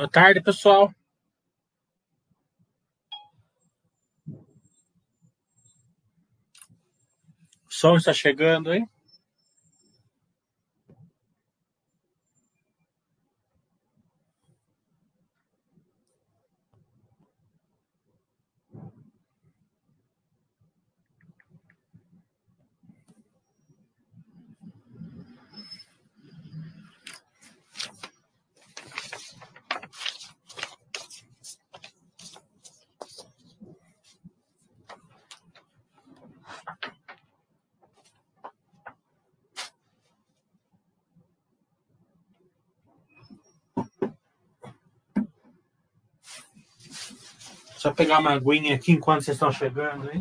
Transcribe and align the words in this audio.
Boa 0.00 0.08
tarde, 0.08 0.40
pessoal. 0.40 0.90
O 7.66 7.68
som 7.68 7.96
está 7.98 8.14
chegando, 8.14 8.72
hein? 8.72 8.88
Só 47.80 47.90
pegar 47.90 48.18
uma 48.18 48.32
aguinha 48.32 48.74
aqui 48.74 48.92
enquanto 48.92 49.22
vocês 49.22 49.36
estão 49.36 49.50
chegando, 49.50 50.12
hein? 50.12 50.20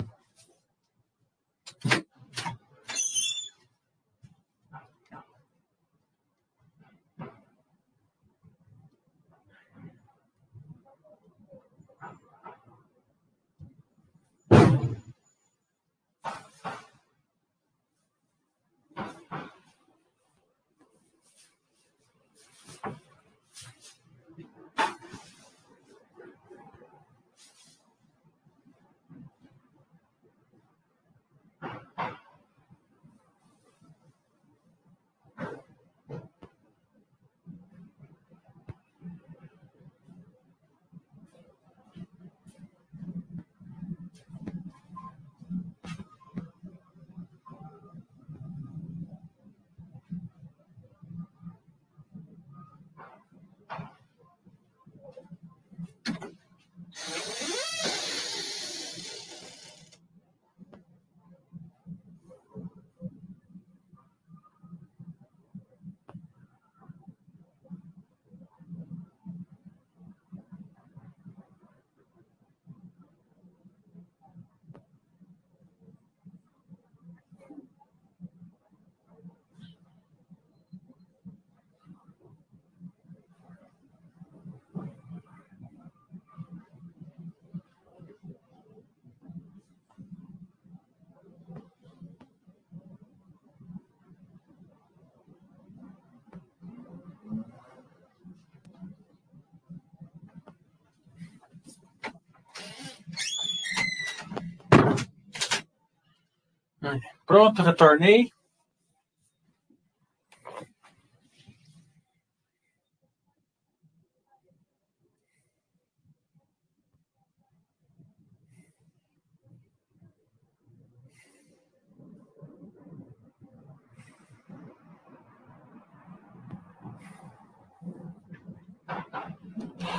Pronto, 107.29 107.61
retornei. 107.61 108.31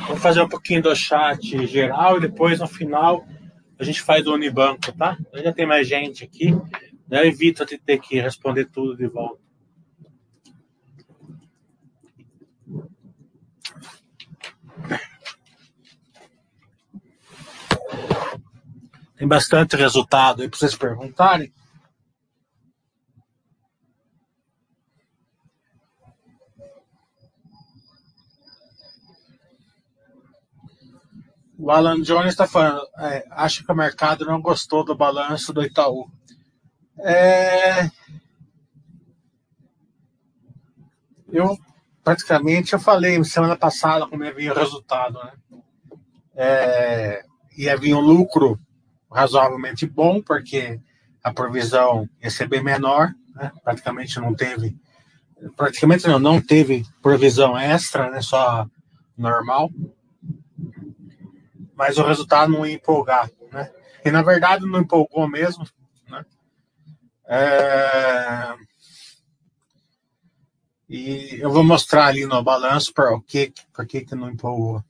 Vou 0.08 0.16
fazer 0.16 0.42
um 0.42 0.48
pouquinho 0.48 0.82
do 0.82 0.96
chat 0.96 1.64
geral 1.68 2.16
e 2.16 2.22
depois 2.22 2.58
no 2.58 2.66
final 2.66 3.24
a 3.78 3.84
gente 3.84 4.02
faz 4.02 4.26
o 4.26 4.34
Unibanco, 4.34 4.90
tá? 4.98 5.16
Já 5.32 5.52
tem 5.52 5.64
mais 5.64 5.86
gente 5.86 6.24
aqui. 6.24 6.52
Eu 7.10 7.24
evito 7.24 7.66
de 7.66 7.76
ter 7.76 7.98
que 7.98 8.20
responder 8.20 8.66
tudo 8.66 8.96
de 8.96 9.08
volta. 9.08 9.42
Tem 19.16 19.26
bastante 19.26 19.76
resultado 19.76 20.40
aí 20.40 20.48
para 20.48 20.58
vocês 20.58 20.74
perguntarem. 20.76 21.52
O 31.58 31.70
Alan 31.70 32.00
Jones 32.00 32.30
está 32.30 32.46
falando, 32.46 32.88
é, 32.96 33.20
que 33.20 33.70
o 33.70 33.74
mercado 33.74 34.24
não 34.24 34.40
gostou 34.40 34.82
do 34.82 34.94
balanço 34.94 35.52
do 35.52 35.62
Itaú. 35.62 36.10
É... 37.02 37.90
Eu 41.32 41.56
praticamente 42.02 42.72
eu 42.72 42.80
falei 42.80 43.22
semana 43.24 43.56
passada 43.56 44.06
como 44.06 44.24
ia 44.24 44.34
vir 44.34 44.50
o 44.50 44.54
resultado, 44.54 45.18
né? 45.18 45.32
É... 46.34 47.24
Ia 47.56 47.76
vir 47.76 47.94
um 47.94 48.00
lucro 48.00 48.58
razoavelmente 49.10 49.86
bom, 49.86 50.22
porque 50.22 50.80
a 51.22 51.32
provisão 51.32 52.08
ia 52.22 52.30
ser 52.30 52.48
bem 52.48 52.62
menor, 52.62 53.12
né? 53.34 53.52
praticamente 53.62 54.18
não 54.18 54.34
teve, 54.34 54.76
praticamente 55.56 56.06
não, 56.06 56.18
não 56.18 56.40
teve 56.40 56.86
provisão 57.02 57.58
extra, 57.58 58.10
né? 58.10 58.22
só 58.22 58.66
normal, 59.16 59.70
mas 61.74 61.98
o 61.98 62.06
resultado 62.06 62.52
não 62.52 62.64
ia 62.64 62.74
empolgar, 62.74 63.30
né? 63.52 63.70
E 64.04 64.10
na 64.10 64.22
verdade 64.22 64.64
não 64.66 64.80
empolgou 64.80 65.28
mesmo, 65.28 65.64
é... 67.30 68.56
E 70.88 71.38
eu 71.40 71.52
vou 71.52 71.62
mostrar 71.62 72.06
ali 72.06 72.26
no 72.26 72.42
balanço 72.42 72.92
para 72.92 73.14
o 73.14 73.22
que, 73.22 73.52
por 73.72 73.86
que 73.86 74.00
que 74.00 74.16
não 74.16 74.28
empolgou. 74.28 74.82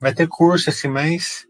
Vai 0.00 0.14
ter 0.14 0.26
curso 0.26 0.70
esse 0.70 0.88
mês. 0.88 1.46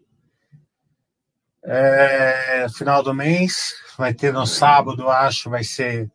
É, 1.63 2.67
final 2.75 3.01
do 3.01 3.13
mês, 3.13 3.73
vai 3.97 4.13
ter 4.13 4.33
no 4.33 4.45
sábado, 4.45 5.09
acho, 5.09 5.49
vai 5.49 5.63
ser 5.63 6.11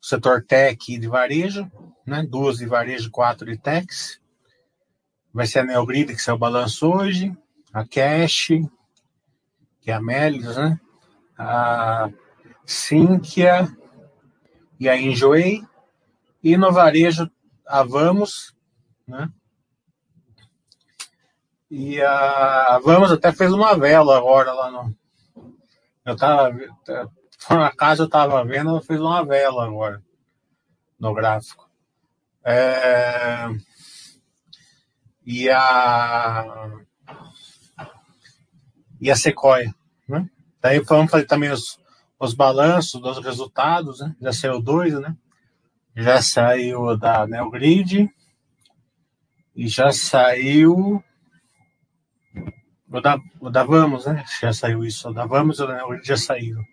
o 0.00 0.06
setor 0.06 0.44
tech 0.44 0.96
de 0.96 1.08
varejo, 1.08 1.68
né? 2.06 2.22
Duas 2.22 2.58
de 2.58 2.66
varejo, 2.66 3.10
quatro 3.10 3.50
de 3.50 3.58
techs. 3.58 4.20
Vai 5.32 5.48
ser 5.48 5.60
a 5.60 5.64
Neogrid, 5.64 6.14
que 6.14 6.22
saiu 6.22 6.36
o 6.36 6.38
balanço 6.38 6.86
hoje, 6.86 7.36
a 7.72 7.84
Cash, 7.84 8.50
que 9.80 9.90
é 9.90 9.94
a 9.94 10.00
Melios, 10.00 10.56
né? 10.56 10.78
A 11.36 12.08
Cínquia 12.64 13.68
e 14.78 14.88
a 14.88 14.96
Enjoei, 14.96 15.62
e 16.42 16.56
no 16.56 16.72
varejo 16.72 17.30
a 17.66 17.82
Vamos, 17.82 18.54
né? 19.06 19.28
E 21.70 22.00
a, 22.00 22.74
a 22.74 22.78
Vamos 22.78 23.10
até 23.10 23.32
fez 23.32 23.52
uma 23.52 23.76
vela 23.76 24.16
agora 24.16 24.52
lá 24.52 24.70
no. 24.70 24.94
Eu 26.04 26.16
tava. 26.16 26.54
Por 27.46 27.60
acaso 27.60 28.04
eu 28.04 28.08
tava 28.08 28.44
vendo, 28.44 28.70
ela 28.70 28.82
fez 28.82 29.00
uma 29.00 29.24
vela 29.24 29.64
agora 29.64 30.02
no 30.98 31.12
gráfico. 31.12 31.68
É, 32.44 33.48
e 35.24 35.48
a 35.50 36.70
e 39.00 39.10
a 39.10 39.16
Sequoia, 39.16 39.74
né? 40.08 40.28
Daí 40.64 40.80
vamos 40.80 41.10
fazer 41.10 41.26
também 41.26 41.50
os, 41.50 41.78
os 42.18 42.32
balanços 42.32 42.98
dos 42.98 43.22
resultados, 43.22 44.00
né? 44.00 44.16
Já 44.18 44.32
saiu 44.32 44.62
dois, 44.62 44.98
né? 44.98 45.14
Já 45.94 46.22
saiu 46.22 46.96
da 46.96 47.26
Neogrid 47.26 48.08
e 49.54 49.68
já 49.68 49.92
saiu 49.92 51.04
o 52.88 53.00
da, 53.02 53.18
o 53.38 53.50
da 53.50 53.62
Vamos, 53.62 54.06
né? 54.06 54.24
Já 54.40 54.54
saiu 54.54 54.82
isso. 54.82 55.10
O 55.10 55.12
da 55.12 55.26
Vamos 55.26 55.58
e 55.58 55.62
o 55.62 55.66
da 55.66 55.74
Neogrid 55.74 56.08
já 56.08 56.16
saíram. 56.16 56.64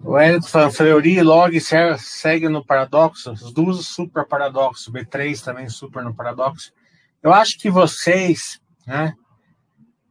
O 0.00 0.18
Hélio 0.18 0.42
falando, 0.42 1.24
Log 1.24 1.58
segue 1.98 2.50
no 2.50 2.62
paradoxo, 2.62 3.32
os 3.32 3.54
duas 3.54 3.86
super 3.86 4.26
paradoxo, 4.26 4.92
B3 4.92 5.42
também 5.42 5.66
super 5.70 6.04
no 6.04 6.14
paradoxo. 6.14 6.74
Eu 7.22 7.32
acho 7.32 7.58
que 7.58 7.70
vocês 7.70 8.62
né, 8.86 9.14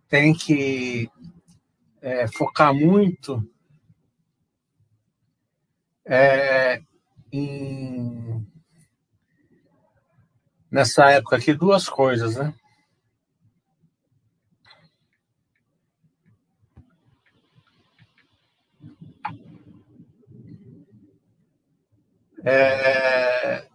têm 0.07 0.33
que 0.33 1.09
é, 2.01 2.27
focar 2.27 2.73
muito 2.73 3.41
é, 6.05 6.81
em, 7.31 8.45
nessa 10.69 11.09
época 11.11 11.37
aqui 11.37 11.53
duas 11.53 11.87
coisas, 11.87 12.35
né? 12.35 12.53
É, 22.45 23.65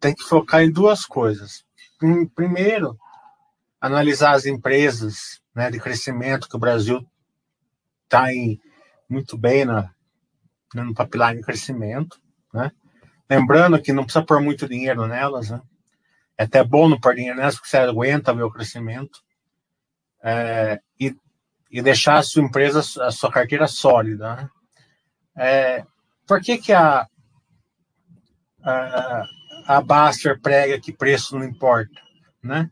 tem 0.00 0.12
que 0.14 0.24
focar 0.24 0.62
em 0.62 0.72
duas 0.72 1.06
coisas. 1.06 1.64
Primeiro, 2.34 2.98
analisar 3.80 4.32
as 4.32 4.46
empresas 4.46 5.40
né, 5.54 5.70
de 5.70 5.78
crescimento 5.78 6.48
que 6.48 6.56
o 6.56 6.58
Brasil 6.58 7.06
está 8.04 8.26
muito 9.08 9.36
bem 9.36 9.64
na, 9.64 9.90
né, 10.74 10.82
no 10.82 10.94
pipeline 10.94 11.36
de 11.36 11.42
crescimento. 11.42 12.20
Né? 12.52 12.72
Lembrando 13.28 13.80
que 13.80 13.92
não 13.92 14.04
precisa 14.04 14.24
pôr 14.24 14.40
muito 14.40 14.68
dinheiro 14.68 15.06
nelas. 15.06 15.50
Né? 15.50 15.60
É 16.36 16.44
até 16.44 16.64
bom 16.64 16.88
não 16.88 17.00
pôr 17.00 17.14
dinheiro 17.14 17.36
nelas, 17.36 17.54
porque 17.54 17.68
você 17.68 17.78
aguenta 17.78 18.34
ver 18.34 18.42
o 18.42 18.50
crescimento. 18.50 19.22
É, 20.22 20.80
e, 20.98 21.14
e 21.70 21.82
deixar 21.82 22.16
a 22.16 22.22
sua 22.22 22.42
empresa, 22.42 22.80
a 23.04 23.10
sua 23.10 23.30
carteira 23.30 23.68
sólida. 23.68 24.36
Né? 24.36 24.50
É, 25.36 25.86
por 26.26 26.40
que, 26.40 26.58
que 26.58 26.72
a, 26.72 27.06
a 28.62 29.24
a 29.66 29.80
Baster 29.80 30.40
prega 30.40 30.80
que 30.80 30.92
preço 30.92 31.38
não 31.38 31.44
importa, 31.44 32.00
né? 32.42 32.70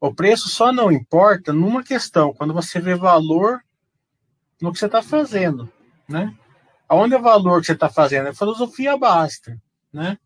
O 0.00 0.14
preço 0.14 0.48
só 0.48 0.72
não 0.72 0.92
importa 0.92 1.52
numa 1.52 1.82
questão, 1.82 2.32
quando 2.32 2.54
você 2.54 2.80
vê 2.80 2.94
valor 2.94 3.60
no 4.60 4.72
que 4.72 4.78
você 4.78 4.86
está 4.86 5.02
fazendo, 5.02 5.70
né? 6.08 6.34
Onde 6.88 7.14
é 7.14 7.18
o 7.18 7.22
valor 7.22 7.60
que 7.60 7.66
você 7.66 7.72
está 7.72 7.88
fazendo? 7.88 8.28
É 8.28 8.34
filosofia 8.34 8.96
Baster, 8.96 9.58
né? 9.92 10.18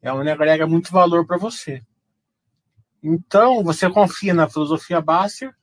É 0.00 0.12
onde 0.12 0.30
agrega 0.30 0.66
muito 0.66 0.92
valor 0.92 1.26
para 1.26 1.36
você. 1.36 1.82
Então, 3.02 3.62
você 3.62 3.90
confia 3.90 4.32
na 4.32 4.48
filosofia 4.48 5.00
Baster, 5.00 5.54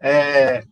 é, 0.00 0.64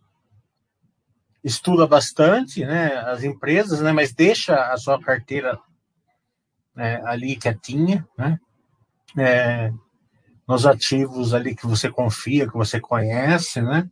estuda 1.43 1.85
bastante, 1.85 2.65
né? 2.65 2.97
As 2.97 3.23
empresas, 3.23 3.81
né? 3.81 3.91
Mas 3.91 4.13
deixa 4.13 4.55
a 4.71 4.77
sua 4.77 4.99
carteira 4.99 5.59
é, 6.77 7.01
ali 7.05 7.35
quietinha, 7.35 8.07
né? 8.17 8.39
É, 9.17 9.71
nos 10.47 10.65
ativos 10.65 11.33
ali 11.33 11.55
que 11.55 11.65
você 11.65 11.89
confia, 11.89 12.47
que 12.47 12.57
você 12.57 12.79
conhece, 12.79 13.61
né? 13.61 13.89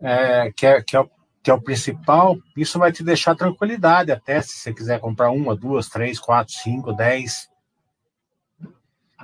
É, 0.00 0.52
que, 0.52 0.66
é, 0.66 0.82
que, 0.82 0.96
é, 0.96 1.00
o, 1.00 1.10
que 1.42 1.50
é 1.50 1.54
o 1.54 1.62
principal, 1.62 2.36
isso 2.56 2.78
vai 2.78 2.90
te 2.90 3.04
deixar 3.04 3.36
tranquilidade 3.36 4.10
até 4.10 4.42
se 4.42 4.56
você 4.56 4.74
quiser 4.74 5.00
comprar 5.00 5.30
uma, 5.30 5.56
duas, 5.56 5.88
três, 5.88 6.18
quatro, 6.18 6.52
cinco, 6.52 6.92
dez 6.92 7.48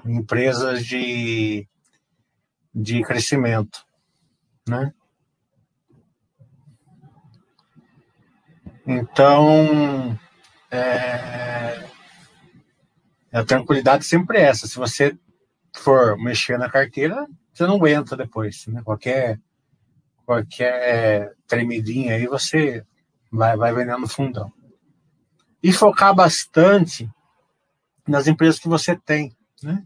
empresas 0.04 0.86
de, 0.86 1.66
de 2.74 3.02
crescimento, 3.02 3.84
né? 4.68 4.92
Então, 8.86 10.18
é, 10.70 11.87
a 13.32 13.44
tranquilidade 13.44 14.04
sempre 14.04 14.38
é 14.38 14.42
essa. 14.42 14.66
Se 14.66 14.76
você 14.76 15.16
for 15.74 16.16
mexer 16.18 16.58
na 16.58 16.70
carteira, 16.70 17.26
você 17.52 17.66
não 17.66 17.76
aguenta 17.76 18.16
depois. 18.16 18.66
Né? 18.66 18.82
Qualquer, 18.82 19.38
qualquer 20.24 21.34
tremidinha 21.46 22.14
aí, 22.14 22.26
você 22.26 22.84
vai, 23.30 23.56
vai 23.56 23.72
vendendo 23.72 24.08
fundão. 24.08 24.52
E 25.62 25.72
focar 25.72 26.14
bastante 26.14 27.10
nas 28.06 28.26
empresas 28.26 28.58
que 28.58 28.68
você 28.68 28.96
tem. 28.96 29.36
Né? 29.62 29.84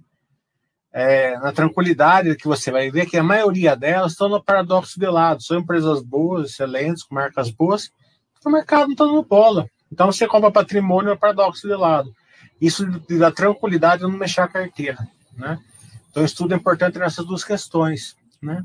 É, 0.92 1.38
na 1.38 1.52
tranquilidade 1.52 2.36
que 2.36 2.46
você 2.46 2.70
vai 2.70 2.90
ver 2.90 3.06
que 3.06 3.16
a 3.16 3.22
maioria 3.22 3.74
delas 3.74 4.12
estão 4.12 4.28
no 4.28 4.42
paradoxo 4.42 5.00
de 5.00 5.06
lado. 5.06 5.42
São 5.42 5.58
empresas 5.58 6.02
boas, 6.02 6.50
excelentes, 6.50 7.02
com 7.02 7.14
marcas 7.14 7.50
boas, 7.50 7.90
o 8.44 8.50
mercado 8.50 8.86
não 8.86 8.92
está 8.92 9.04
no 9.06 9.22
bola. 9.22 9.68
Então 9.90 10.10
você 10.10 10.26
compra 10.26 10.50
patrimônio 10.50 11.10
no 11.10 11.18
paradoxo 11.18 11.66
de 11.66 11.74
lado. 11.74 12.12
Isso 12.60 12.86
dá 13.18 13.30
tranquilidade 13.30 14.02
não 14.02 14.10
mexer 14.10 14.40
a 14.40 14.48
carteira, 14.48 14.98
né? 15.36 15.58
Então, 16.10 16.24
estudo 16.24 16.54
é 16.54 16.56
importante 16.56 16.98
nessas 16.98 17.24
duas 17.24 17.42
questões, 17.42 18.16
né? 18.40 18.64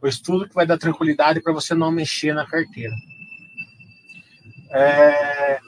O 0.00 0.06
estudo 0.06 0.48
que 0.48 0.54
vai 0.54 0.66
dar 0.66 0.78
tranquilidade 0.78 1.40
para 1.40 1.52
você 1.52 1.74
não 1.74 1.90
mexer 1.90 2.34
na 2.34 2.46
carteira. 2.46 2.94
É, 4.70 5.60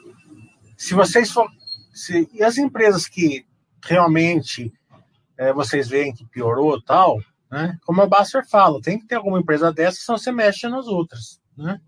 se 0.77 0.93
vocês 0.93 1.31
for, 1.31 1.49
se, 1.93 2.29
e 2.33 2.43
as 2.43 2.57
empresas 2.57 3.07
que 3.07 3.45
realmente 3.83 4.71
é, 5.37 5.51
vocês 5.53 5.87
veem 5.87 6.13
que 6.13 6.25
piorou 6.25 6.81
tal, 6.81 7.19
né? 7.49 7.77
Como 7.85 8.01
a 8.01 8.07
Baster 8.07 8.47
fala, 8.47 8.81
tem 8.81 8.99
que 8.99 9.07
ter 9.07 9.15
alguma 9.15 9.39
empresa 9.39 9.71
dessa, 9.71 9.99
senão 9.99 10.17
você 10.17 10.31
mexe 10.31 10.67
nas 10.67 10.87
outras, 10.87 11.39
né? 11.57 11.79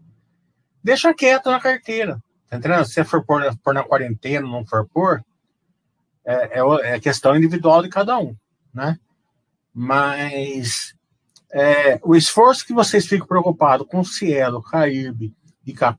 Deixa 0.84 1.14
quieto 1.14 1.52
na 1.52 1.60
carteira, 1.60 2.22
tá 2.50 2.58
entendendo? 2.58 2.86
Se 2.86 3.04
for 3.04 3.24
pôr, 3.24 3.44
pôr 3.64 3.74
na 3.74 3.84
quarentena, 3.84 4.48
não 4.48 4.66
for 4.66 4.88
pôr, 4.88 5.24
é, 6.30 6.60
é, 6.60 6.96
é 6.96 7.00
questão 7.00 7.36
individual 7.36 7.82
de 7.82 7.90
cada 7.90 8.20
um, 8.20 8.36
né? 8.72 9.00
Mas 9.74 10.94
é, 11.52 12.00
o 12.04 12.16
esforço 12.16 12.66
que 12.66 12.74
vocês 12.74 13.08
ficam 13.08 13.26
preocupados 13.26 13.88
com 13.88 14.04
Cielo, 14.04 14.62
CAIRB 14.62 15.34
e 15.66 15.76
com 15.76 15.86
a 15.86 15.96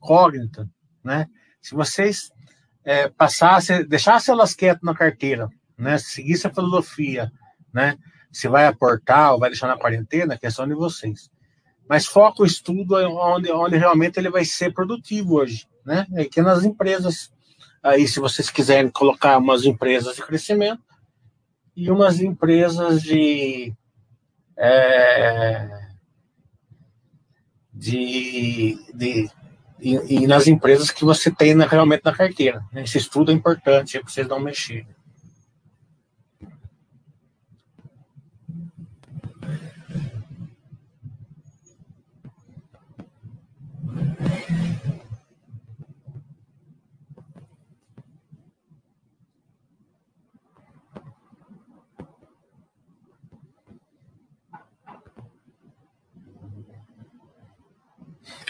né? 1.03 1.27
Se 1.61 1.75
vocês 1.75 2.31
é, 2.85 3.09
passassem, 3.09 3.85
deixassem 3.85 4.33
elas 4.33 4.55
quietas 4.55 4.83
na 4.83 4.95
carteira, 4.95 5.49
né? 5.77 5.97
Seguisse 5.97 6.47
a 6.47 6.53
filosofia, 6.53 7.29
né? 7.73 7.97
Se 8.31 8.47
vai 8.47 8.65
aportar 8.65 9.33
ou 9.33 9.39
vai 9.39 9.49
deixar 9.49 9.67
na 9.67 9.77
quarentena, 9.77 10.35
é 10.35 10.37
questão 10.37 10.65
de 10.65 10.73
vocês. 10.73 11.29
Mas 11.89 12.05
foca 12.05 12.43
o 12.43 12.45
estudo 12.45 12.95
onde, 12.95 13.51
onde 13.51 13.75
realmente 13.75 14.17
ele 14.17 14.29
vai 14.29 14.45
ser 14.45 14.73
produtivo 14.73 15.35
hoje, 15.35 15.67
né? 15.85 16.07
É 16.13 16.23
que 16.23 16.41
nas 16.41 16.63
empresas 16.63 17.29
Aí, 17.83 18.07
se 18.07 18.19
vocês 18.19 18.49
quiserem 18.49 18.89
colocar 18.89 19.37
umas 19.37 19.65
empresas 19.65 20.15
de 20.15 20.21
crescimento 20.21 20.83
e 21.75 21.89
umas 21.89 22.19
empresas 22.19 23.01
de. 23.01 23.73
É, 24.57 25.87
de, 27.73 28.77
de 28.93 29.29
e, 29.79 30.23
e, 30.23 30.27
nas 30.27 30.45
empresas 30.45 30.91
que 30.91 31.03
você 31.03 31.31
tem 31.31 31.57
realmente 31.57 32.05
na 32.05 32.13
carteira. 32.13 32.63
Esse 32.75 32.99
estudo 32.99 33.31
é 33.31 33.33
importante 33.33 33.99
para 33.99 34.07
vocês 34.07 34.27
não 34.27 34.39
mexerem. 34.39 34.85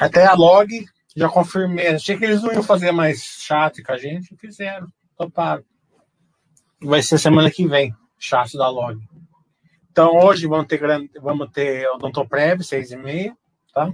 Até 0.02 0.26
a 0.26 0.34
log, 0.34 0.68
já 1.16 1.30
confirmei. 1.30 1.90
Achei 1.90 2.18
que 2.18 2.26
eles 2.26 2.42
não 2.42 2.52
iam 2.52 2.64
fazer 2.64 2.92
mais 2.92 3.22
chat 3.22 3.84
com 3.84 3.92
a 3.92 3.98
gente. 4.00 4.36
Fizeram, 4.36 4.88
toparam. 5.16 5.64
Vai 6.82 7.04
ser 7.04 7.20
semana 7.20 7.52
que 7.52 7.68
vem, 7.68 7.94
chat 8.18 8.58
da 8.58 8.68
log. 8.68 9.00
Então 9.92 10.18
hoje 10.18 10.48
vamos 10.48 10.66
ter 10.66 10.80
grande, 10.80 11.12
vamos 11.22 11.52
ter 11.52 11.88
Odontoprev, 11.90 12.64
seis 12.64 12.90
e 12.90 12.98
meia, 12.98 13.38
tá? 13.72 13.94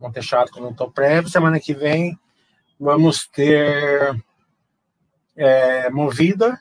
Vamos 0.00 0.14
ter 0.14 0.22
chat 0.22 0.50
com 0.50 0.60
o 0.60 0.62
Odontoprev. 0.64 1.28
Semana 1.28 1.60
que 1.60 1.74
vem 1.74 2.18
vamos 2.80 3.28
ter 3.28 4.18
é, 5.36 5.90
Movida, 5.90 6.58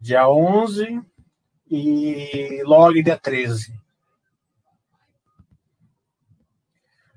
dia 0.00 0.26
11, 0.26 0.98
e 1.70 2.62
Log, 2.64 3.02
dia 3.02 3.18
13. 3.18 3.83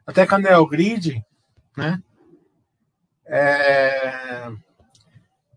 Até 0.08 0.26
com 0.26 0.36
a 0.36 0.40
Neogrid, 0.40 1.22
né? 1.76 2.02
É, 3.26 4.48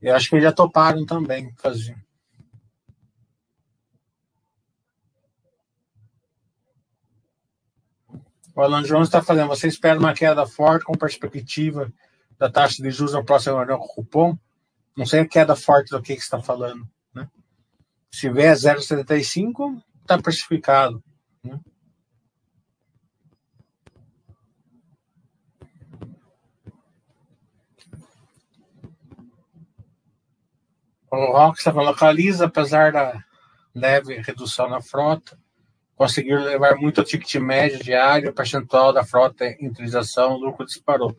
eu 0.02 0.16
acho 0.16 0.28
que 0.28 0.35
eles 0.35 0.45
já 0.45 0.52
toparam 0.52 1.07
também 1.07 1.54
fazer. 1.57 1.97
O 8.57 8.61
Alan 8.61 8.83
Jones 8.83 9.07
está 9.07 9.23
fazendo. 9.23 9.47
Você 9.49 9.69
espera 9.69 9.99
uma 9.99 10.12
queda 10.12 10.45
forte 10.45 10.85
com 10.85 10.99
perspectiva 10.99 11.90
da 12.37 12.50
taxa 12.50 12.83
de 12.83 12.90
juros 12.90 13.14
no 13.14 13.25
próximo 13.25 13.57
reunião 13.57 13.78
com 13.78 13.87
cupom? 13.87 14.37
Não 14.97 15.07
sei 15.07 15.21
a 15.21 15.28
queda 15.28 15.54
forte 15.54 15.90
do 15.90 16.02
que, 16.02 16.14
que 16.14 16.21
você 16.21 16.26
está 16.26 16.42
falando. 16.42 16.85
Né? 17.14 17.28
Se 18.11 18.28
vier 18.28 18.57
0,75, 18.57 19.80
está 20.02 20.19
precificado. 20.19 21.02
Né? 21.45 21.59
O 31.11 31.33
Rockstar 31.33 31.75
localiza, 31.75 32.47
apesar 32.47 32.93
da 32.93 33.23
leve 33.75 34.21
redução 34.21 34.69
na 34.69 34.81
frota, 34.81 35.37
conseguiram 35.97 36.45
levar 36.45 36.76
muito 36.76 37.00
o 37.00 37.05
ticket 37.05 37.35
médio 37.37 37.83
diário, 37.83 38.33
percentual 38.33 38.93
da 38.93 39.05
frota 39.05 39.45
em 39.45 39.69
utilização, 39.69 40.35
o 40.35 40.38
lucro 40.38 40.64
disparou. 40.64 41.17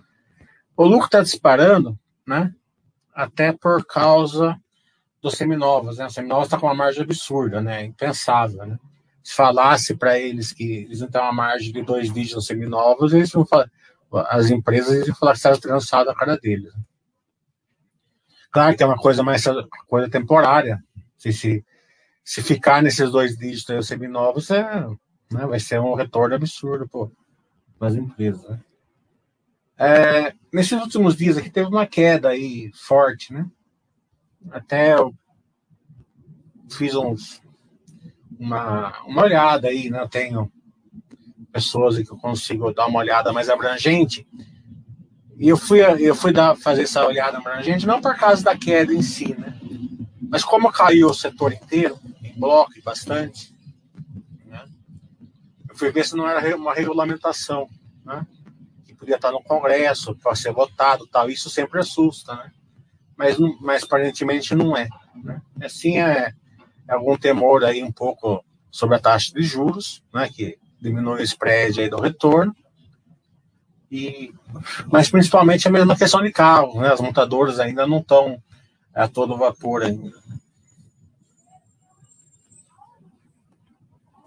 O 0.76 0.86
lucro 0.86 1.06
está 1.06 1.22
disparando, 1.22 2.00
né? 2.26 2.54
Até 3.14 3.52
por 3.52 3.86
causa 3.86 4.58
dos 5.22 5.36
seminovos, 5.36 5.98
né? 5.98 6.08
Os 6.08 6.14
seminovos 6.14 6.46
está 6.46 6.58
com 6.58 6.66
uma 6.66 6.74
margem 6.74 7.04
absurda, 7.04 7.62
né? 7.62 7.84
Impensável, 7.84 8.66
né? 8.66 8.80
Se 9.24 9.36
falasse 9.36 9.94
para 9.94 10.18
eles 10.18 10.52
que 10.52 10.64
eles 10.64 11.02
não 11.02 11.10
têm 11.10 11.22
uma 11.22 11.34
margem 11.34 11.72
de 11.72 11.84
dois 11.84 12.12
dígitos 12.12 12.48
seminovos, 12.48 13.14
eles 13.14 13.32
vão 13.32 13.46
falar, 13.46 13.70
as 14.30 14.50
empresas 14.50 15.06
iam 15.06 15.16
falar 15.16 15.34
que 15.34 15.38
estava 15.38 15.60
trançado 15.60 16.10
a 16.10 16.16
cara 16.16 16.38
deles. 16.38 16.74
Claro 18.51 18.75
que 18.75 18.84
é 18.84 18.86
uma 18.86 18.98
coisa 18.98 19.24
mais 19.24 19.43
coisa 19.88 20.10
temporária. 20.10 20.84
Se, 21.17 21.31
se 21.31 21.65
se 22.24 22.41
ficar 22.41 22.81
nesses 22.81 23.12
dois 23.12 23.38
dígitos 23.38 23.88
seminovos, 23.88 24.50
é, 24.51 24.88
né, 25.31 25.46
vai 25.46 25.60
ser 25.60 25.79
um 25.79 25.93
retorno 25.93 26.36
absurdo 26.36 26.88
para 27.77 27.88
as 27.88 27.96
empresas. 27.96 28.43
Né? 28.48 28.60
É, 29.77 30.34
nesses 30.53 30.79
últimos 30.79 31.15
dias 31.15 31.38
aqui 31.38 31.50
teve 31.50 31.67
uma 31.67 31.88
queda 31.88 32.29
aí 32.29 32.72
forte, 32.74 33.34
né? 33.34 33.46
Até 34.50 34.93
eu 34.93 35.13
fiz 36.70 36.96
uns, 36.96 37.41
uma, 38.39 38.98
uma 39.03 39.24
olhada 39.24 39.67
aí, 39.67 39.89
né? 39.89 40.00
Eu 40.00 40.10
tenho 40.10 40.51
pessoas 41.51 41.98
que 41.98 42.12
eu 42.12 42.17
consigo 42.17 42.72
dar 42.72 42.88
uma 42.88 43.00
olhada 43.00 43.34
mais 43.34 43.50
abrangente. 43.50 44.27
E 45.42 45.50
eu 45.50 45.58
fui, 45.58 45.82
eu 45.82 46.14
fui 46.14 46.32
dar, 46.32 46.56
fazer 46.56 46.84
essa 46.84 47.04
olhada 47.04 47.40
abrangente 47.40 47.88
não 47.88 48.00
por 48.00 48.16
causa 48.16 48.44
da 48.44 48.56
queda 48.56 48.94
em 48.94 49.02
si, 49.02 49.34
né? 49.34 49.60
Mas 50.30 50.44
como 50.44 50.72
caiu 50.72 51.10
o 51.10 51.16
setor 51.16 51.52
inteiro, 51.52 52.00
bloco 52.38 52.78
e 52.78 52.82
bastante. 52.84 53.52
Né? 54.46 54.64
Eu 55.68 55.76
fui 55.76 55.92
ver 55.92 56.06
se 56.06 56.16
não 56.16 56.30
era 56.30 56.56
uma 56.56 56.76
regulamentação, 56.76 57.68
né? 58.06 58.24
que 58.86 58.94
podia 58.94 59.16
estar 59.16 59.32
no 59.32 59.42
Congresso 59.42 60.16
para 60.16 60.36
ser 60.36 60.54
votado, 60.54 61.08
tal. 61.08 61.28
Isso 61.28 61.50
sempre 61.50 61.80
assusta, 61.80 62.36
né? 62.36 62.52
Mas, 63.18 63.36
mas 63.60 63.84
aparentemente 63.84 64.54
não 64.54 64.78
é. 64.78 64.88
Né? 65.24 65.42
Assim 65.60 65.98
é, 65.98 66.36
é 66.88 66.94
algum 66.94 67.18
temor 67.18 67.66
aí 67.66 67.82
um 67.82 67.92
pouco 67.92 68.46
sobre 68.70 68.96
a 68.96 69.00
taxa 69.00 69.34
de 69.34 69.42
juros, 69.42 70.04
né? 70.14 70.30
Que 70.30 70.60
diminui 70.80 71.22
o 71.22 71.24
spread 71.24 71.82
aí 71.82 71.90
do 71.90 72.00
retorno. 72.00 72.56
E, 73.92 74.34
mas 74.90 75.10
principalmente 75.10 75.68
a 75.68 75.72
mesma 75.72 75.98
questão 75.98 76.24
de 76.24 76.32
carro, 76.32 76.80
né? 76.80 76.94
As 76.94 77.02
montadoras 77.02 77.60
ainda 77.60 77.86
não 77.86 77.98
estão 78.00 78.42
a 78.96 79.06
todo 79.06 79.38
vapor 79.38 79.84
ainda. 79.84 80.12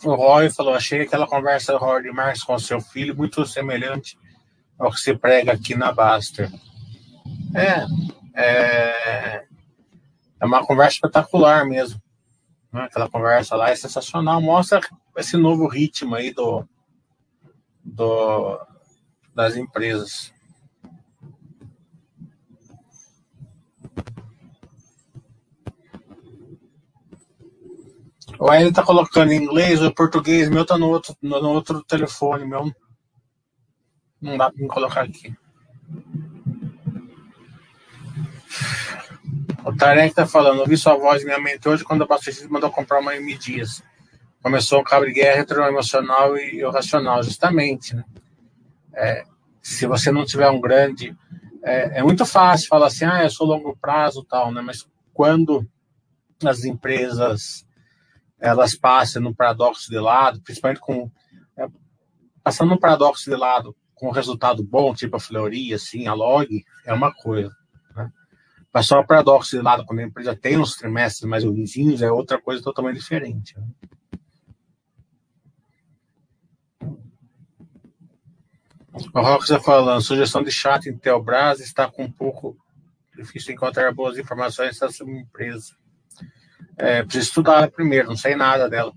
O 0.05 0.15
Roy 0.15 0.51
falou: 0.51 0.75
achei 0.75 1.01
aquela 1.01 1.27
conversa 1.27 1.73
do 1.73 1.83
Howard 1.83 2.11
Marx 2.13 2.43
com 2.43 2.59
seu 2.59 2.79
filho 2.79 3.17
muito 3.17 3.47
semelhante 3.47 4.19
ao 4.79 4.91
que 4.91 5.01
se 5.01 5.17
prega 5.17 5.53
aqui 5.53 5.75
na 5.75 5.91
Baster. 5.91 6.53
É, 7.55 7.87
é, 8.35 9.47
é 10.41 10.45
uma 10.45 10.67
conversa 10.67 10.97
espetacular 10.97 11.65
mesmo. 11.65 12.03
Né? 12.71 12.83
Aquela 12.83 13.09
conversa 13.09 13.57
lá 13.57 13.71
é 13.71 13.77
sensacional, 13.77 14.43
mostra 14.43 14.81
esse 15.17 15.39
novo 15.39 15.67
ritmo 15.67 16.17
aí 16.17 16.35
do, 16.35 16.69
do 17.83 18.61
das 19.35 19.57
empresas. 19.57 20.33
O 28.39 28.53
ele 28.53 28.73
tá 28.73 28.83
colocando 28.83 29.33
em 29.33 29.43
inglês 29.43 29.81
ou 29.81 29.95
português, 29.95 30.49
meu 30.49 30.67
tá 30.67 30.77
no 30.77 30.89
outro, 30.89 31.17
no, 31.23 31.41
no 31.41 31.51
outro 31.51 31.83
telefone, 31.85 32.45
meu. 32.45 32.71
Não 34.21 34.37
dá 34.37 34.51
me 34.55 34.67
colocar 34.67 35.03
aqui. 35.03 35.35
O 39.65 39.75
Tarek 39.75 40.15
tá 40.15 40.27
falando, 40.27 40.61
ouvi 40.61 40.77
sua 40.77 40.95
voz 40.95 41.23
em 41.23 41.25
minha 41.25 41.39
mente 41.39 41.67
hoje 41.69 41.85
quando 41.85 42.03
o 42.03 42.07
Bastante 42.07 42.47
mandou 42.49 42.71
comprar 42.71 43.01
uma 43.01 43.17
M 43.17 43.39
Dias. 43.39 43.83
Começou 44.43 44.81
um 44.81 44.85
cabo 44.85 45.07
de 45.07 45.13
guerra 45.13 45.41
entre 45.41 45.59
o 45.59 45.67
emocional 45.67 46.37
e 46.37 46.63
o 46.63 46.71
racional, 46.71 47.23
justamente. 47.23 47.97
Né? 47.97 48.05
É, 48.97 49.25
se 49.63 49.87
você 49.87 50.11
não 50.13 50.25
tiver 50.25 50.49
um 50.51 50.61
grande. 50.61 51.17
É, 51.63 52.01
é, 52.01 52.03
muito 52.03 52.27
fácil 52.27 52.69
falar 52.69 52.89
assim, 52.89 53.07
ah, 53.07 53.23
eu 53.23 53.31
sou 53.31 53.47
longo 53.47 53.77
prazo 53.77 54.25
tal, 54.25 54.53
né? 54.53 54.61
Mas 54.61 54.87
quando 55.15 55.67
as 56.45 56.65
empresas 56.65 57.67
elas 58.39 58.75
passam 58.75 59.23
no 59.23 59.35
paradoxo 59.35 59.91
de 59.91 59.99
lado, 59.99 60.43
principalmente 60.43 60.81
com. 60.81 61.11
É, 61.57 61.67
passando 62.43 62.69
no 62.71 62.79
paradoxo 62.79 63.31
de 63.31 63.37
lado 63.37 63.75
com 63.95 64.11
resultado 64.11 64.63
bom, 64.63 64.93
tipo 64.93 65.17
a 65.17 65.21
Fleury, 65.21 65.73
assim, 65.73 66.07
a 66.07 66.13
log, 66.13 66.63
é 66.85 66.93
uma 66.93 67.13
coisa. 67.15 67.51
Né? 67.97 68.11
Passar 68.71 69.01
o 69.01 69.07
paradoxo 69.07 69.57
de 69.57 69.63
lado 69.63 69.87
quando 69.87 70.01
a 70.01 70.05
empresa 70.05 70.37
tem 70.37 70.59
uns 70.59 70.77
trimestres 70.77 71.29
mais 71.29 71.43
ruins, 71.43 72.03
é 72.03 72.13
outra 72.13 72.39
coisa 72.39 72.63
totalmente 72.63 72.99
diferente. 72.99 73.59
Né? 73.59 73.67
O 79.13 79.21
Rox 79.21 79.45
está 79.45 79.61
falando, 79.61 80.01
sugestão 80.01 80.43
de 80.43 80.53
chat 80.53 80.87
em 80.87 80.97
Telbras 80.97 81.59
está 81.59 81.91
com 81.91 82.05
um 82.05 82.11
pouco 82.11 82.57
difícil 83.17 83.53
encontrar 83.53 83.93
boas 83.93 84.17
informações 84.19 84.79
sobre 84.79 85.17
a 85.17 85.21
empresa. 85.21 85.75
É, 86.77 87.03
preciso 87.03 87.29
estudar 87.29 87.71
primeiro, 87.71 88.09
não 88.09 88.17
sei 88.17 88.37
nada 88.37 88.69
dela. 88.69 88.93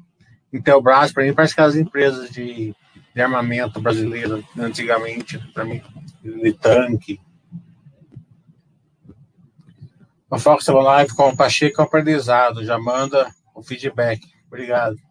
Intelbras, 0.54 1.12
para 1.12 1.24
mim, 1.24 1.34
parece 1.34 1.56
que 1.56 1.62
as 1.62 1.76
empresas 1.76 2.30
de, 2.30 2.76
de 3.14 3.22
armamento 3.22 3.82
brasileiro, 3.82 4.44
antigamente, 4.58 5.40
para 5.52 5.66
mim, 5.66 5.82
de 6.24 6.54
tanque. 6.54 7.20
O 10.30 10.38
Fox 10.38 10.66
tá 10.66 10.74
live 10.74 11.16
com 11.16 11.30
o 11.30 11.38
Pacheco 11.38 11.82
aprendizado, 11.82 12.64
já 12.64 12.78
manda 12.78 13.30
o 13.56 13.64
feedback. 13.64 14.22
Obrigado. 14.48 15.07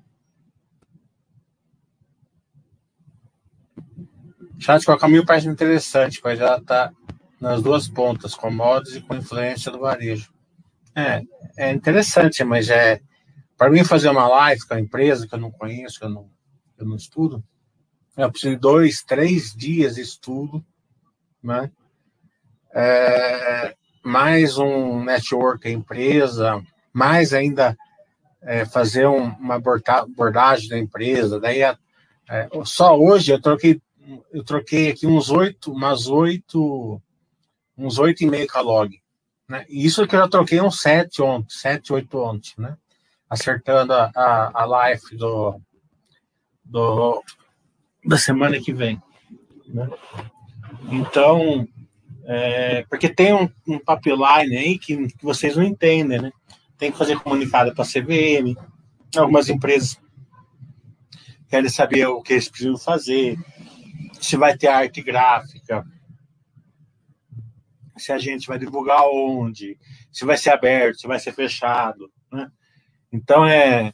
Chat 4.59 4.85
com 4.85 4.93
o 4.93 4.99
caminho 4.99 5.27
parece 5.27 5.49
interessante, 5.49 6.21
mas 6.23 6.39
já 6.39 6.57
está 6.57 6.93
nas 7.41 7.63
duas 7.63 7.89
pontas, 7.89 8.35
com 8.35 8.51
modos 8.51 8.97
e 8.97 9.01
com 9.01 9.15
influência 9.15 9.71
do 9.71 9.81
varejo. 9.81 10.33
É, 10.95 11.23
é 11.57 11.73
interessante, 11.73 12.43
mas 12.43 12.71
é 12.71 13.01
para 13.57 13.71
mim 13.71 13.85
fazer 13.85 14.09
uma 14.09 14.27
live 14.27 14.67
com 14.67 14.75
a 14.75 14.81
empresa 14.81 15.27
que 15.27 15.35
eu 15.35 15.39
não 15.39 15.51
conheço, 15.51 15.99
que 15.99 16.05
eu 16.05 16.11
não, 16.11 16.31
eu 16.79 16.87
não 16.87 16.97
estudo, 16.97 17.43
eu 18.17 18.31
preciso 18.31 18.55
de 18.55 18.61
dois, 18.61 19.03
três 19.03 19.55
dias 19.55 19.97
de 19.97 20.01
estudo, 20.01 20.65
né? 21.43 21.71
É, 22.75 23.75
mais 24.03 24.57
um 24.59 25.03
network, 25.05 25.67
a 25.67 25.71
empresa, 25.71 26.63
mais 26.93 27.33
ainda 27.33 27.77
é, 28.43 28.65
fazer 28.65 29.07
um, 29.07 29.29
uma 29.35 29.57
abordagem 29.57 30.69
da 30.69 30.79
empresa. 30.79 31.41
Daí, 31.41 31.63
é, 31.63 31.77
só 32.65 32.99
hoje 32.99 33.33
eu 33.33 33.41
troquei, 33.41 33.81
eu 34.33 34.45
troquei 34.45 34.91
aqui 34.91 35.07
uns 35.07 35.31
oito, 35.31 35.73
umas 35.73 36.09
oito, 36.09 37.01
uns 37.77 37.99
oito 37.99 38.23
e 38.23 38.27
meio 38.27 38.47
com 38.47 38.59
a 38.59 38.63
log. 38.63 39.01
Né? 39.49 39.65
Isso 39.69 40.07
que 40.07 40.15
eu 40.15 40.21
já 40.21 40.29
troquei 40.29 40.61
uns 40.61 40.81
7 40.81 41.23
ontem, 41.23 41.53
7, 41.53 41.93
8 41.93 42.19
ontem, 42.19 42.53
né? 42.59 42.77
Acertando 43.29 43.93
a, 43.93 44.11
a, 44.15 44.63
a 44.63 44.65
live 44.65 45.17
do, 45.17 45.61
do, 46.65 47.23
da 48.05 48.19
semana 48.19 48.61
que 48.61 48.73
vem. 48.73 49.01
Né? 49.69 49.89
Então, 50.91 51.67
É, 52.29 52.85
porque 52.91 53.09
tem 53.09 53.33
um, 53.33 53.49
um 53.69 53.79
pipeline 53.79 54.57
aí 54.57 54.79
que, 54.79 55.07
que 55.07 55.25
vocês 55.25 55.57
não 55.57 55.63
entendem, 55.63 56.21
né? 56.21 56.33
Tem 56.77 56.91
que 56.91 56.99
fazer 56.99 57.21
comunicado 57.21 57.73
para 57.73 57.85
a 57.85 57.87
CVM, 57.87 58.57
algumas 59.17 59.49
empresas 59.49 59.97
querem 61.49 61.71
saber 61.71 62.07
o 62.07 62.21
que 62.21 62.33
eles 62.33 62.49
precisam 62.49 62.77
fazer, 62.77 63.39
se 64.21 64.37
vai 64.37 64.57
ter 64.57 64.69
arte 64.69 65.03
gráfica, 65.03 65.85
se 67.97 68.13
a 68.13 68.19
gente 68.19 68.47
vai 68.47 68.59
divulgar 68.59 69.03
onde, 69.07 69.79
se 70.13 70.25
vai 70.25 70.37
ser 70.37 70.51
aberto, 70.51 71.01
se 71.01 71.07
vai 71.07 71.19
ser 71.19 71.33
fechado. 71.33 72.11
Né? 72.31 72.51
Então 73.13 73.45
é, 73.45 73.93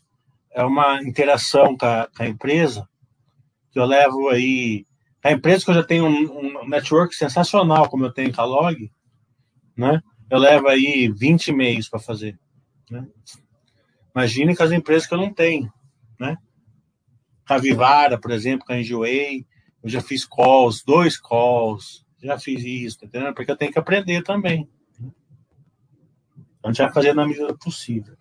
é 0.51 0.65
uma 0.65 1.03
interação 1.03 1.77
com 1.77 1.87
a, 1.87 2.09
com 2.15 2.23
a 2.23 2.29
empresa 2.29 2.89
que 3.71 3.79
eu 3.79 3.85
levo 3.85 4.29
aí. 4.29 4.87
A 5.25 5.31
empresa 5.31 5.65
que 5.65 5.71
eu 5.71 5.75
já 5.75 5.85
tenho 5.85 6.05
um, 6.05 6.63
um 6.63 6.69
network 6.69 7.15
sensacional, 7.15 7.89
como 7.89 8.05
eu 8.05 8.13
tenho 8.13 8.35
com 8.35 8.41
a 8.41 8.45
Log, 8.45 8.91
né? 9.77 10.03
eu 10.29 10.39
levo 10.39 10.69
aí 10.69 11.09
20 11.09 11.49
e-mails 11.49 11.89
para 11.89 12.01
fazer. 12.01 12.39
Né? 12.91 13.07
Imagine 14.15 14.57
com 14.57 14.63
as 14.63 14.73
empresas 14.73 15.07
que 15.07 15.15
eu 15.15 15.19
não 15.19 15.33
tenho. 15.33 15.73
Né? 16.19 16.37
Vivara, 17.61 18.19
por 18.19 18.31
exemplo, 18.31 18.67
com 18.67 18.73
a 18.73 18.81
Enjoei, 18.81 19.47
eu 19.83 19.89
já 19.89 20.01
fiz 20.01 20.25
calls, 20.25 20.83
dois 20.85 21.19
calls, 21.19 22.07
já 22.23 22.39
fiz 22.39 22.63
isso, 22.65 23.01
tá 23.01 23.07
entendendo? 23.07 23.35
Porque 23.35 23.51
eu 23.51 23.57
tenho 23.57 23.73
que 23.73 23.79
aprender 23.79 24.23
também. 24.23 24.69
Então, 26.59 26.71
a 26.71 26.73
gente 26.73 26.83
vai 26.83 26.93
fazer 26.93 27.15
na 27.15 27.27
medida 27.27 27.53
possível. 27.57 28.17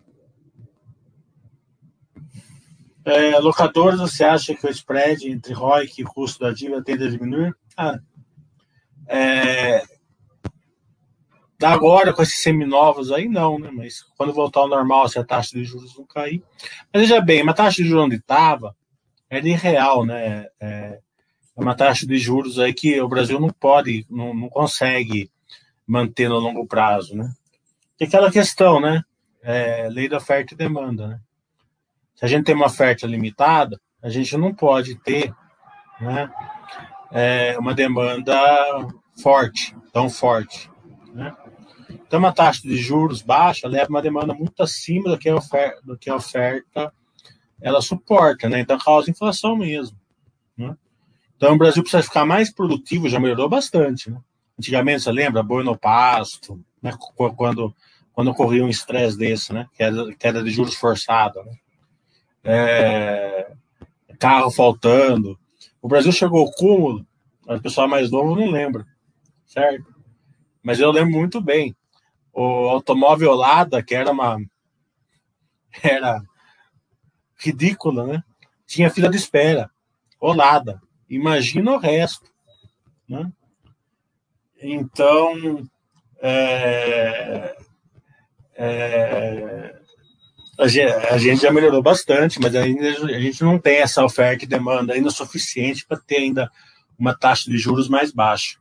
É, 3.04 3.38
locadores, 3.38 4.00
você 4.00 4.24
acha 4.24 4.54
que 4.54 4.66
o 4.66 4.70
spread 4.70 5.28
entre 5.28 5.52
ROIC 5.52 6.00
e 6.00 6.04
custo 6.04 6.40
da 6.40 6.52
dívida 6.52 6.82
tende 6.82 7.04
a 7.04 7.10
diminuir? 7.10 7.54
Ah, 7.76 7.98
é, 9.06 9.82
agora, 11.62 12.12
com 12.12 12.22
esses 12.22 12.42
seminovos 12.42 13.12
aí, 13.12 13.28
não, 13.28 13.58
né? 13.58 13.70
Mas 13.72 14.02
quando 14.16 14.32
voltar 14.32 14.60
ao 14.60 14.68
normal, 14.68 15.08
se 15.08 15.18
a 15.18 15.24
taxa 15.24 15.56
de 15.56 15.64
juros 15.64 15.96
não 15.96 16.04
cair. 16.04 16.42
Mas 16.92 17.02
veja 17.02 17.20
bem, 17.20 17.42
uma 17.42 17.54
taxa 17.54 17.82
de 17.82 17.88
juros 17.88 18.04
onde 18.04 18.16
estava 18.16 18.74
era 19.28 19.48
irreal, 19.48 20.04
né? 20.04 20.46
É 20.60 21.00
uma 21.62 21.74
taxa 21.74 22.06
de 22.06 22.18
juros 22.18 22.58
aí 22.58 22.72
que 22.72 23.00
o 23.00 23.08
Brasil 23.08 23.40
não 23.40 23.50
pode, 23.50 24.06
não, 24.10 24.34
não 24.34 24.48
consegue 24.48 25.30
manter 25.86 26.28
no 26.28 26.38
longo 26.38 26.66
prazo, 26.66 27.16
né? 27.16 27.32
E 28.00 28.04
aquela 28.04 28.30
questão, 28.30 28.80
né? 28.80 29.02
É, 29.42 29.88
lei 29.90 30.08
da 30.08 30.18
oferta 30.18 30.54
e 30.54 30.56
demanda, 30.56 31.08
né? 31.08 31.20
Se 32.14 32.24
a 32.24 32.28
gente 32.28 32.44
tem 32.44 32.54
uma 32.54 32.66
oferta 32.66 33.06
limitada, 33.06 33.80
a 34.02 34.08
gente 34.08 34.36
não 34.36 34.54
pode 34.54 34.94
ter 34.96 35.34
né, 36.00 36.30
é, 37.10 37.58
uma 37.58 37.74
demanda 37.74 38.34
forte, 39.20 39.74
tão 39.92 40.08
forte. 40.08 40.70
Né? 41.12 41.34
Então, 41.90 42.18
uma 42.18 42.32
taxa 42.32 42.62
de 42.62 42.76
juros 42.76 43.22
baixa 43.22 43.68
leva 43.68 43.88
uma 43.88 44.02
demanda 44.02 44.34
muito 44.34 44.62
acima 44.62 45.10
do 45.10 45.18
que 45.18 45.28
a 45.28 45.36
oferta, 45.36 45.80
do 45.82 45.96
que 45.96 46.10
a 46.10 46.16
oferta 46.16 46.92
ela 47.60 47.80
suporta, 47.80 48.48
né? 48.48 48.60
Então, 48.60 48.76
causa 48.76 49.10
inflação 49.10 49.56
mesmo. 49.56 49.96
Então, 51.42 51.54
o 51.54 51.58
Brasil 51.58 51.82
precisa 51.82 52.04
ficar 52.04 52.24
mais 52.24 52.52
produtivo, 52.52 53.08
já 53.08 53.18
melhorou 53.18 53.48
bastante. 53.48 54.08
Né? 54.08 54.16
Antigamente, 54.56 55.02
você 55.02 55.10
lembra, 55.10 55.42
boi 55.42 55.64
no 55.64 55.76
pasto, 55.76 56.64
né? 56.80 56.92
quando, 57.36 57.74
quando 58.12 58.30
ocorria 58.30 58.64
um 58.64 58.68
estresse 58.68 59.18
desse, 59.18 59.52
né? 59.52 59.66
queda, 59.74 60.14
queda 60.14 60.40
de 60.40 60.50
juros 60.50 60.76
forçada. 60.76 61.42
Né? 61.42 61.52
é, 62.44 63.52
carro 64.20 64.52
faltando. 64.52 65.36
O 65.82 65.88
Brasil 65.88 66.12
chegou 66.12 66.42
ao 66.42 66.52
cúmulo, 66.52 67.04
o 67.44 67.60
pessoal 67.60 67.88
mais 67.88 68.08
novo 68.08 68.36
não 68.36 68.48
lembra, 68.48 68.86
certo? 69.44 69.92
Mas 70.62 70.78
eu 70.78 70.92
lembro 70.92 71.10
muito 71.10 71.40
bem. 71.40 71.74
O 72.32 72.68
automóvel 72.68 73.34
Lada, 73.34 73.82
que 73.82 73.96
era 73.96 74.12
uma. 74.12 74.38
Era 75.82 76.22
ridícula, 77.36 78.06
né? 78.06 78.22
Tinha 78.64 78.90
fila 78.90 79.10
de 79.10 79.16
espera. 79.16 79.68
O 80.20 80.32
Lada. 80.32 80.80
Imagina 81.12 81.72
o 81.72 81.78
resto. 81.78 82.24
Né? 83.06 83.30
Então. 84.62 85.62
É, 86.22 87.56
é, 88.54 89.74
a 90.58 90.68
gente, 90.68 91.42
já 91.42 91.52
melhorou 91.52 91.82
bastante, 91.82 92.40
mas 92.40 92.54
ainda 92.54 92.88
a 92.88 93.20
gente 93.20 93.42
não 93.42 93.58
tem 93.58 93.78
essa 93.78 94.04
oferta 94.04 94.44
e 94.44 94.48
demanda 94.48 94.94
ainda 94.94 95.10
suficiente 95.10 95.84
para 95.84 95.98
ter 95.98 96.18
ainda 96.18 96.50
uma 96.98 97.14
taxa 97.14 97.50
de 97.50 97.58
juros 97.58 97.88
mais 97.88 98.12
baixa. 98.12 98.58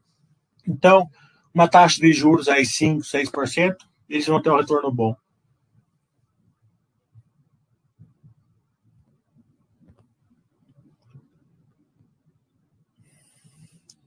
Então, 0.68 1.08
uma 1.54 1.68
taxa 1.68 2.02
de 2.02 2.12
juros 2.12 2.50
aí 2.50 2.66
5, 2.66 3.02
6%, 3.02 3.76
eles 4.10 4.26
vão 4.26 4.42
ter 4.42 4.50
um 4.50 4.58
retorno 4.58 4.92
bom. 4.92 5.16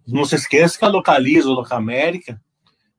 Não 0.06 0.24
se 0.24 0.34
esqueça 0.34 0.78
que 0.78 0.84
a 0.84 0.88
Localiza, 0.88 1.48
a 1.48 1.52
Locamérica, 1.52 2.40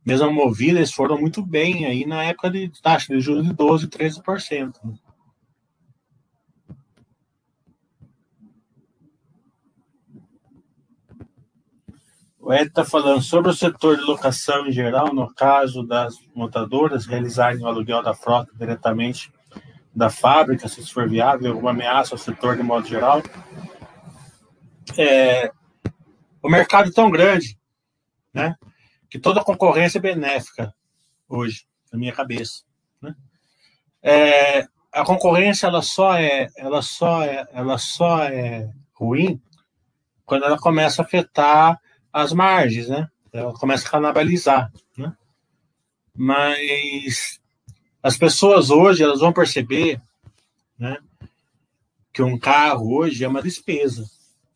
mesmo 0.05 0.31
movida, 0.31 0.79
eles 0.79 0.93
foram 0.93 1.19
muito 1.19 1.43
bem 1.43 1.85
aí 1.85 2.05
na 2.05 2.23
época 2.23 2.49
de 2.49 2.69
taxa 2.81 3.13
de 3.13 3.19
juros 3.19 3.45
de 3.45 3.53
12%, 3.53 3.89
13%. 3.89 4.73
Né? 4.83 4.93
O 12.45 12.53
Ed 12.53 12.67
está 12.67 12.85
falando 12.85 13.23
sobre 13.23 13.49
o 13.49 13.55
setor 13.55 13.97
de 13.97 14.03
locação 14.03 14.67
em 14.67 14.71
geral, 14.71 15.11
no 15.11 15.33
caso 15.33 15.81
das 15.81 16.13
montadoras 16.35 17.07
realizarem 17.07 17.63
o 17.63 17.67
aluguel 17.67 18.03
da 18.03 18.13
frota 18.13 18.51
diretamente 18.55 19.33
da 19.95 20.11
fábrica, 20.11 20.67
se 20.67 20.79
isso 20.81 20.93
for 20.93 21.09
viável, 21.09 21.51
alguma 21.51 21.71
ameaça 21.71 22.13
ao 22.13 22.19
setor 22.19 22.55
de 22.55 22.61
modo 22.61 22.85
geral. 22.85 23.23
É, 24.95 25.51
o 26.45 26.49
mercado 26.49 26.89
é 26.89 26.93
tão 26.93 27.09
grande, 27.09 27.57
né? 28.31 28.55
que 29.09 29.17
toda 29.17 29.43
concorrência 29.43 29.97
é 29.97 30.01
benéfica 30.01 30.71
hoje, 31.27 31.65
na 31.91 31.97
minha 31.97 32.13
cabeça. 32.13 32.61
Né? 33.01 33.15
É, 34.03 34.67
a 34.91 35.03
concorrência 35.03 35.65
ela 35.65 35.81
só 35.81 36.13
é, 36.13 36.47
ela 36.55 36.83
só 36.83 37.23
é, 37.23 37.47
ela 37.51 37.79
só 37.79 38.23
é 38.25 38.69
ruim 38.93 39.41
quando 40.23 40.45
ela 40.45 40.59
começa 40.59 41.01
a 41.01 41.05
afetar 41.05 41.81
as 42.13 42.31
margens, 42.31 42.89
né? 42.89 43.09
Ela 43.33 43.51
começa 43.53 43.87
a 43.87 43.91
canibalizar, 43.91 44.71
né? 44.95 45.15
Mas 46.15 47.41
as 48.03 48.17
pessoas 48.17 48.69
hoje 48.69 49.01
elas 49.01 49.19
vão 49.19 49.33
perceber, 49.33 49.99
né? 50.77 50.99
Que 52.13 52.21
um 52.21 52.37
carro 52.37 52.95
hoje 52.95 53.23
é 53.23 53.27
uma 53.27 53.41
despesa. 53.41 54.05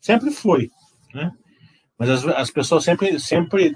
Sempre 0.00 0.30
foi, 0.30 0.70
né? 1.12 1.32
Mas 2.00 2.08
as, 2.08 2.24
as 2.24 2.50
pessoas 2.50 2.82
sempre, 2.82 3.20
sempre 3.20 3.74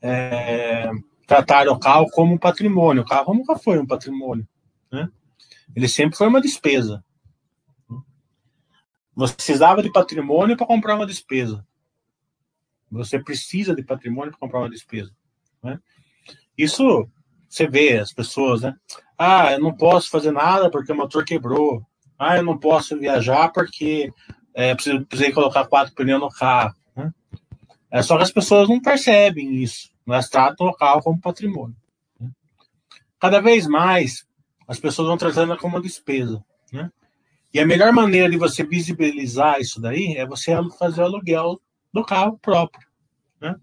é, 0.00 0.90
trataram 1.26 1.74
o 1.74 1.78
carro 1.78 2.08
como 2.10 2.32
um 2.32 2.38
patrimônio. 2.38 3.02
O 3.02 3.06
carro 3.06 3.34
nunca 3.34 3.58
foi 3.58 3.78
um 3.78 3.86
patrimônio. 3.86 4.48
Né? 4.90 5.10
Ele 5.76 5.86
sempre 5.86 6.16
foi 6.16 6.26
uma 6.28 6.40
despesa. 6.40 7.04
Você 9.14 9.34
precisava 9.34 9.82
de 9.82 9.92
patrimônio 9.92 10.56
para 10.56 10.66
comprar 10.66 10.94
uma 10.94 11.06
despesa. 11.06 11.62
Você 12.90 13.18
precisa 13.18 13.74
de 13.74 13.82
patrimônio 13.82 14.30
para 14.30 14.40
comprar 14.40 14.60
uma 14.60 14.70
despesa. 14.70 15.12
Né? 15.62 15.78
Isso 16.56 17.06
você 17.46 17.68
vê 17.68 17.98
as 17.98 18.14
pessoas, 18.14 18.62
né? 18.62 18.74
Ah, 19.18 19.52
eu 19.52 19.60
não 19.60 19.76
posso 19.76 20.08
fazer 20.08 20.30
nada 20.30 20.70
porque 20.70 20.90
o 20.90 20.96
motor 20.96 21.22
quebrou. 21.22 21.86
Ah, 22.18 22.38
eu 22.38 22.42
não 22.42 22.56
posso 22.56 22.98
viajar 22.98 23.52
porque 23.52 24.10
é, 24.54 24.74
precisei 24.74 25.32
colocar 25.32 25.66
quatro 25.66 25.94
pneus 25.94 26.18
no 26.18 26.30
carro. 26.30 26.74
Né? 27.94 28.00
É 28.00 28.02
só 28.02 28.16
que 28.16 28.24
as 28.24 28.32
pessoas 28.32 28.68
não 28.68 28.80
percebem 28.80 29.62
isso. 29.62 29.90
Nós 30.04 30.28
tratam 30.28 30.66
o 30.66 30.74
carro 30.74 31.00
como 31.00 31.20
patrimônio. 31.20 31.76
Né? 32.18 32.28
Cada 33.20 33.40
vez 33.40 33.68
mais, 33.68 34.26
as 34.66 34.80
pessoas 34.80 35.06
vão 35.06 35.16
tratando 35.16 35.56
como 35.56 35.80
despesa. 35.80 36.44
Né? 36.72 36.90
E 37.52 37.60
a 37.60 37.66
melhor 37.66 37.92
maneira 37.92 38.28
de 38.28 38.36
você 38.36 38.64
visibilizar 38.64 39.60
isso 39.60 39.80
daí 39.80 40.16
é 40.16 40.26
você 40.26 40.52
fazer 40.76 41.02
o 41.02 41.04
aluguel 41.04 41.60
do 41.92 42.04
carro 42.04 42.36
próprio. 42.38 42.86
Né? 43.40 43.54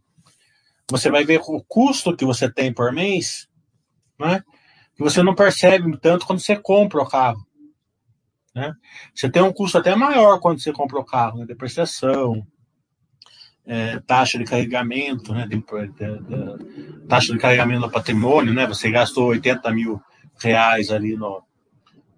Você 0.89 1.11
vai 1.11 1.25
ver 1.25 1.41
o 1.43 1.61
custo 1.63 2.15
que 2.15 2.25
você 2.25 2.49
tem 2.49 2.73
por 2.73 2.93
mês, 2.93 3.49
né? 4.17 4.41
que 4.95 5.03
você 5.03 5.21
não 5.21 5.35
percebe 5.35 5.97
tanto 5.97 6.25
quando 6.25 6.39
você 6.39 6.55
compra 6.55 7.01
o 7.01 7.09
carro. 7.09 7.45
Né? 8.55 8.73
Você 9.13 9.29
tem 9.29 9.41
um 9.41 9.53
custo 9.53 9.77
até 9.77 9.95
maior 9.95 10.39
quando 10.39 10.61
você 10.61 10.71
compra 10.71 10.99
o 10.99 11.05
carro, 11.05 11.39
né? 11.39 11.45
depreciação, 11.45 12.45
é, 13.65 13.99
taxa 13.99 14.37
de 14.37 14.45
carregamento, 14.45 15.33
né, 15.33 15.47
de, 15.47 15.57
de, 15.57 16.19
de, 16.19 17.07
taxa 17.07 17.33
de 17.33 17.39
carregamento 17.39 17.81
do 17.81 17.91
patrimônio, 17.91 18.53
né, 18.53 18.65
você 18.65 18.89
gastou 18.89 19.27
80 19.27 19.71
mil 19.71 20.01
reais 20.39 20.89
ali 20.89 21.15
no, 21.15 21.43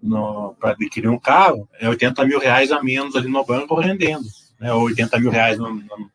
no 0.02 0.54
para 0.58 0.70
adquirir 0.70 1.08
um 1.08 1.18
carro, 1.18 1.68
é 1.78 1.88
80 1.88 2.24
mil 2.24 2.38
reais 2.38 2.72
a 2.72 2.82
menos 2.82 3.14
ali 3.14 3.28
no 3.28 3.44
banco 3.44 3.74
rendendo, 3.74 4.26
né, 4.58 4.72
ou 4.72 4.82
80 4.82 5.20
mil 5.20 5.30
reais 5.30 5.58
no, 5.58 5.74
no, 5.74 6.10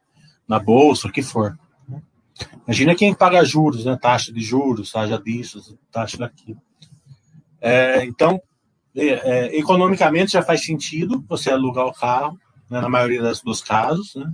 na 0.47 0.59
bolsa, 0.59 1.07
o 1.07 1.11
que 1.11 1.21
for. 1.21 1.57
Né. 1.87 2.01
Imagina 2.65 2.95
quem 2.95 3.13
paga 3.13 3.43
juros, 3.43 3.85
né? 3.85 3.97
Taxa 3.99 4.31
de 4.31 4.41
juros, 4.41 4.91
taxa 4.91 5.17
disso, 5.19 5.77
taxa 5.91 6.17
daquilo. 6.17 6.61
É, 7.61 8.03
então, 8.05 8.41
é, 8.95 9.05
é, 9.05 9.57
economicamente 9.57 10.33
já 10.33 10.41
faz 10.41 10.63
sentido 10.63 11.23
você 11.27 11.51
alugar 11.51 11.85
o 11.85 11.93
carro, 11.93 12.39
né, 12.69 12.79
na 12.79 12.89
maioria 12.89 13.21
das, 13.21 13.41
dos 13.41 13.61
casos, 13.61 14.15
né? 14.15 14.31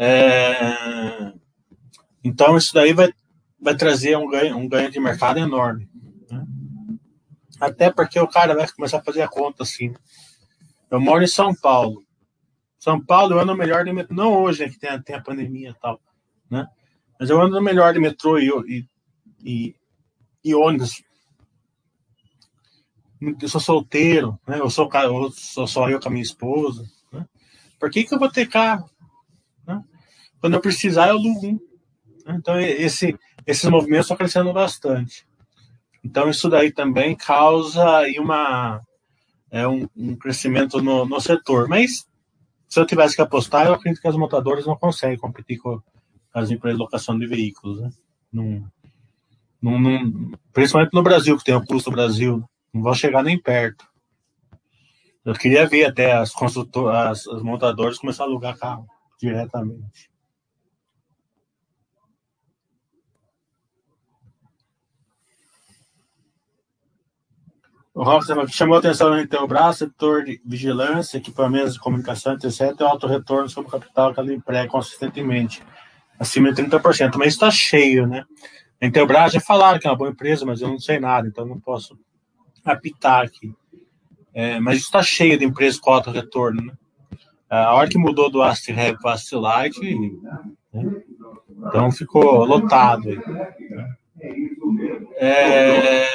É, 0.00 1.32
então, 2.22 2.56
isso 2.56 2.72
daí 2.72 2.92
vai, 2.92 3.12
vai 3.60 3.76
trazer 3.76 4.16
um 4.16 4.28
ganho, 4.28 4.56
um 4.56 4.68
ganho 4.68 4.90
de 4.92 5.00
mercado 5.00 5.40
enorme. 5.40 5.88
Né? 6.30 6.44
Até 7.60 7.90
porque 7.90 8.20
o 8.20 8.28
cara 8.28 8.54
vai 8.54 8.68
começar 8.68 8.98
a 8.98 9.02
fazer 9.02 9.22
a 9.22 9.28
conta 9.28 9.64
assim. 9.64 9.92
Eu 10.88 11.00
moro 11.00 11.24
em 11.24 11.28
São 11.28 11.52
Paulo. 11.52 12.04
São 12.78 13.04
Paulo 13.04 13.34
eu 13.34 13.40
ando 13.40 13.56
melhor 13.56 13.84
de 13.84 13.92
metrô. 13.92 14.14
Não 14.14 14.40
hoje, 14.40 14.64
né, 14.64 14.70
que 14.70 14.78
tem, 14.78 15.02
tem 15.02 15.16
a 15.16 15.22
pandemia 15.22 15.70
e 15.70 15.80
tal. 15.80 16.00
Né? 16.48 16.64
Mas 17.18 17.28
eu 17.28 17.40
ando 17.42 17.60
melhor 17.60 17.92
de 17.92 17.98
metrô 17.98 18.38
e, 18.38 18.48
e, 18.68 18.86
e, 19.42 19.74
e 20.44 20.54
ônibus. 20.54 21.02
Eu 23.20 23.48
sou 23.48 23.60
solteiro, 23.60 24.38
né? 24.46 24.60
eu, 24.60 24.70
sou, 24.70 24.88
eu 24.94 25.30
sou 25.32 25.66
só 25.66 25.90
eu 25.90 25.98
com 25.98 26.06
a 26.06 26.12
minha 26.12 26.22
esposa. 26.22 26.88
Né? 27.12 27.26
Por 27.80 27.90
que, 27.90 28.04
que 28.04 28.14
eu 28.14 28.18
vou 28.18 28.30
ter 28.30 28.46
carro? 28.46 28.88
Né? 30.38 30.40
Quando 30.40 30.54
eu 30.54 30.60
precisar, 30.60 31.08
eu 31.08 31.16
alugo 31.16 31.46
um. 31.46 31.60
Né? 32.26 32.36
Então, 32.38 32.58
esse, 32.60 33.18
esses 33.46 33.68
movimentos 33.68 34.06
estão 34.06 34.16
crescendo 34.16 34.52
bastante. 34.52 35.26
Então, 36.04 36.28
isso 36.30 36.48
daí 36.48 36.72
também 36.72 37.16
causa 37.16 37.98
aí 37.98 38.18
uma, 38.18 38.80
é, 39.50 39.66
um, 39.66 39.88
um 39.96 40.16
crescimento 40.16 40.80
no, 40.80 41.04
no 41.04 41.20
setor. 41.20 41.68
Mas, 41.68 42.06
se 42.68 42.78
eu 42.80 42.86
tivesse 42.86 43.16
que 43.16 43.22
apostar, 43.22 43.66
eu 43.66 43.74
acredito 43.74 44.00
que 44.00 44.08
as 44.08 44.16
montadoras 44.16 44.66
não 44.66 44.76
conseguem 44.76 45.18
competir 45.18 45.58
com 45.58 45.80
as 46.32 46.50
empresas 46.50 46.78
de 46.78 46.82
locação 46.82 47.18
de 47.18 47.26
veículos. 47.26 47.80
Né? 47.80 47.90
Principalmente 50.52 50.94
no 50.94 51.02
Brasil, 51.02 51.36
que 51.36 51.44
tem 51.44 51.54
o 51.54 51.64
custo 51.64 51.90
do 51.90 51.96
Brasil. 51.96 52.44
Não 52.72 52.82
vão 52.82 52.94
chegar 52.94 53.22
nem 53.22 53.40
perto. 53.40 53.86
Eu 55.24 55.34
queria 55.34 55.66
ver 55.66 55.84
até 55.84 56.12
as 56.12 56.32
as, 56.32 57.26
as 57.26 57.42
montadoras 57.42 57.98
começar 57.98 58.24
a 58.24 58.26
alugar 58.26 58.56
carro 58.56 58.86
diretamente. 59.20 60.10
O 67.98 68.04
Robson 68.04 68.46
chamou 68.46 68.76
a 68.76 68.78
atenção 68.78 69.10
no 69.10 69.20
Intelbras, 69.20 69.78
setor 69.78 70.22
de 70.22 70.40
vigilância, 70.44 71.18
equipamentos 71.18 71.74
de 71.74 71.80
comunicação, 71.80 72.34
etc., 72.34 72.72
e 72.78 72.84
alto 72.84 73.08
retorno 73.08 73.48
sobre 73.48 73.70
o 73.70 73.72
capital 73.72 74.14
que 74.14 74.20
ela 74.20 74.32
emprega 74.32 74.70
consistentemente, 74.70 75.64
acima 76.16 76.52
de 76.52 76.62
30%. 76.62 77.16
Mas 77.16 77.32
está 77.32 77.50
cheio, 77.50 78.06
né? 78.06 78.24
A 78.80 78.86
Intelbras 78.86 79.32
já 79.32 79.40
falaram 79.40 79.80
que 79.80 79.88
é 79.88 79.90
uma 79.90 79.96
boa 79.96 80.10
empresa, 80.10 80.46
mas 80.46 80.62
eu 80.62 80.68
não 80.68 80.78
sei 80.78 81.00
nada, 81.00 81.26
então 81.26 81.44
não 81.44 81.58
posso 81.58 81.98
apitar 82.64 83.24
aqui. 83.24 83.52
É, 84.32 84.60
mas 84.60 84.78
está 84.78 85.02
cheio 85.02 85.36
de 85.36 85.44
empresas 85.44 85.80
com 85.80 85.90
alto 85.90 86.12
retorno, 86.12 86.66
né? 86.66 86.74
A 87.50 87.74
hora 87.74 87.88
que 87.88 87.98
mudou 87.98 88.30
do 88.30 88.44
Ast 88.44 88.70
Heavy 88.70 88.96
para 89.02 89.16
Light, 89.32 89.76
né? 90.72 90.92
então 91.66 91.90
ficou 91.90 92.44
lotado. 92.44 93.08
Aí, 93.08 93.16
né? 93.16 93.96
É... 95.16 96.06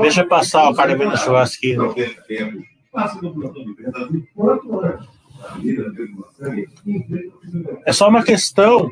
Deixa 0.00 0.24
passar 0.26 0.70
o 0.70 0.74
cara 0.74 0.96
vendo 0.96 1.14
aqui. 1.14 1.76
É 7.84 7.92
só 7.92 8.08
uma 8.08 8.22
questão 8.22 8.90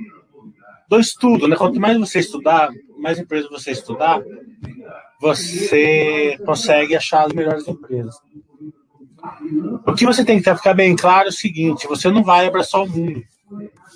do 0.88 0.98
estudo, 1.00 1.48
né? 1.48 1.56
Quanto 1.56 1.80
mais 1.80 1.98
você 1.98 2.20
estudar, 2.20 2.70
mais 2.98 3.18
empresas 3.18 3.50
você 3.50 3.72
estudar, 3.72 4.22
você 5.20 6.38
consegue 6.44 6.94
achar 6.94 7.26
as 7.26 7.32
melhores 7.32 7.66
empresas. 7.66 8.14
O 9.86 9.92
que 9.94 10.06
você 10.06 10.24
tem 10.24 10.40
que 10.40 10.54
ficar 10.54 10.74
bem 10.74 10.94
claro 10.94 11.26
é 11.26 11.30
o 11.30 11.32
seguinte: 11.32 11.88
você 11.88 12.10
não 12.10 12.22
vai 12.22 12.46
abraçar 12.46 12.82
o 12.82 12.88
mundo. 12.88 13.22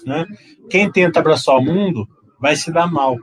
Né? 0.04 0.26
Quem 0.68 0.90
tenta 0.90 1.20
abraçar 1.20 1.56
o 1.56 1.62
mundo 1.62 2.08
vai 2.40 2.56
se 2.56 2.72
dar 2.72 2.90
mal. 2.90 3.16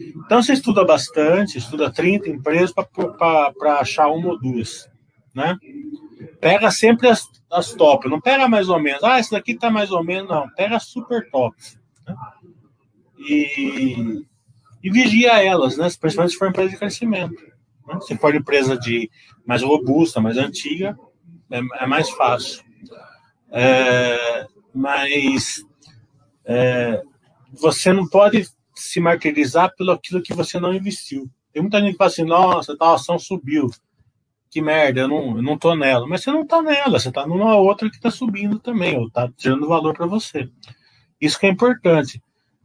Então 0.00 0.42
você 0.42 0.52
estuda 0.52 0.84
bastante, 0.84 1.58
estuda 1.58 1.92
30 1.92 2.30
empresas 2.30 2.72
para 2.72 3.78
achar 3.78 4.08
uma 4.08 4.30
ou 4.30 4.38
duas, 4.38 4.88
né? 5.34 5.58
Pega 6.40 6.70
sempre 6.70 7.08
as, 7.08 7.28
as 7.50 7.72
top, 7.72 8.08
não 8.08 8.20
pega 8.20 8.48
mais 8.48 8.68
ou 8.68 8.80
menos. 8.80 9.02
Ah, 9.04 9.18
esse 9.18 9.30
daqui 9.30 9.54
tá 9.54 9.70
mais 9.70 9.90
ou 9.90 10.02
menos, 10.02 10.28
não. 10.28 10.48
Pega 10.50 10.78
super 10.78 11.30
top. 11.30 11.56
Né? 12.06 12.14
E, 13.18 14.24
e 14.82 14.90
vigia 14.90 15.42
elas, 15.42 15.76
né? 15.76 15.88
Principalmente 16.00 16.32
se 16.32 16.38
for 16.38 16.48
empresa 16.48 16.70
de 16.70 16.78
crescimento. 16.78 17.42
Né? 17.86 18.00
Se 18.00 18.16
for 18.16 18.34
empresa 18.34 18.76
de 18.78 19.10
mais 19.46 19.62
robusta, 19.62 20.20
mais 20.20 20.38
antiga, 20.38 20.98
é, 21.50 21.60
é 21.82 21.86
mais 21.86 22.08
fácil. 22.10 22.64
É, 23.50 24.46
mas 24.74 25.62
é, 26.44 27.02
você 27.52 27.92
não 27.92 28.08
pode 28.08 28.46
se 28.80 29.00
martirizar 29.00 29.74
pelo 29.76 29.92
aquilo 29.92 30.22
que 30.22 30.34
você 30.34 30.58
não 30.58 30.74
investiu. 30.74 31.30
Tem 31.52 31.62
muita 31.62 31.80
gente 31.80 31.92
que 31.92 31.98
fala 31.98 32.10
assim, 32.10 32.24
nossa, 32.24 32.76
tal 32.76 32.94
ação 32.94 33.18
subiu. 33.18 33.70
Que 34.50 34.60
merda, 34.60 35.00
eu 35.00 35.08
não, 35.08 35.36
eu 35.36 35.42
não 35.42 35.56
tô 35.56 35.74
nela. 35.74 36.06
Mas 36.06 36.22
você 36.22 36.32
não 36.32 36.46
tá 36.46 36.60
nela, 36.60 36.98
você 36.98 37.12
tá 37.12 37.26
numa 37.26 37.56
outra 37.56 37.90
que 37.90 38.00
tá 38.00 38.10
subindo 38.10 38.58
também, 38.58 38.96
ou 38.96 39.10
tá 39.10 39.30
tirando 39.36 39.68
valor 39.68 39.94
para 39.94 40.06
você. 40.06 40.48
Isso 41.20 41.38
que 41.38 41.46
é 41.46 41.50
importante. 41.50 42.22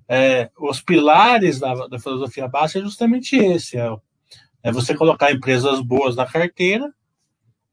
É, 0.08 0.50
os 0.60 0.82
pilares 0.82 1.60
da, 1.60 1.74
da 1.88 2.00
filosofia 2.00 2.48
básica 2.48 2.80
é 2.80 2.84
justamente 2.84 3.36
esse: 3.36 3.78
é, 3.78 3.96
é 4.64 4.72
você 4.72 4.96
colocar 4.96 5.32
empresas 5.32 5.80
boas 5.82 6.16
na 6.16 6.26
carteira, 6.26 6.92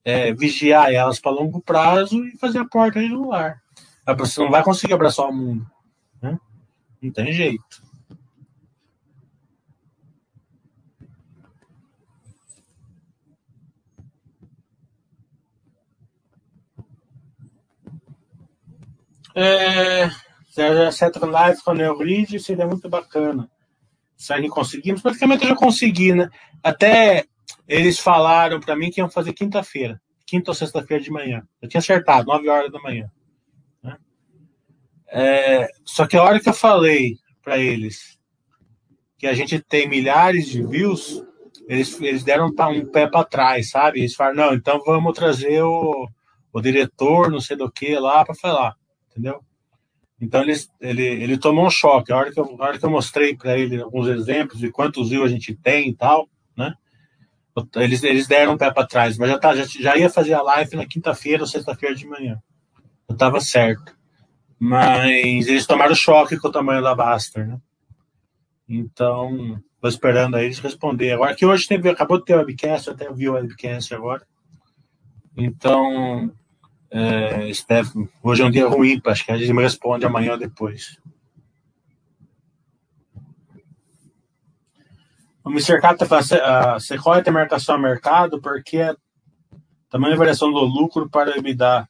é, 0.04 0.32
vigiar 0.34 0.92
elas 0.92 1.20
para 1.20 1.30
longo 1.30 1.60
prazo 1.60 2.24
e 2.24 2.36
fazer 2.38 2.58
a 2.58 2.68
porta 2.68 3.00
regular. 3.00 3.62
Você 4.18 4.40
não 4.40 4.50
vai 4.50 4.62
conseguir 4.62 4.94
abraçar 4.94 5.26
o 5.26 5.32
mundo. 5.32 5.66
Né? 6.20 6.38
Não 7.00 7.10
tem 7.10 7.32
jeito. 7.32 7.82
É, 19.34 20.10
Cetra 20.92 21.26
Live 21.26 21.62
com 21.62 21.70
a 21.70 21.74
Neogrid 21.74 22.38
seria 22.38 22.66
muito 22.66 22.88
bacana. 22.88 23.50
Se 24.16 24.32
a 24.32 24.36
gente 24.36 24.50
conseguimos, 24.50 25.00
praticamente 25.00 25.42
eu 25.44 25.50
já 25.50 25.56
consegui, 25.56 26.12
né? 26.12 26.28
Até 26.62 27.24
eles 27.66 27.98
falaram 27.98 28.60
para 28.60 28.76
mim 28.76 28.90
que 28.90 29.00
iam 29.00 29.10
fazer 29.10 29.32
quinta-feira, 29.32 30.00
quinta 30.26 30.50
ou 30.50 30.54
sexta-feira 30.54 31.02
de 31.02 31.10
manhã. 31.10 31.42
Eu 31.60 31.68
tinha 31.68 31.80
acertado, 31.80 32.26
9 32.26 32.48
horas 32.48 32.70
da 32.70 32.80
manhã. 32.80 33.10
Né? 33.82 33.96
É, 35.08 35.68
só 35.84 36.06
que 36.06 36.16
a 36.16 36.22
hora 36.22 36.38
que 36.38 36.48
eu 36.48 36.54
falei 36.54 37.16
para 37.42 37.58
eles 37.58 38.18
que 39.18 39.26
a 39.26 39.34
gente 39.34 39.60
tem 39.60 39.88
milhares 39.88 40.48
de 40.48 40.64
views, 40.66 41.24
eles, 41.68 41.98
eles 42.00 42.24
deram 42.24 42.48
um 42.48 42.86
pé 42.90 43.06
para 43.06 43.24
trás, 43.24 43.70
sabe? 43.70 44.00
Eles 44.00 44.14
falaram, 44.14 44.36
não, 44.36 44.54
então 44.54 44.82
vamos 44.84 45.16
trazer 45.16 45.62
o, 45.62 46.08
o 46.52 46.60
diretor, 46.60 47.30
não 47.30 47.40
sei 47.40 47.56
do 47.56 47.70
que, 47.70 47.96
lá 47.98 48.24
para 48.24 48.34
falar 48.34 48.76
entendeu? 49.12 49.40
Então 50.20 50.42
ele, 50.42 50.54
ele, 50.80 51.02
ele 51.02 51.38
tomou 51.38 51.66
um 51.66 51.70
choque. 51.70 52.12
A 52.12 52.16
hora 52.16 52.32
que 52.32 52.38
eu, 52.38 52.56
hora 52.58 52.78
que 52.78 52.84
eu 52.84 52.90
mostrei 52.90 53.36
para 53.36 53.58
ele 53.58 53.80
alguns 53.80 54.08
exemplos 54.08 54.58
de 54.58 54.70
quantos 54.70 55.10
rios 55.10 55.24
a 55.24 55.28
gente 55.28 55.54
tem 55.54 55.90
e 55.90 55.94
tal, 55.94 56.28
né? 56.56 56.74
Eles, 57.76 58.02
eles 58.02 58.26
deram 58.26 58.54
um 58.54 58.56
pé 58.56 58.70
para 58.70 58.86
trás, 58.86 59.18
mas 59.18 59.28
já, 59.28 59.38
tá, 59.38 59.54
já, 59.54 59.64
já 59.64 59.96
ia 59.96 60.08
fazer 60.08 60.32
a 60.32 60.42
live 60.42 60.76
na 60.76 60.86
quinta-feira 60.86 61.42
ou 61.42 61.46
sexta-feira 61.46 61.94
de 61.94 62.06
manhã. 62.06 62.40
Eu 63.08 63.12
estava 63.12 63.40
certo. 63.40 63.94
Mas 64.58 65.48
eles 65.48 65.66
tomaram 65.66 65.94
choque 65.94 66.38
com 66.38 66.48
o 66.48 66.52
tamanho 66.52 66.82
da 66.82 66.94
Baster, 66.94 67.46
né? 67.46 67.58
Então, 68.68 69.60
estou 69.74 69.90
esperando 69.90 70.36
aí 70.36 70.46
eles 70.46 70.60
responder. 70.60 71.12
Agora 71.12 71.34
que 71.34 71.44
hoje 71.44 71.66
teve, 71.66 71.90
acabou 71.90 72.18
de 72.18 72.24
ter 72.24 72.36
webcast, 72.36 72.88
até 72.88 73.12
vi 73.12 73.28
o 73.28 73.32
webcast 73.32 73.92
agora. 73.92 74.24
Então, 75.36 76.32
é, 76.92 77.52
Steph, 77.54 77.94
hoje 78.22 78.42
é 78.42 78.44
um 78.44 78.50
dia 78.50 78.68
ruim, 78.68 79.00
acho 79.06 79.24
que 79.24 79.32
a 79.32 79.38
gente 79.38 79.52
me 79.52 79.62
responde 79.62 80.04
amanhã 80.04 80.32
ou 80.32 80.38
depois. 80.38 80.98
O 85.42 85.50
Mr. 85.50 85.80
Cato 85.80 86.04
fala, 86.06 86.22
a 86.74 86.78
Sequoia 86.78 87.22
tem 87.22 87.32
marcação 87.32 87.74
a 87.74 87.78
mercado 87.78 88.40
porque 88.40 88.76
é 88.76 88.94
tamanho 89.90 90.16
variação 90.16 90.52
do 90.52 90.60
lucro 90.60 91.08
para 91.08 91.36
EBITDA. 91.36 91.88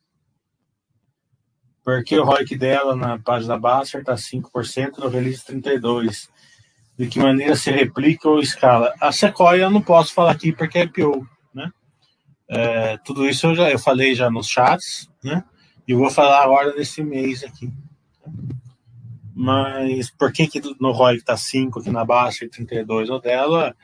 Porque 1.85 2.17
o 2.17 2.25
ROIC 2.25 2.57
dela 2.57 2.95
na 2.95 3.19
página 3.19 3.59
baixa 3.59 3.99
está 3.99 4.15
5%, 4.15 4.99
no 4.99 5.09
release 5.09 5.45
32%. 5.45 6.29
De 6.97 7.09
que 7.09 7.19
maneira 7.19 7.57
se 7.57 7.71
replica 7.71 8.29
ou 8.29 8.39
escala? 8.39 8.95
A 9.01 9.11
Sequoia 9.11 9.63
eu 9.63 9.71
não 9.71 9.83
posso 9.83 10.15
falar 10.15 10.31
aqui 10.31 10.53
porque 10.53 10.79
é 10.79 10.87
né? 10.87 11.27
É, 12.55 12.99
tudo 12.99 13.27
isso 13.27 13.47
eu 13.47 13.55
já 13.55 13.71
eu 13.71 13.79
falei 13.79 14.15
já 14.15 14.31
nos 14.31 14.47
chats, 14.47 15.09
né? 15.25 15.43
E 15.89 15.95
vou 15.95 16.11
falar 16.11 16.45
agora 16.45 16.75
desse 16.75 17.03
mês 17.03 17.43
aqui. 17.43 17.73
Mas 19.35 20.11
por 20.11 20.31
que, 20.31 20.47
que 20.47 20.61
no 20.79 20.93
ROI 20.93 21.17
está 21.17 21.35
5 21.35 21.81
aqui 21.81 21.91
na 21.91 22.05
baixa 22.05 22.45
e 22.45 22.51
32 22.51 23.09
no 23.09 23.19
dela? 23.19 23.75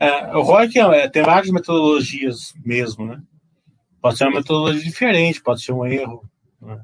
É, 0.00 0.34
o 0.34 0.40
ROI 0.40 0.70
é, 0.94 1.08
tem 1.08 1.22
várias 1.22 1.50
metodologias 1.50 2.54
mesmo, 2.64 3.04
né? 3.04 3.20
Pode 4.00 4.16
ser 4.16 4.24
uma 4.24 4.38
metodologia 4.38 4.82
diferente, 4.82 5.42
pode 5.42 5.62
ser 5.62 5.72
um 5.72 5.84
erro. 5.84 6.24
Né? 6.60 6.80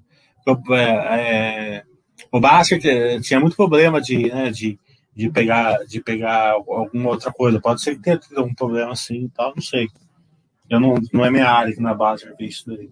É, 0.71 0.83
é, 0.83 1.85
o 2.31 2.41
Basket 2.41 2.83
tinha 3.23 3.41
muito 3.41 3.57
problema 3.57 4.03
de, 4.03 4.29
né, 4.29 4.51
de, 4.51 4.79
de, 5.17 5.31
pegar, 5.31 5.79
de 5.87 5.99
pegar 6.03 6.51
alguma 6.51 7.09
outra 7.09 7.33
coisa. 7.33 7.59
Pode 7.59 7.81
ser 7.81 7.97
que 7.97 8.03
tenha 8.03 8.19
tido 8.19 8.39
algum 8.39 8.55
problema 8.55 8.93
assim 8.93 9.25
e 9.25 9.29
tal, 9.31 9.55
não 9.55 9.63
sei. 9.63 9.89
Eu 10.69 10.81
não, 10.81 10.95
não 11.13 11.25
é 11.25 11.31
minha 11.31 11.51
área 11.51 11.73
aqui 11.73 11.81
na 11.81 11.95
base 11.95 12.25
ver 12.25 12.47
isso 12.47 12.67
daí. 12.67 12.91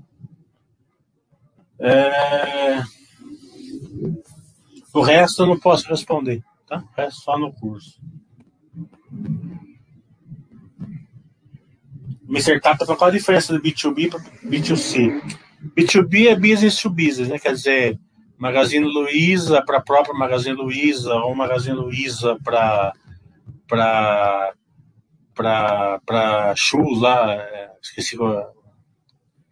É... 1.79 2.83
O 4.93 5.01
resto 5.01 5.43
eu 5.43 5.47
não 5.47 5.59
posso 5.59 5.89
responder, 5.89 6.43
tá? 6.67 6.79
O 6.79 7.01
resto 7.01 7.23
só 7.23 7.39
no 7.39 7.53
curso. 7.53 8.01
Mr. 12.29 12.61
Tap 12.61 12.79
tá 12.79 12.97
qual 12.97 13.11
a 13.11 13.13
diferença 13.13 13.53
do 13.53 13.61
B2B 13.61 14.11
para 14.11 14.21
B2C? 14.49 15.21
B2B 15.77 16.29
é 16.29 16.37
business 16.37 16.81
to 16.81 16.89
business, 16.89 17.29
né? 17.29 17.39
Quer 17.39 17.53
dizer, 17.53 17.99
Magazine 18.39 18.87
Luiza 18.87 19.63
para 19.63 19.79
a 19.79 19.83
própria 19.83 20.15
Magazine 20.15 20.57
Luiza 20.57 21.13
ou 21.15 21.35
Magazine 21.35 21.77
Luiza 21.77 22.39
para 22.43 22.93
para 23.67 24.53
para 25.43 26.55
shoes 26.57 27.01
lá, 27.01 27.33
é, 27.33 27.71
esqueci 27.83 28.17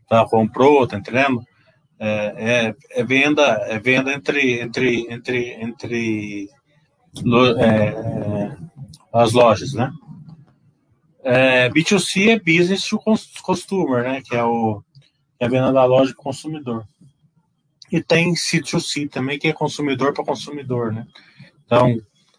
tá, 0.09 0.25
comprou, 0.27 0.87
tá 0.87 0.97
entendendo? 0.97 1.43
É, 1.99 2.35
é, 2.37 3.01
é, 3.01 3.05
venda 3.05 3.43
é 3.43 3.79
venda 3.79 4.13
entre 4.13 4.61
entre 4.61 5.13
entre 5.13 5.53
entre 5.61 6.51
é, 7.59 8.57
as 9.13 9.33
lojas, 9.33 9.73
né? 9.73 9.91
É, 11.25 11.69
B2C 11.71 12.29
é 12.29 12.39
business 12.39 12.87
to 12.89 13.01
customer, 13.43 14.05
né? 14.05 14.23
Que 14.23 14.37
é 14.37 14.45
o 14.45 14.83
é 15.41 15.47
a 15.47 15.49
venda 15.49 15.73
da 15.73 15.85
loja 15.85 16.15
para 16.15 16.23
consumidor. 16.23 16.85
E 17.91 18.03
tem 18.03 18.35
C2C 18.35 19.09
também, 19.11 19.39
que 19.39 19.49
é 19.49 19.53
consumidor 19.53 20.13
para 20.13 20.25
consumidor, 20.25 20.93
né? 20.93 21.07
Então, 21.65 21.97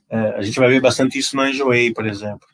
é, 0.10 0.20
a 0.36 0.42
gente 0.42 0.60
vai 0.60 0.70
ver 0.70 0.82
bastante 0.82 1.18
isso 1.18 1.36
no 1.36 1.48
Enjoei, 1.48 1.94
por 1.94 2.06
exemplo. 2.06 2.48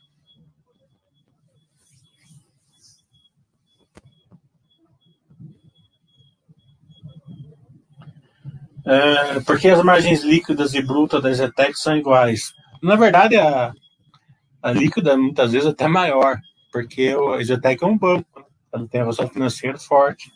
É, 8.85 9.39
porque 9.41 9.67
as 9.67 9.83
margens 9.83 10.23
líquidas 10.23 10.75
e 10.75 10.81
brutas 10.81 11.21
da 11.21 11.33
Zetec 11.33 11.75
são 11.75 11.97
iguais? 11.97 12.53
Na 12.83 12.95
verdade, 12.95 13.35
a, 13.35 13.73
a 14.61 14.71
líquida 14.71 15.17
muitas 15.17 15.51
vezes 15.51 15.67
é 15.67 15.71
até 15.71 15.87
maior, 15.87 16.37
porque 16.71 17.15
a 17.35 17.43
Zetec 17.43 17.83
é 17.83 17.87
um 17.87 17.97
banco, 17.97 18.39
né? 18.39 18.45
ela 18.71 18.87
tem 18.87 19.01
relação 19.01 19.27
financeira 19.27 19.77
forte. 19.79 20.31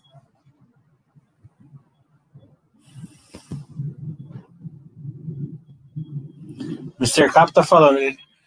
Mr. 6.99 7.31
Cap 7.31 7.49
está 7.49 7.63
falando, 7.63 7.99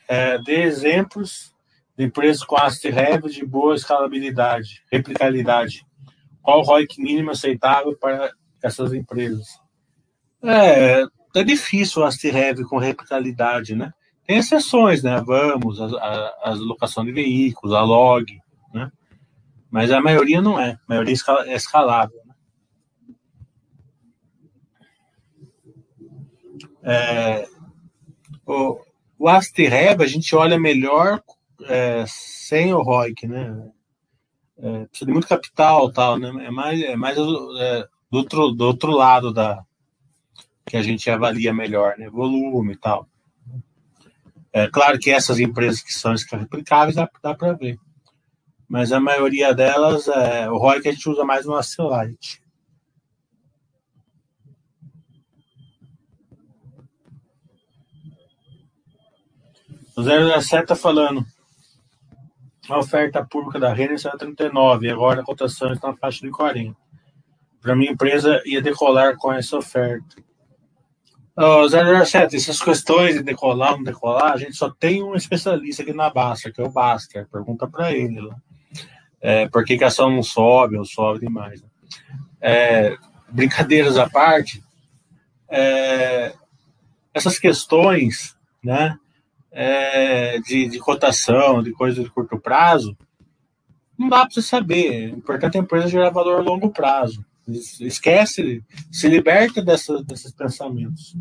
é, 0.08 0.36
de 0.38 0.52
exemplos 0.52 1.54
de 1.96 2.04
empresas 2.04 2.44
com 2.44 2.56
asset 2.56 2.88
heavy 2.88 3.30
de 3.30 3.46
boa 3.46 3.74
escalabilidade, 3.74 4.82
replicabilidade. 4.90 5.86
Qual 6.42 6.60
o 6.60 6.62
ROIC 6.62 7.00
mínimo 7.00 7.30
aceitável 7.30 7.96
para 7.96 8.32
essas 8.62 8.92
empresas? 8.92 9.61
É, 10.44 11.04
é 11.34 11.44
difícil 11.44 12.04
asset 12.04 12.34
heavy 12.36 12.64
com 12.64 12.78
replicabilidade, 12.78 13.74
né? 13.74 13.92
Tem 14.26 14.38
exceções, 14.38 15.02
né? 15.02 15.22
Vamos, 15.24 15.80
a, 15.80 15.86
a, 15.86 16.50
a 16.50 16.54
locação 16.54 17.04
de 17.04 17.12
veículos, 17.12 17.74
a 17.74 17.82
log, 17.82 18.40
né? 18.72 18.90
Mas 19.70 19.90
a 19.90 20.00
maioria 20.00 20.40
não 20.40 20.60
é. 20.60 20.72
A 20.72 20.80
maioria 20.88 21.14
é 21.46 21.54
escalável. 21.54 22.20
Né? 22.26 22.34
É, 26.82 27.48
o, 28.46 28.80
o 29.18 29.28
Astereb 29.28 30.02
a 30.02 30.06
gente 30.06 30.34
olha 30.34 30.58
melhor 30.58 31.22
é, 31.64 32.04
sem 32.06 32.74
o 32.74 32.82
ROIC, 32.82 33.26
né? 33.26 33.70
É, 34.58 34.84
precisa 34.86 35.06
de 35.06 35.12
muito 35.12 35.28
capital 35.28 35.90
tal, 35.92 36.18
né? 36.18 36.46
É 36.46 36.50
mais, 36.50 36.82
é 36.82 36.96
mais 36.96 37.16
é, 37.16 37.20
do, 38.10 38.18
outro, 38.18 38.50
do 38.50 38.64
outro 38.64 38.92
lado 38.92 39.32
da 39.32 39.64
que 40.66 40.76
a 40.76 40.82
gente 40.82 41.10
avalia 41.10 41.52
melhor, 41.52 41.96
né? 41.98 42.08
Volume 42.08 42.74
e 42.74 42.76
tal. 42.76 43.08
É 44.52 44.68
claro 44.68 44.98
que 44.98 45.10
essas 45.10 45.40
empresas 45.40 45.80
que 45.80 45.92
são 45.92 46.14
replicáveis 46.32 46.96
dá, 46.96 47.08
dá 47.22 47.34
para 47.34 47.54
ver. 47.54 47.78
Mas 48.68 48.92
a 48.92 49.00
maioria 49.00 49.54
delas, 49.54 50.08
é, 50.08 50.50
o 50.50 50.56
ROIC 50.56 50.88
a 50.88 50.92
gente 50.92 51.08
usa 51.08 51.24
mais 51.24 51.46
no 51.46 51.54
Accelite. 51.54 52.42
O 59.96 60.02
007 60.02 60.62
está 60.62 60.74
falando. 60.74 61.24
A 62.68 62.78
oferta 62.78 63.24
pública 63.24 63.58
da 63.58 63.72
Renner 63.72 63.98
será 63.98 64.16
39 64.16 64.86
e 64.86 64.90
agora 64.90 65.20
a 65.20 65.24
cotação 65.24 65.72
está 65.72 65.88
na 65.88 65.96
faixa 65.96 66.24
de 66.24 66.30
40. 66.30 66.74
Para 67.60 67.76
minha 67.76 67.92
empresa 67.92 68.40
ia 68.46 68.62
decolar 68.62 69.16
com 69.16 69.32
essa 69.32 69.56
oferta. 69.56 70.16
Oh, 71.36 71.66
007, 71.68 72.36
essas 72.36 72.60
questões 72.60 73.14
de 73.14 73.22
decolar 73.22 73.72
ou 73.72 73.78
não 73.78 73.84
decolar, 73.84 74.32
a 74.32 74.36
gente 74.36 74.54
só 74.54 74.70
tem 74.70 75.02
um 75.02 75.14
especialista 75.14 75.82
aqui 75.82 75.92
na 75.92 76.10
Basta, 76.10 76.50
que 76.50 76.60
é 76.60 76.64
o 76.64 76.70
Baster. 76.70 77.26
Pergunta 77.30 77.66
para 77.66 77.92
ele 77.92 78.20
lá. 78.20 78.36
É, 79.20 79.48
por 79.48 79.64
que, 79.64 79.78
que 79.78 79.84
a 79.84 79.86
ação 79.86 80.10
não 80.10 80.22
sobe 80.22 80.76
ou 80.76 80.84
sobe 80.84 81.20
demais? 81.20 81.64
É, 82.40 82.96
brincadeiras 83.28 83.96
à 83.96 84.10
parte, 84.10 84.62
é, 85.48 86.34
essas 87.14 87.38
questões, 87.38 88.36
né? 88.62 88.98
é, 89.52 90.40
de, 90.40 90.66
de 90.66 90.78
cotação, 90.78 91.62
de 91.62 91.72
coisa 91.72 92.02
de 92.02 92.10
curto 92.10 92.40
prazo, 92.40 92.96
não 93.98 94.08
dá 94.08 94.20
para 94.20 94.30
você 94.30 94.42
saber. 94.42 95.12
O 95.12 95.18
importante 95.18 95.56
é 95.56 95.60
a 95.60 95.62
empresa 95.62 95.88
gerar 95.88 96.10
valor 96.10 96.40
a 96.40 96.42
longo 96.42 96.70
prazo. 96.70 97.24
Esquece, 97.80 98.64
se 98.90 99.08
liberta 99.08 99.62
dessa, 99.62 100.02
desses 100.04 100.32
pensamentos. 100.32 101.16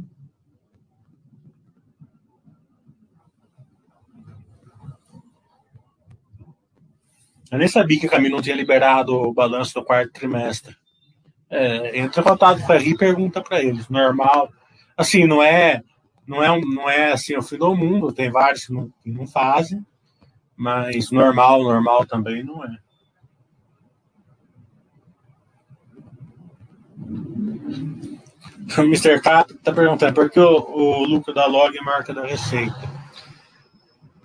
Eu 7.51 7.57
nem 7.57 7.67
sabia 7.67 7.99
que 7.99 8.05
a 8.05 8.09
Caminho 8.09 8.41
tinha 8.41 8.55
liberado 8.55 9.13
o 9.13 9.33
balanço 9.33 9.73
do 9.73 9.83
quarto 9.83 10.13
trimestre. 10.13 10.75
É, 11.49 11.99
entra 11.99 12.21
em 12.21 12.23
contato 12.23 12.65
com 12.65 12.71
a 12.71 12.77
RI 12.77 12.91
e 12.91 12.97
pergunta 12.97 13.41
para 13.41 13.61
eles. 13.61 13.89
Normal. 13.89 14.51
Assim, 14.95 15.25
não 15.25 15.43
é 15.43 15.83
não 16.31 16.41
é, 16.41 16.61
não 16.61 16.89
é 16.89 17.11
assim 17.11 17.35
o 17.35 17.41
fim 17.41 17.57
do 17.57 17.75
mundo, 17.75 18.13
tem 18.13 18.31
vários 18.31 18.65
que 18.65 18.73
não, 18.73 18.89
que 19.03 19.11
não 19.11 19.27
fazem, 19.27 19.85
mas 20.55 21.11
normal, 21.11 21.63
normal 21.63 22.05
também 22.05 22.43
não 22.43 22.63
é. 22.63 22.77
O 28.77 28.81
Mr. 28.81 29.19
Cap 29.21 29.53
está 29.53 29.71
perguntando 29.71 30.13
por 30.13 30.29
que 30.29 30.39
o, 30.39 30.49
o, 30.49 31.03
lucro 31.03 31.33
da 31.33 31.45
log 31.45 31.75
é 31.77 32.03
que 32.03 32.13
da 32.13 32.25
receita? 32.25 32.89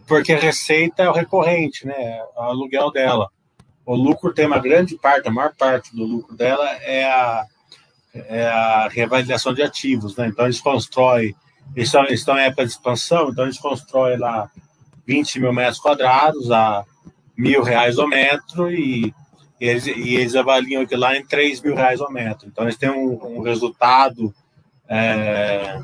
Porque 0.07 0.33
a 0.33 0.39
receita 0.39 1.03
é 1.03 1.09
o 1.09 1.13
recorrente, 1.13 1.87
né? 1.87 2.23
O 2.37 2.43
aluguel 2.43 2.91
dela. 2.93 3.29
O 3.85 3.95
lucro 3.95 4.33
tem 4.33 4.47
uma 4.47 4.59
grande 4.59 4.97
parte, 4.97 5.29
a 5.29 5.33
maior 5.33 5.55
parte 5.55 5.95
do 5.95 6.05
lucro 6.05 6.37
dela 6.37 6.69
é 6.83 7.05
a, 7.05 7.47
é 8.15 8.47
a 8.47 8.89
revalidação 8.89 9.53
de 9.53 9.63
ativos, 9.63 10.17
né? 10.17 10.29
Então 10.29 10.45
eles 10.45 10.61
constroem 10.61 11.35
eles 11.75 11.89
estão, 11.89 12.05
eles 12.05 12.21
estão 12.21 12.39
em 12.39 12.43
época 12.43 12.65
de 12.65 12.71
expansão, 12.71 13.31
então 13.31 13.45
eles 13.45 13.59
constroem 13.59 14.19
lá 14.19 14.51
20 15.07 15.41
mil 15.41 15.53
metros 15.53 15.79
quadrados 15.79 16.51
a 16.51 16.85
mil 17.37 17.63
reais 17.63 17.99
o 17.99 18.07
metro 18.07 18.71
e, 18.71 19.13
e, 19.61 19.67
eles, 19.67 19.87
e 19.87 20.15
eles 20.17 20.35
avaliam 20.35 20.83
aquilo 20.83 21.01
lá 21.01 21.17
em 21.17 21.25
3 21.25 21.61
mil 21.63 21.75
reais 21.75 22.01
o 22.01 22.11
metro. 22.11 22.47
Então 22.47 22.65
eles 22.65 22.77
têm 22.77 22.91
um, 22.91 23.39
um 23.39 23.43
resultado 23.43 24.35
é, 24.89 25.81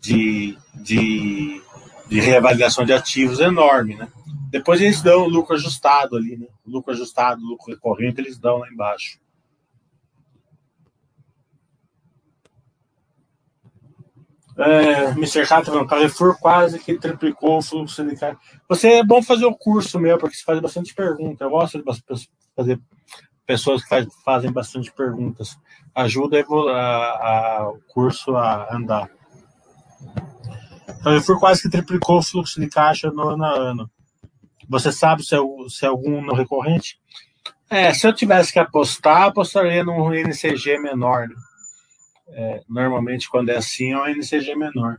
de, 0.00 0.56
de, 0.74 1.60
de 2.08 2.20
reavaliação 2.20 2.84
de 2.84 2.92
ativos 2.92 3.40
enorme, 3.40 3.96
né? 3.96 4.08
Depois 4.50 4.80
eles 4.80 5.02
dão 5.02 5.26
lucro 5.26 5.56
ajustado 5.56 6.16
ali, 6.16 6.36
né? 6.36 6.46
Lucro 6.64 6.92
ajustado, 6.92 7.42
lucro 7.42 7.72
recorrente, 7.72 8.20
eles 8.20 8.38
dão 8.38 8.58
lá 8.58 8.68
embaixo. 8.68 9.18
É, 14.56 15.10
Mr. 15.10 15.48
Catman, 15.48 15.84
Carrefour 15.84 16.38
quase 16.38 16.78
que 16.78 16.96
triplicou 16.96 17.58
o 17.58 17.62
fluxo 17.62 18.04
de. 18.04 18.14
Você 18.68 18.88
é 18.92 19.04
bom 19.04 19.20
fazer 19.20 19.46
o 19.46 19.54
curso 19.54 19.98
meu, 19.98 20.16
porque 20.16 20.36
você 20.36 20.44
faz 20.44 20.60
bastante 20.60 20.94
perguntas. 20.94 21.40
Eu 21.40 21.50
gosto 21.50 21.78
de 21.78 21.84
fazer 22.56 22.80
pessoas 23.46 23.82
que 23.82 23.88
faz, 23.88 24.06
fazem 24.24 24.52
bastante 24.52 24.92
perguntas. 24.92 25.56
Ajuda 25.94 26.40
a, 26.40 26.74
a, 26.74 27.72
curso 27.88 28.36
a 28.36 28.74
andar. 28.74 29.10
Então, 30.84 30.94
a 30.98 31.02
Carrefour 31.02 31.38
quase 31.38 31.62
que 31.62 31.70
triplicou 31.70 32.18
o 32.18 32.22
fluxo 32.22 32.60
de 32.60 32.68
caixa 32.68 33.10
no 33.10 33.28
ano 33.28 33.44
a 33.44 33.50
ano. 33.50 33.90
Você 34.68 34.90
sabe 34.90 35.22
se 35.22 35.34
é, 35.34 35.38
se 35.68 35.84
é 35.84 35.88
algum 35.88 36.22
no 36.22 36.34
recorrente? 36.34 36.98
É, 37.68 37.92
se 37.92 38.06
eu 38.06 38.12
tivesse 38.12 38.52
que 38.52 38.58
apostar, 38.58 39.22
apostaria 39.22 39.84
num 39.84 40.12
NCG 40.12 40.78
menor. 40.78 41.28
Né? 41.28 41.34
É, 42.28 42.60
normalmente, 42.68 43.28
quando 43.28 43.50
é 43.50 43.56
assim, 43.56 43.92
é 43.92 43.98
um 43.98 44.06
NCG 44.06 44.54
menor, 44.54 44.96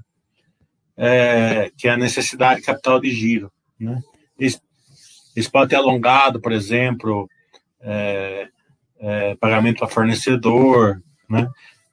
é, 0.98 1.72
que 1.78 1.88
é 1.88 1.92
a 1.92 1.98
necessidade 1.98 2.60
de 2.60 2.66
capital 2.66 3.00
de 3.00 3.10
giro. 3.12 3.52
Né? 3.80 4.00
Eles, 4.40 4.62
eles 5.36 5.50
podem 5.50 5.70
ter 5.70 5.76
alongado, 5.76 6.40
por 6.40 6.52
exemplo, 6.52 7.28
é, 7.86 8.48
é 9.00 9.36
pagamento 9.36 9.84
a 9.84 9.88
fornecedor. 9.88 11.02
Né? 11.30 11.48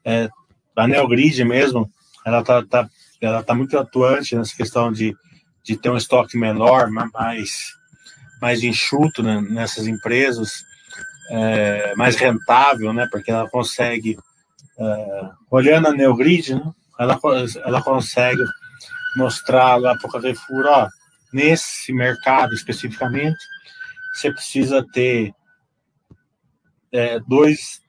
É, 0.05 0.29
a 0.75 0.89
Neogrid 0.89 1.45
mesmo, 1.45 1.91
ela 2.25 2.41
está 2.41 2.65
tá, 2.65 2.89
ela 3.21 3.43
tá 3.43 3.55
muito 3.55 3.79
atuante 3.79 4.35
nessa 4.35 4.57
questão 4.57 4.91
de, 4.91 5.15
de 5.63 5.77
ter 5.77 5.91
um 5.91 5.97
estoque 5.97 6.37
menor, 6.37 6.91
mais, 6.91 7.75
mais 8.41 8.63
enxuto 8.63 9.23
né, 9.23 9.41
nessas 9.41 9.87
empresas, 9.87 10.65
é, 11.31 11.95
mais 11.95 12.17
rentável, 12.17 12.93
né, 12.93 13.07
porque 13.11 13.31
ela 13.31 13.49
consegue, 13.49 14.19
é, 14.79 15.31
olhando 15.51 15.89
a 15.89 15.93
Neogrid, 15.93 16.55
né, 16.55 16.73
ela, 16.99 17.19
ela 17.65 17.83
consegue 17.83 18.43
mostrar 19.17 19.77
lá 19.77 19.97
para 19.97 20.09
o 20.09 20.11
Carrefour, 20.11 20.65
ó, 20.67 20.89
nesse 21.33 21.93
mercado 21.93 22.55
especificamente, 22.55 23.39
você 24.13 24.31
precisa 24.33 24.85
ter 24.93 25.33
é, 26.93 27.19
dois, 27.21 27.81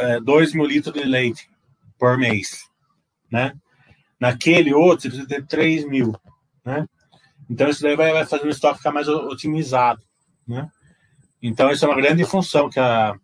é, 0.00 0.20
dois 0.20 0.54
mil 0.54 0.64
litros 0.64 0.94
de 0.94 1.04
leite 1.04 1.48
por 1.98 2.16
mês, 2.16 2.68
né? 3.30 3.52
Naquele 4.18 4.72
outro, 4.72 5.02
você 5.02 5.08
precisa 5.08 5.28
ter 5.28 5.46
3 5.46 5.86
mil, 5.86 6.14
né? 6.64 6.86
Então, 7.48 7.68
isso 7.68 7.82
daí 7.82 7.94
vai, 7.94 8.12
vai 8.12 8.26
fazer 8.26 8.46
o 8.46 8.50
estoque 8.50 8.78
ficar 8.78 8.92
mais 8.92 9.08
otimizado, 9.08 10.02
né? 10.46 10.68
Então, 11.42 11.70
isso 11.70 11.84
é 11.84 11.88
uma 11.88 11.96
grande 11.96 12.24
função 12.24 12.68
que 12.70 12.80
a, 12.80 13.14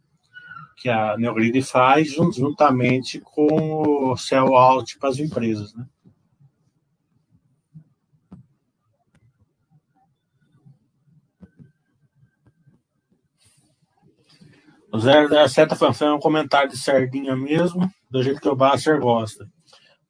que 0.76 0.88
a 0.88 1.16
Neogrid 1.16 1.60
faz 1.62 2.12
juntamente 2.12 3.20
com 3.20 4.10
o 4.10 4.16
Cell 4.16 4.54
Out 4.54 4.98
para 4.98 5.08
as 5.08 5.18
empresas, 5.18 5.74
né? 5.74 5.86
O 14.92 14.98
Zé 14.98 15.26
da 15.26 15.48
Seta 15.48 15.74
Fanfã 15.74 16.08
é 16.08 16.12
um 16.12 16.20
comentário 16.20 16.68
de 16.68 16.76
sardinha 16.76 17.34
mesmo, 17.34 17.90
do 18.10 18.22
jeito 18.22 18.42
que 18.42 18.48
o 18.48 18.54
Basser 18.54 19.00
gosta. 19.00 19.48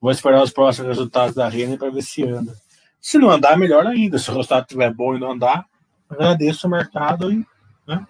Vou 0.00 0.10
esperar 0.10 0.42
os 0.42 0.50
próximos 0.50 0.88
resultados 0.88 1.36
da 1.36 1.48
Renner 1.48 1.78
para 1.78 1.88
ver 1.88 2.02
se 2.02 2.24
anda. 2.24 2.52
Se 3.00 3.16
não 3.16 3.30
andar, 3.30 3.56
melhor 3.56 3.86
ainda. 3.86 4.18
Se 4.18 4.28
o 4.28 4.34
resultado 4.34 4.62
estiver 4.62 4.92
bom 4.92 5.14
e 5.14 5.20
não 5.20 5.30
andar, 5.30 5.64
agradeço 6.10 6.66
o 6.66 6.70
mercado 6.70 7.32
e. 7.32 7.46
Né? 7.86 8.04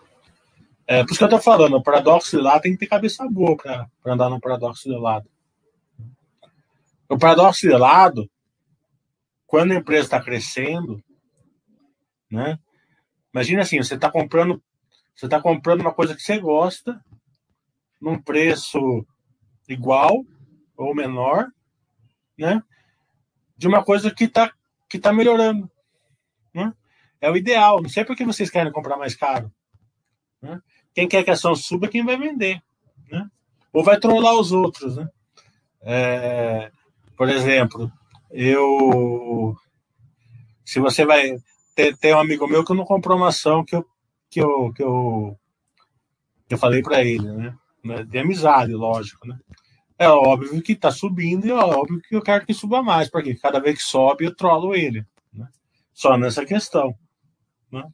É, 0.87 1.05
por 1.05 1.11
isso 1.11 1.19
que 1.19 1.25
eu 1.25 1.27
estou 1.27 1.41
falando, 1.43 1.77
o 1.77 1.83
paradoxo 1.83 2.35
de 2.35 2.43
lado 2.43 2.63
tem 2.63 2.73
que 2.73 2.79
ter 2.79 2.87
cabeça 2.87 3.29
boa 3.29 3.55
para 3.55 3.87
andar 4.07 4.31
no 4.31 4.41
paradoxo 4.41 4.89
de 4.89 4.97
lado. 4.97 5.29
O 7.07 7.19
paradoxo 7.19 7.69
de 7.69 7.77
lado, 7.77 8.31
quando 9.47 9.73
a 9.73 9.77
empresa 9.77 10.05
está 10.05 10.23
crescendo, 10.23 11.05
né? 12.31 12.59
Imagina 13.35 13.61
assim, 13.61 13.77
você 13.77 13.95
está 13.95 14.11
comprando 14.11 14.63
você 15.14 15.27
está 15.27 15.40
comprando 15.40 15.81
uma 15.81 15.92
coisa 15.92 16.14
que 16.14 16.22
você 16.22 16.38
gosta, 16.38 17.03
num 18.01 18.20
preço 18.20 19.07
igual 19.68 20.25
ou 20.77 20.94
menor, 20.94 21.48
né? 22.37 22.62
De 23.57 23.68
uma 23.68 23.85
coisa 23.85 24.11
que 24.11 24.25
está 24.25 24.53
que 24.88 24.98
tá 24.98 25.12
melhorando. 25.12 25.70
Né? 26.53 26.72
É 27.20 27.31
o 27.31 27.37
ideal. 27.37 27.81
Não 27.81 27.88
sei 27.88 28.05
por 28.05 28.16
que 28.16 28.25
vocês 28.25 28.51
querem 28.51 28.72
comprar 28.72 28.96
mais 28.96 29.14
caro. 29.14 29.51
Né? 30.40 30.61
Quem 30.94 31.09
quer 31.09 31.22
que 31.22 31.31
a 31.31 31.35
ação 31.35 31.55
suba 31.55 31.87
é 31.87 31.88
quem 31.88 32.05
vai 32.05 32.16
vender. 32.18 32.61
Né? 33.11 33.27
Ou 33.73 33.83
vai 33.83 33.98
trollar 33.98 34.35
os 34.35 34.52
outros. 34.52 34.96
Né? 34.96 35.08
É, 35.81 36.71
por 37.17 37.29
exemplo, 37.29 37.90
eu. 38.31 39.56
Se 40.65 40.81
você 40.81 41.06
vai. 41.06 41.38
Tem, 41.75 41.96
tem 41.96 42.15
um 42.15 42.21
amigo 42.21 42.46
meu 42.46 42.65
que 42.65 42.75
não 42.75 42.85
comprou 42.85 43.17
uma 43.17 43.29
ação 43.29 43.65
que 43.65 43.75
eu 43.75 43.87
que 44.33 44.41
eu, 44.41 44.73
que 44.73 44.83
eu, 44.83 45.39
que 46.49 46.55
eu 46.55 46.59
falei 46.59 46.81
para 46.83 47.05
ele, 47.05 47.31
né? 47.31 47.55
De 48.09 48.19
amizade, 48.19 48.73
lógico, 48.73 49.29
né? 49.29 49.39
É 49.99 50.09
óbvio 50.09 50.63
que 50.63 50.73
está 50.73 50.91
subindo 50.91 51.47
e 51.47 51.51
é 51.51 51.55
óbvio 51.55 52.01
que 52.01 52.17
eu 52.17 52.23
quero 52.23 52.47
que 52.47 52.55
suba 52.55 52.83
mais, 52.83 53.11
porque 53.11 53.35
cada 53.35 53.61
vez 53.61 53.77
que 53.77 53.85
sobe 53.85 54.25
eu 54.25 54.35
trolo 54.35 54.75
ele. 54.75 55.05
Né? 55.33 55.47
Só 55.93 56.17
nessa 56.17 56.47
questão. 56.47 56.97
Né? 57.71 57.85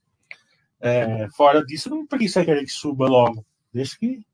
É, 0.80 1.28
fora 1.36 1.64
disso, 1.64 1.90
não 1.90 2.06
precisa 2.06 2.44
querer 2.44 2.64
que 2.64 2.70
suba 2.70 3.08
logo. 3.08 3.44
Deixa 3.74 3.98
que. 3.98 4.24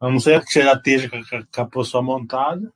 A 0.00 0.10
não 0.10 0.18
ser 0.18 0.44
que 0.44 0.52
você 0.52 0.62
já 0.62 0.72
esteja 0.72 1.08
com 1.08 1.16
a, 1.16 1.46
com 1.46 1.60
a 1.60 1.66
pessoa 1.66 2.02
montada. 2.02 2.72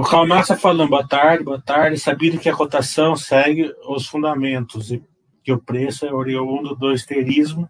O 0.00 0.02
Karl 0.02 0.26
Marx 0.26 0.48
está 0.48 0.56
falando, 0.56 0.88
boa 0.88 1.06
tarde, 1.06 1.44
boa 1.44 1.60
tarde, 1.60 1.98
sabido 1.98 2.38
que 2.38 2.48
a 2.48 2.56
cotação 2.56 3.14
segue 3.14 3.70
os 3.86 4.06
fundamentos 4.06 4.90
e 4.90 5.04
que 5.44 5.52
o 5.52 5.60
preço 5.60 6.06
é 6.06 6.10
oriundo 6.10 6.74
do 6.74 6.90
esterismo 6.90 7.68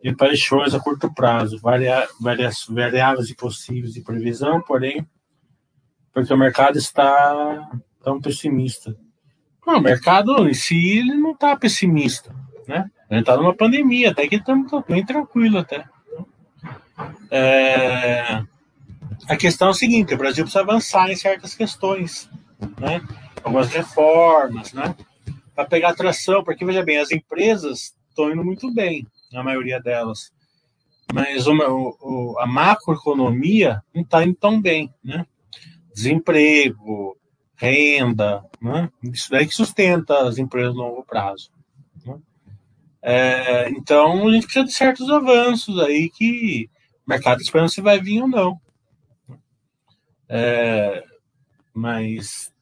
e 0.00 0.14
paixões 0.14 0.74
a 0.74 0.78
curto 0.78 1.12
prazo, 1.12 1.60
variáveis 1.60 3.30
e 3.30 3.34
possíveis 3.34 3.94
de 3.94 4.00
previsão, 4.00 4.60
porém, 4.60 5.04
porque 6.12 6.32
o 6.32 6.38
mercado 6.38 6.78
está 6.78 7.68
tão 8.00 8.20
pessimista. 8.20 8.96
Não, 9.66 9.78
o 9.78 9.82
mercado 9.82 10.48
em 10.48 10.54
si 10.54 10.98
ele 10.98 11.16
não 11.16 11.32
está 11.32 11.56
pessimista, 11.56 12.32
né? 12.68 12.88
A 13.10 13.14
gente 13.14 13.22
está 13.22 13.36
numa 13.36 13.56
pandemia, 13.56 14.12
até 14.12 14.28
que 14.28 14.36
estamos 14.36 14.70
bem 14.86 15.04
tranquilo 15.04 15.58
até. 15.58 15.84
É... 17.28 18.40
A 19.28 19.36
questão 19.36 19.68
é 19.68 19.70
o 19.70 19.74
seguinte: 19.74 20.14
o 20.14 20.18
Brasil 20.18 20.44
precisa 20.44 20.62
avançar 20.62 21.10
em 21.10 21.16
certas 21.16 21.54
questões, 21.54 22.28
né? 22.78 23.00
Algumas 23.42 23.68
reformas, 23.68 24.72
né? 24.72 24.94
Para 25.54 25.66
pegar 25.66 25.90
atração, 25.90 26.42
porque 26.42 26.64
veja 26.64 26.82
bem, 26.82 26.98
as 26.98 27.10
empresas 27.10 27.94
estão 28.08 28.30
indo 28.30 28.44
muito 28.44 28.72
bem, 28.72 29.06
a 29.32 29.42
maioria 29.42 29.80
delas, 29.80 30.32
mas 31.12 31.46
uma, 31.46 31.68
o, 31.68 32.36
a 32.38 32.46
macroeconomia 32.46 33.82
não 33.94 34.02
está 34.02 34.24
indo 34.24 34.34
tão 34.34 34.60
bem, 34.60 34.92
né? 35.02 35.26
Desemprego, 35.94 37.16
renda, 37.56 38.44
né? 38.60 38.90
Isso 39.02 39.30
daí 39.30 39.46
que 39.46 39.54
sustenta 39.54 40.26
as 40.26 40.38
empresas 40.38 40.74
no 40.74 40.82
longo 40.82 41.04
prazo. 41.04 41.50
Né? 42.04 42.18
É, 43.02 43.70
então 43.70 44.28
a 44.28 44.32
gente 44.32 44.44
precisa 44.44 44.64
de 44.64 44.72
certos 44.72 45.10
avanços 45.10 45.78
aí 45.78 46.10
que 46.10 46.68
o 47.06 47.10
mercado 47.10 47.40
esperando 47.40 47.68
se 47.68 47.80
vai 47.80 48.00
vir 48.00 48.22
ou 48.22 48.28
não. 48.28 48.60
É, 50.28 51.04
mas 51.72 52.52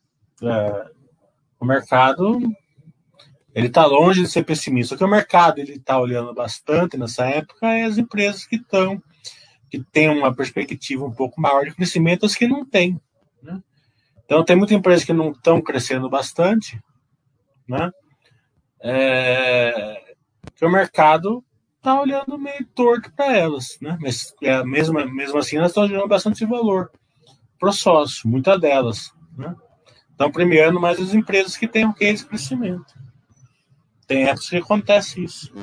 é, 0.43 0.91
o 1.61 1.65
mercado 1.65 2.41
ele 3.55 3.67
está 3.67 3.85
longe 3.85 4.23
de 4.23 4.29
ser 4.29 4.45
pessimista. 4.45 4.95
O 4.95 4.99
que 4.99 5.05
o 5.05 5.09
mercado 5.09 5.59
ele 5.59 5.75
está 5.75 5.99
olhando 5.99 6.33
bastante 6.33 6.97
nessa 6.97 7.27
época 7.27 7.69
é 7.69 7.85
as 7.85 7.99
empresas 7.99 8.47
que 8.47 8.57
estão 8.57 9.03
que 9.71 9.83
têm 9.91 10.11
uma 10.11 10.35
perspectiva 10.35 11.03
um 11.05 11.13
pouco 11.13 11.41
maior 11.41 11.65
de 11.65 11.75
crescimento, 11.75 12.27
as 12.27 12.35
que 12.35 12.47
não 12.47 12.63
têm. 12.63 13.01
Né? 13.43 13.63
Então 14.25 14.45
tem 14.45 14.55
muitas 14.55 14.77
empresas 14.77 15.05
que 15.05 15.15
não 15.15 15.31
estão 15.31 15.63
crescendo 15.63 16.11
bastante, 16.11 16.79
né? 17.67 17.91
É, 18.83 20.15
que 20.55 20.65
o 20.67 20.71
mercado 20.71 21.43
está 21.77 21.99
olhando 21.99 22.39
meio 22.39 22.67
torto 22.75 23.11
para 23.15 23.35
elas, 23.37 23.79
né? 23.81 23.97
Mas 24.01 24.35
é, 24.43 24.63
mesmo, 24.63 24.95
mesmo 25.11 25.39
assim 25.39 25.57
elas 25.57 25.71
estão 25.71 25.89
gerando 25.89 26.09
bastante 26.09 26.45
valor 26.45 26.91
pro 27.63 27.73
sócio, 27.73 28.29
muitas 28.29 28.61
delas. 28.61 29.15
Né? 29.39 29.55
Estão 30.11 30.33
premiando 30.33 30.81
mais 30.81 30.99
as 30.99 31.15
empresas 31.15 31.57
que 31.57 31.69
têm 31.69 31.87
um 31.87 31.93
case 31.93 32.25
de 32.25 32.27
crescimento. 32.27 32.93
Tem 34.05 34.25
épocas 34.25 34.49
que 34.49 34.57
acontece 34.57 35.23
isso. 35.23 35.55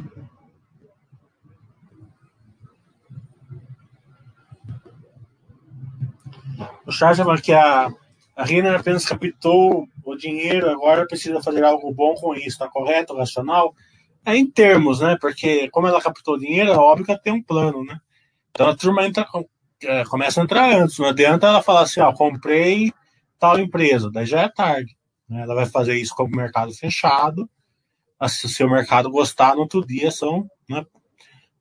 O 6.87 6.91
Charles 6.93 7.17
falando 7.17 7.41
que 7.41 7.51
a, 7.51 7.91
a 8.33 8.45
Renner 8.45 8.79
apenas 8.79 9.03
captou 9.03 9.85
o 10.05 10.15
dinheiro, 10.15 10.69
agora 10.69 11.05
precisa 11.05 11.43
fazer 11.43 11.65
algo 11.65 11.93
bom 11.93 12.13
com 12.15 12.33
isso, 12.33 12.47
está 12.47 12.69
correto, 12.69 13.13
racional? 13.13 13.75
É 14.25 14.37
em 14.37 14.49
termos, 14.49 15.01
né? 15.01 15.17
Porque 15.19 15.69
como 15.69 15.85
ela 15.85 16.01
captou 16.01 16.35
o 16.35 16.39
dinheiro, 16.39 16.71
é 16.71 16.77
óbvio 16.77 17.05
que 17.05 17.11
ela 17.11 17.19
tem 17.19 17.33
um 17.33 17.43
plano, 17.43 17.83
né? 17.83 17.99
Então 18.51 18.69
a 18.69 18.75
turma 18.75 19.05
entra 19.05 19.25
com 19.25 19.45
é, 19.83 20.03
começa 20.05 20.41
a 20.41 20.43
entrar 20.43 20.73
antes. 20.73 20.97
Não 20.97 21.07
adianta 21.07 21.47
ela 21.47 21.61
falar 21.61 21.81
assim, 21.81 21.99
ó, 21.99 22.11
comprei 22.13 22.93
tal 23.37 23.59
empresa, 23.59 24.11
daí 24.11 24.25
já 24.25 24.41
é 24.41 24.49
tarde. 24.49 24.97
Né? 25.27 25.41
Ela 25.41 25.55
vai 25.55 25.65
fazer 25.65 25.95
isso 25.95 26.15
com 26.15 26.23
o 26.23 26.29
mercado 26.29 26.73
fechado. 26.73 27.49
Se 28.27 28.63
o 28.63 28.69
mercado 28.69 29.09
gostar, 29.09 29.55
no 29.55 29.61
outro 29.61 29.85
dia 29.85 30.11
são. 30.11 30.49
Né? 30.69 30.85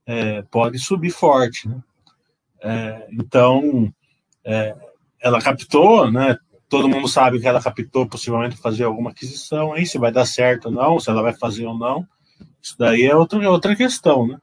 é, 0.08 0.40
pode 0.50 0.78
subir 0.78 1.10
forte. 1.10 1.68
Né? 1.68 1.82
É, 2.62 3.06
então, 3.12 3.92
é, 4.42 4.74
ela 5.20 5.40
captou, 5.40 6.10
né? 6.10 6.36
todo 6.66 6.88
mundo 6.88 7.06
sabe 7.06 7.38
que 7.38 7.46
ela 7.46 7.62
captou 7.62 8.06
possivelmente 8.06 8.56
fazer 8.56 8.84
alguma 8.84 9.10
aquisição, 9.10 9.74
aí 9.74 9.84
se 9.84 9.98
vai 9.98 10.10
dar 10.10 10.24
certo 10.24 10.66
ou 10.66 10.72
não, 10.72 10.98
se 10.98 11.10
ela 11.10 11.22
vai 11.22 11.34
fazer 11.34 11.66
ou 11.66 11.76
não, 11.76 12.06
isso 12.60 12.74
daí 12.78 13.04
é 13.04 13.14
outra, 13.14 13.42
é 13.44 13.48
outra 13.48 13.76
questão, 13.76 14.26
né? 14.26 14.38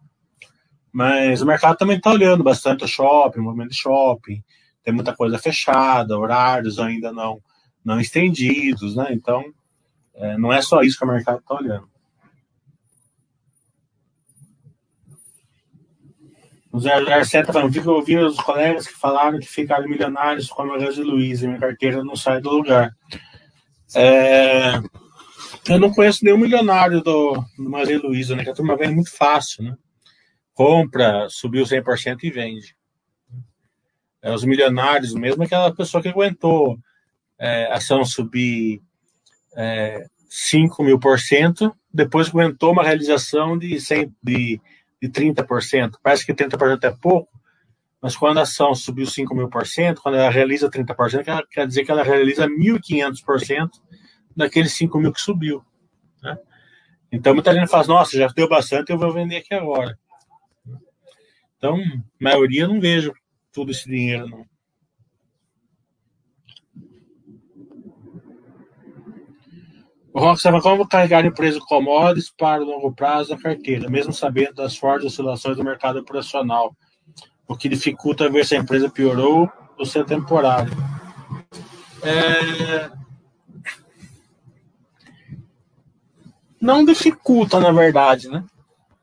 Mas 0.96 1.42
o 1.42 1.46
mercado 1.46 1.76
também 1.76 1.98
está 1.98 2.10
olhando 2.10 2.42
bastante 2.42 2.86
o 2.86 2.88
shopping, 2.88 3.42
o 3.42 3.44
movimento 3.44 3.72
de 3.72 3.76
shopping, 3.76 4.42
tem 4.82 4.94
muita 4.94 5.14
coisa 5.14 5.38
fechada, 5.38 6.18
horários 6.18 6.80
ainda 6.80 7.12
não, 7.12 7.42
não 7.84 8.00
estendidos, 8.00 8.96
né? 8.96 9.08
Então, 9.12 9.44
é, 10.14 10.38
não 10.38 10.54
é 10.54 10.62
só 10.62 10.80
isso 10.84 10.98
que 10.98 11.04
o 11.04 11.08
mercado 11.10 11.40
está 11.40 11.54
olhando. 11.54 11.90
O 16.72 16.80
Zé 16.80 16.98
está 17.20 17.52
falando, 17.52 17.74
fico 17.74 17.92
ouvindo 17.92 18.28
os 18.28 18.40
colegas 18.40 18.88
que 18.88 18.94
falaram 18.94 19.38
que 19.38 19.48
ficaram 19.48 19.90
milionários 19.90 20.48
com 20.48 20.62
a 20.62 20.66
Magazine 20.66 21.06
Luiza 21.06 21.44
e 21.44 21.48
minha 21.50 21.60
carteira 21.60 22.06
não 22.06 22.16
sai 22.16 22.40
do 22.40 22.52
lugar. 22.52 22.96
É, 23.94 24.82
eu 25.68 25.78
não 25.78 25.92
conheço 25.92 26.24
nenhum 26.24 26.38
milionário 26.38 27.02
do, 27.02 27.34
do 27.58 27.70
Magazine 27.70 28.00
Luiza, 28.00 28.34
né? 28.34 28.46
Que 28.46 28.52
a 28.52 28.56
turma 28.56 28.78
vende 28.78 28.96
muito 28.96 29.12
fácil, 29.12 29.66
né? 29.66 29.76
Compra, 30.56 31.28
subiu 31.30 31.64
100% 31.64 32.24
e 32.24 32.32
vende. 32.32 32.76
É, 34.24 34.34
os 34.34 34.44
milionários, 34.44 35.14
mesmo 35.14 35.44
aquela 35.44 35.72
pessoa 35.72 36.02
que 36.02 36.10
aguentou 36.10 36.80
é, 37.38 37.72
ação 37.72 38.04
subir 38.04 38.82
é, 39.56 40.08
5 40.28 40.84
mil 40.84 40.98
por 40.98 41.20
cento, 41.20 41.76
depois 41.94 42.30
aguentou 42.30 42.72
uma 42.72 42.84
realização 42.84 43.56
de, 43.56 43.80
100, 43.80 44.12
de 44.24 44.60
de 45.02 45.10
30%. 45.10 45.98
Parece 46.02 46.26
que 46.26 46.34
30% 46.34 46.84
é 46.84 46.92
pouco, 46.92 47.30
mas 48.02 48.16
quando 48.16 48.40
a 48.40 48.44
ação 48.44 48.74
subiu 48.74 49.06
5 49.06 49.34
mil 49.36 49.50
por 49.50 49.66
cento, 49.66 50.02
quando 50.02 50.16
ela 50.16 50.30
realiza 50.30 50.70
30%, 50.70 51.44
quer 51.52 51.68
dizer 51.68 51.86
que 51.86 51.92
ela 51.92 52.04
realiza 52.04 52.48
1.500% 52.48 53.70
daqueles 54.36 54.74
5 54.74 55.00
mil 55.00 55.12
que 55.12 55.22
subiu. 55.22 55.64
Né? 56.22 56.38
Então, 57.12 57.34
muita 57.34 57.54
gente 57.54 57.70
fala, 57.70 57.88
nossa, 57.88 58.18
já 58.18 58.28
deu 58.28 58.50
bastante, 58.50 58.92
eu 58.92 58.98
vou 58.98 59.14
vender 59.14 59.38
aqui 59.38 59.54
agora. 59.54 59.98
Então, 61.58 61.78
maioria 62.20 62.68
não 62.68 62.80
vejo 62.80 63.14
todo 63.52 63.72
esse 63.72 63.90
dinheiro, 63.90 64.28
não. 64.28 64.46
O 70.16 70.20
Rock 70.22 70.38
estava 70.38 70.62
como 70.62 70.88
carregar 70.88 71.26
empresa 71.26 71.60
commodities 71.60 72.30
para 72.30 72.64
o 72.64 72.66
longo 72.66 72.94
prazo 72.94 73.32
da 73.32 73.38
carteira, 73.38 73.90
mesmo 73.90 74.14
sabendo 74.14 74.54
das 74.54 74.78
fortes 74.78 75.08
oscilações 75.08 75.58
do 75.58 75.64
mercado 75.64 76.00
operacional, 76.00 76.74
o 77.46 77.56
que 77.56 77.68
dificulta 77.68 78.30
ver 78.30 78.46
se 78.46 78.56
a 78.56 78.60
empresa 78.60 78.90
piorou 78.90 79.52
ou 79.78 79.86
se 79.86 80.00
é 80.00 80.06
temporário. 80.06 80.72
É... 82.02 82.90
Não 86.62 86.86
dificulta, 86.86 87.60
na 87.60 87.74
verdade, 87.74 88.30
né? 88.30 88.46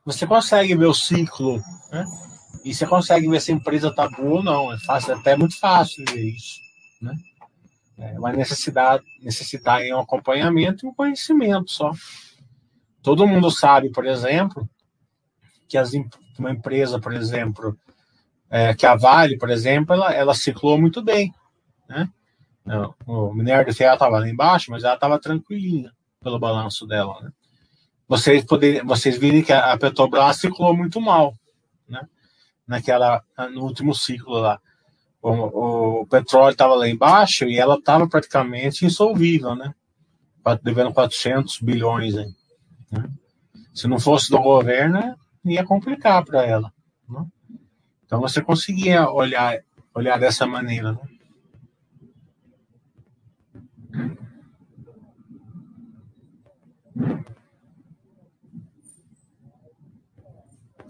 Você 0.07 0.27
consegue 0.27 0.75
ver 0.75 0.87
o 0.87 0.95
ciclo, 0.95 1.63
né? 1.91 2.07
E 2.65 2.75
você 2.75 2.87
consegue 2.87 3.29
ver 3.29 3.41
se 3.41 3.53
a 3.53 3.55
empresa 3.55 3.89
está 3.89 4.09
boa 4.09 4.37
ou 4.37 4.43
não. 4.43 4.73
É 4.73 4.79
fácil, 4.79 5.15
até 5.15 5.37
muito 5.37 5.59
fácil 5.59 6.05
ver 6.09 6.23
isso, 6.23 6.59
né? 7.01 7.15
É 7.99 8.37
necessidade, 8.37 9.05
necessitar 9.21 9.83
em 9.83 9.95
um 9.95 10.01
acompanhamento 10.01 10.85
e 10.85 10.89
um 10.89 10.95
conhecimento 10.95 11.71
só. 11.71 11.93
Todo 13.03 13.27
mundo 13.27 13.51
sabe, 13.51 13.91
por 13.91 14.07
exemplo, 14.07 14.69
que 15.69 15.77
as, 15.77 15.93
uma 16.39 16.51
empresa, 16.51 16.99
por 16.99 17.13
exemplo, 17.13 17.77
é, 18.51 18.75
que 18.75 18.87
a 18.87 18.97
Vale, 18.97 19.39
por 19.39 19.51
exemplo, 19.51 19.95
ela, 19.95 20.13
ela 20.13 20.35
ciclou 20.35 20.81
muito 20.81 21.03
bem. 21.03 21.33
Né? 21.89 22.09
O 23.07 23.33
minério 23.33 23.67
de 23.67 23.77
ferro 23.77 23.95
estava 23.95 24.19
lá 24.19 24.29
embaixo, 24.29 24.71
mas 24.71 24.85
ela 24.85 24.95
estava 24.95 25.19
tranquilinha 25.19 25.93
pelo 26.21 26.39
balanço 26.39 26.87
dela. 26.87 27.21
Né? 27.23 27.31
Vocês, 28.09 28.45
poder, 28.45 28.85
vocês 28.85 29.19
viram 29.19 29.43
que 29.43 29.53
a 29.53 29.77
Petrobras 29.77 30.37
ciclou 30.37 30.77
muito 30.77 31.01
mal? 31.01 31.35
Naquela, 32.67 33.23
no 33.53 33.63
último 33.63 33.95
ciclo 33.95 34.35
lá 34.39 34.61
o, 35.23 36.01
o 36.01 36.07
petróleo 36.07 36.53
estava 36.53 36.75
lá 36.75 36.89
embaixo 36.89 37.45
e 37.45 37.59
ela 37.59 37.77
estava 37.77 38.09
praticamente 38.09 38.85
insolvível, 38.85 39.55
né? 39.55 39.73
Devendo 40.63 40.93
400 40.93 41.61
bilhões. 41.61 42.15
Né? 42.15 42.27
Se 43.73 43.87
não 43.87 44.01
fosse 44.01 44.29
do 44.31 44.43
governo, 44.43 45.17
ia 45.45 45.65
complicar 45.65 46.25
para 46.25 46.45
ela. 46.45 46.73
Né? 47.09 47.25
Então 48.05 48.21
você 48.21 48.43
conseguia 48.43 49.09
olhar, 49.09 49.61
olhar 49.95 50.19
dessa 50.19 50.45
maneira. 50.45 50.93
Né? 50.93 50.99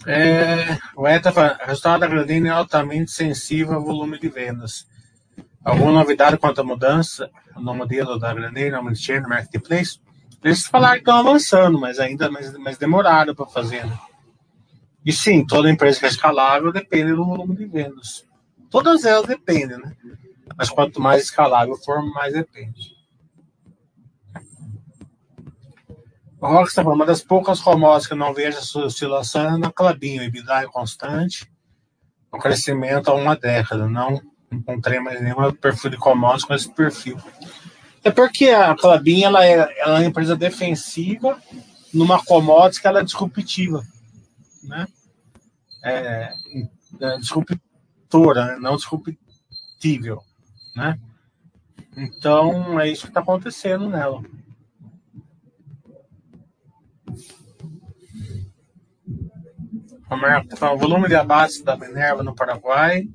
É, 0.06 0.78
o 0.96 1.06
ETA 1.06 1.58
resultado 1.64 2.00
da 2.00 2.06
Gradini 2.06 2.48
é 2.48 2.50
altamente 2.50 3.10
sensível 3.10 3.74
ao 3.74 3.84
volume 3.84 4.18
de 4.18 4.28
vendas. 4.28 4.86
Alguma 5.64 5.92
novidade 5.92 6.36
quanto 6.38 6.60
à 6.60 6.64
mudança 6.64 7.30
no 7.56 7.74
modelo 7.74 8.18
da 8.18 8.34
Gradini, 8.34 8.70
no 8.70 8.80
Omnichannel, 8.80 9.22
no 9.22 9.28
Marketplace? 9.28 10.00
Eles 10.42 10.66
falaram 10.66 10.94
que 10.94 11.00
estão 11.00 11.18
avançando, 11.18 11.78
mas 11.78 12.00
ainda 12.00 12.28
mais, 12.30 12.78
demoraram 12.78 13.34
para 13.34 13.46
fazer. 13.46 13.86
Né? 13.86 13.96
E 15.04 15.12
sim, 15.12 15.46
toda 15.46 15.70
empresa 15.70 16.00
que 16.00 16.06
é 16.06 16.08
escalável 16.08 16.72
depende 16.72 17.12
do 17.12 17.24
volume 17.24 17.56
de 17.56 17.66
vendas. 17.66 18.24
Todas 18.70 19.04
elas 19.04 19.26
dependem, 19.26 19.78
né? 19.78 19.94
Mas 20.56 20.68
quanto 20.68 21.00
mais 21.00 21.24
escalável 21.24 21.76
for, 21.76 22.02
mais 22.12 22.32
depende. 22.32 23.01
Rockstar 26.48 26.88
uma 26.88 27.06
das 27.06 27.22
poucas 27.22 27.60
commodities 27.60 28.08
que 28.08 28.14
não 28.16 28.34
vejo 28.34 28.58
essa 28.58 28.78
oscilação 28.80 29.54
é 29.54 29.58
na 29.58 29.70
Clabinho, 29.70 30.24
EBITDA 30.24 30.62
é 30.62 30.66
constante, 30.66 31.48
o 32.32 32.38
crescimento 32.38 33.10
há 33.10 33.14
uma 33.14 33.36
década. 33.36 33.86
Não 33.86 34.20
encontrei 34.50 34.98
mais 34.98 35.20
nenhum 35.20 35.52
perfil 35.52 35.90
de 35.90 35.96
commodities 35.96 36.44
com 36.44 36.54
esse 36.54 36.68
perfil. 36.68 37.16
É 38.02 38.10
porque 38.10 38.48
a 38.48 38.74
Clabin 38.74 39.22
ela 39.22 39.44
é, 39.44 39.52
ela 39.52 39.98
é 39.98 40.00
uma 40.00 40.04
empresa 40.04 40.34
defensiva 40.34 41.40
numa 41.94 42.22
commodity 42.24 42.80
que 42.80 42.88
ela 42.88 43.00
é 43.00 43.04
disruptiva, 43.04 43.86
né? 44.64 44.88
É, 45.84 46.32
é 47.00 47.18
disruptora, 47.18 48.58
não 48.58 48.76
disruptível, 48.76 50.20
né? 50.74 50.98
Então 51.96 52.80
é 52.80 52.88
isso 52.88 53.02
que 53.02 53.08
está 53.08 53.20
acontecendo 53.20 53.88
nela. 53.88 54.22
O 60.14 60.78
volume 60.78 61.08
de 61.08 61.14
abate 61.14 61.62
da 61.62 61.76
Minerva 61.76 62.22
no 62.22 62.34
Paraguai, 62.34 63.08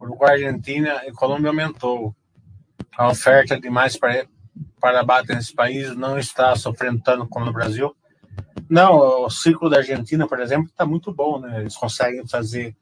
Uruguai, 0.00 0.32
Argentina 0.32 1.02
e 1.06 1.12
Colômbia 1.12 1.50
aumentou. 1.50 2.14
A 2.96 3.08
oferta 3.08 3.58
de 3.58 3.70
mais 3.70 3.96
para, 3.96 4.26
para 4.80 5.00
abate 5.00 5.34
nesse 5.34 5.54
país 5.54 5.94
não 5.96 6.18
está 6.18 6.54
sofrendo 6.56 7.00
tanto 7.02 7.28
como 7.28 7.46
no 7.46 7.52
Brasil. 7.52 7.94
Não, 8.68 9.24
o 9.24 9.30
ciclo 9.30 9.68
da 9.68 9.78
Argentina, 9.78 10.26
por 10.26 10.40
exemplo, 10.40 10.68
está 10.68 10.86
muito 10.86 11.12
bom, 11.12 11.40
né? 11.40 11.60
Eles 11.60 11.76
conseguem 11.76 12.26
fazer 12.26 12.74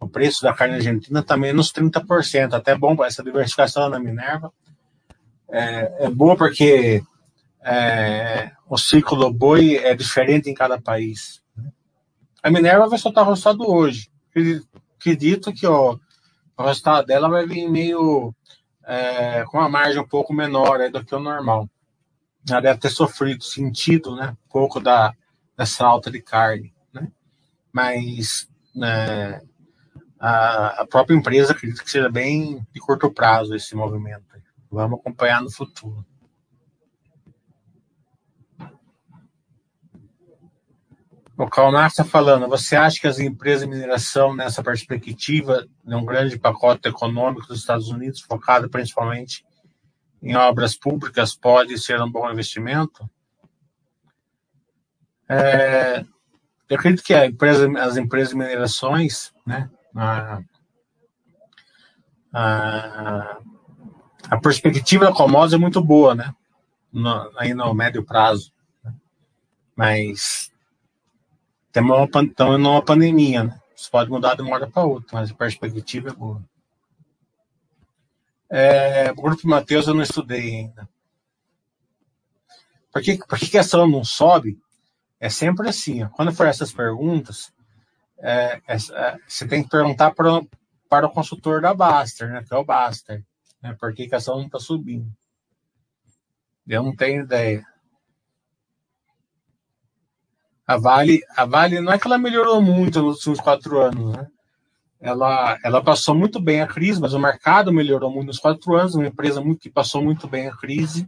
o 0.00 0.08
preço 0.08 0.42
da 0.42 0.52
carne 0.52 0.74
argentina 0.74 1.20
está 1.20 1.36
menos 1.36 1.72
30%, 1.72 2.52
até 2.52 2.76
bom 2.76 3.02
essa 3.04 3.22
diversificação 3.22 3.88
na 3.88 3.98
Minerva. 3.98 4.52
É, 5.50 6.06
é 6.06 6.10
boa 6.10 6.36
porque 6.36 7.02
é, 7.64 8.50
o 8.68 8.76
ciclo 8.76 9.18
do 9.18 9.32
boi 9.32 9.76
é 9.76 9.94
diferente 9.94 10.50
em 10.50 10.54
cada 10.54 10.80
país. 10.80 11.42
A 12.44 12.50
Minerva 12.50 12.86
vai 12.86 12.98
soltar 12.98 13.24
o 13.24 13.30
resultado 13.30 13.66
hoje. 13.66 14.10
Acredito 15.00 15.50
que 15.50 15.66
ó, 15.66 15.96
o 16.58 16.62
resultado 16.62 17.06
dela 17.06 17.26
vai 17.26 17.46
vir 17.46 17.66
meio 17.70 18.34
é, 18.84 19.44
com 19.44 19.56
uma 19.56 19.68
margem 19.70 19.98
um 19.98 20.06
pouco 20.06 20.34
menor 20.34 20.90
do 20.90 21.02
que 21.02 21.14
o 21.14 21.18
normal. 21.18 21.66
Ela 22.46 22.60
deve 22.60 22.80
ter 22.80 22.90
sofrido, 22.90 23.42
sentido 23.42 24.14
né, 24.14 24.36
um 24.46 24.50
pouco 24.50 24.78
da, 24.78 25.14
dessa 25.56 25.86
alta 25.86 26.10
de 26.10 26.20
carne. 26.20 26.74
Né? 26.92 27.08
Mas 27.72 28.46
né, 28.74 29.40
a, 30.20 30.82
a, 30.82 30.86
própria 30.86 31.16
empresa 31.16 31.52
acredita 31.52 31.82
que 31.82 31.90
seja 31.90 32.10
bem 32.10 32.62
de 32.74 32.78
curto 32.78 33.10
prazo 33.10 33.54
esse 33.54 33.74
movimento. 33.74 34.22
Vamos 34.70 35.00
acompanhar 35.00 35.40
no 35.40 35.50
futuro. 35.50 36.04
O 41.36 41.48
Calnar 41.48 41.88
está 41.88 42.04
falando, 42.04 42.48
você 42.48 42.76
acha 42.76 43.00
que 43.00 43.08
as 43.08 43.18
empresas 43.18 43.62
de 43.62 43.74
mineração, 43.74 44.36
nessa 44.36 44.62
perspectiva 44.62 45.66
de 45.84 45.94
um 45.94 46.04
grande 46.04 46.38
pacote 46.38 46.88
econômico 46.88 47.48
dos 47.48 47.58
Estados 47.58 47.88
Unidos, 47.88 48.20
focado 48.20 48.70
principalmente 48.70 49.44
em 50.22 50.36
obras 50.36 50.76
públicas, 50.76 51.34
pode 51.34 51.76
ser 51.76 52.00
um 52.00 52.10
bom 52.10 52.30
investimento? 52.30 53.10
É, 55.28 56.04
eu 56.68 56.76
acredito 56.76 57.02
que 57.02 57.12
empresa, 57.26 57.68
as 57.80 57.96
empresas 57.96 58.28
de 58.28 58.36
minerações, 58.36 59.32
né, 59.44 59.68
a, 59.96 60.40
a, 62.32 63.38
a 64.30 64.40
perspectiva 64.40 65.06
da 65.06 65.12
commodities 65.12 65.54
é 65.54 65.58
muito 65.58 65.82
boa, 65.82 66.14
né, 66.14 66.32
no, 66.92 67.32
aí 67.36 67.52
no 67.54 67.74
médio 67.74 68.04
prazo. 68.04 68.52
Né? 68.84 68.94
Mas 69.74 70.53
estamos 71.74 72.60
numa 72.60 72.82
pandemia, 72.82 73.44
né? 73.44 73.60
Isso 73.76 73.90
pode 73.90 74.08
mudar 74.08 74.36
de 74.36 74.42
uma 74.42 74.54
hora 74.54 74.70
para 74.70 74.84
outra, 74.84 75.18
mas 75.18 75.30
a 75.30 75.34
perspectiva 75.34 76.10
é 76.10 76.12
boa. 76.12 76.42
É, 78.48 79.12
grupo 79.12 79.48
Mateus 79.48 79.88
eu 79.88 79.94
não 79.94 80.02
estudei 80.02 80.56
ainda. 80.56 80.88
Por 82.92 83.02
que, 83.02 83.18
por 83.18 83.38
que 83.38 83.58
a 83.58 83.62
ação 83.62 83.88
não 83.88 84.04
sobe? 84.04 84.56
É 85.18 85.28
sempre 85.28 85.68
assim. 85.68 86.04
Ó. 86.04 86.08
Quando 86.10 86.32
for 86.32 86.46
essas 86.46 86.72
perguntas, 86.72 87.52
é, 88.18 88.60
é, 88.68 88.76
é, 88.76 89.18
você 89.26 89.48
tem 89.48 89.64
que 89.64 89.68
perguntar 89.68 90.12
para, 90.12 90.40
para 90.88 91.06
o 91.06 91.10
consultor 91.10 91.60
da 91.60 91.74
Baster, 91.74 92.30
né, 92.30 92.44
que 92.46 92.54
é 92.54 92.56
o 92.56 92.64
Baster. 92.64 93.24
Né, 93.60 93.76
por 93.80 93.92
que, 93.92 94.06
que 94.06 94.14
a 94.14 94.18
ação 94.18 94.36
não 94.38 94.46
está 94.46 94.60
subindo? 94.60 95.10
Eu 96.68 96.82
não 96.84 96.94
tenho 96.94 97.24
ideia. 97.24 97.66
A 100.66 100.76
Vale, 100.78 101.20
a 101.36 101.44
Vale 101.44 101.80
não 101.80 101.92
é 101.92 101.98
que 101.98 102.06
ela 102.06 102.16
melhorou 102.16 102.60
muito 102.62 103.02
nos 103.02 103.16
últimos 103.18 103.40
quatro 103.40 103.80
anos, 103.80 104.16
né? 104.16 104.26
Ela, 105.00 105.58
ela 105.62 105.84
passou 105.84 106.14
muito 106.14 106.40
bem 106.40 106.62
a 106.62 106.66
crise, 106.66 106.98
mas 106.98 107.12
o 107.12 107.18
mercado 107.18 107.70
melhorou 107.70 108.10
muito 108.10 108.28
nos 108.28 108.38
quatro 108.38 108.74
anos. 108.74 108.94
Uma 108.94 109.06
empresa 109.06 109.38
muito, 109.38 109.60
que 109.60 109.68
passou 109.68 110.02
muito 110.02 110.26
bem 110.26 110.48
a 110.48 110.56
crise, 110.56 111.06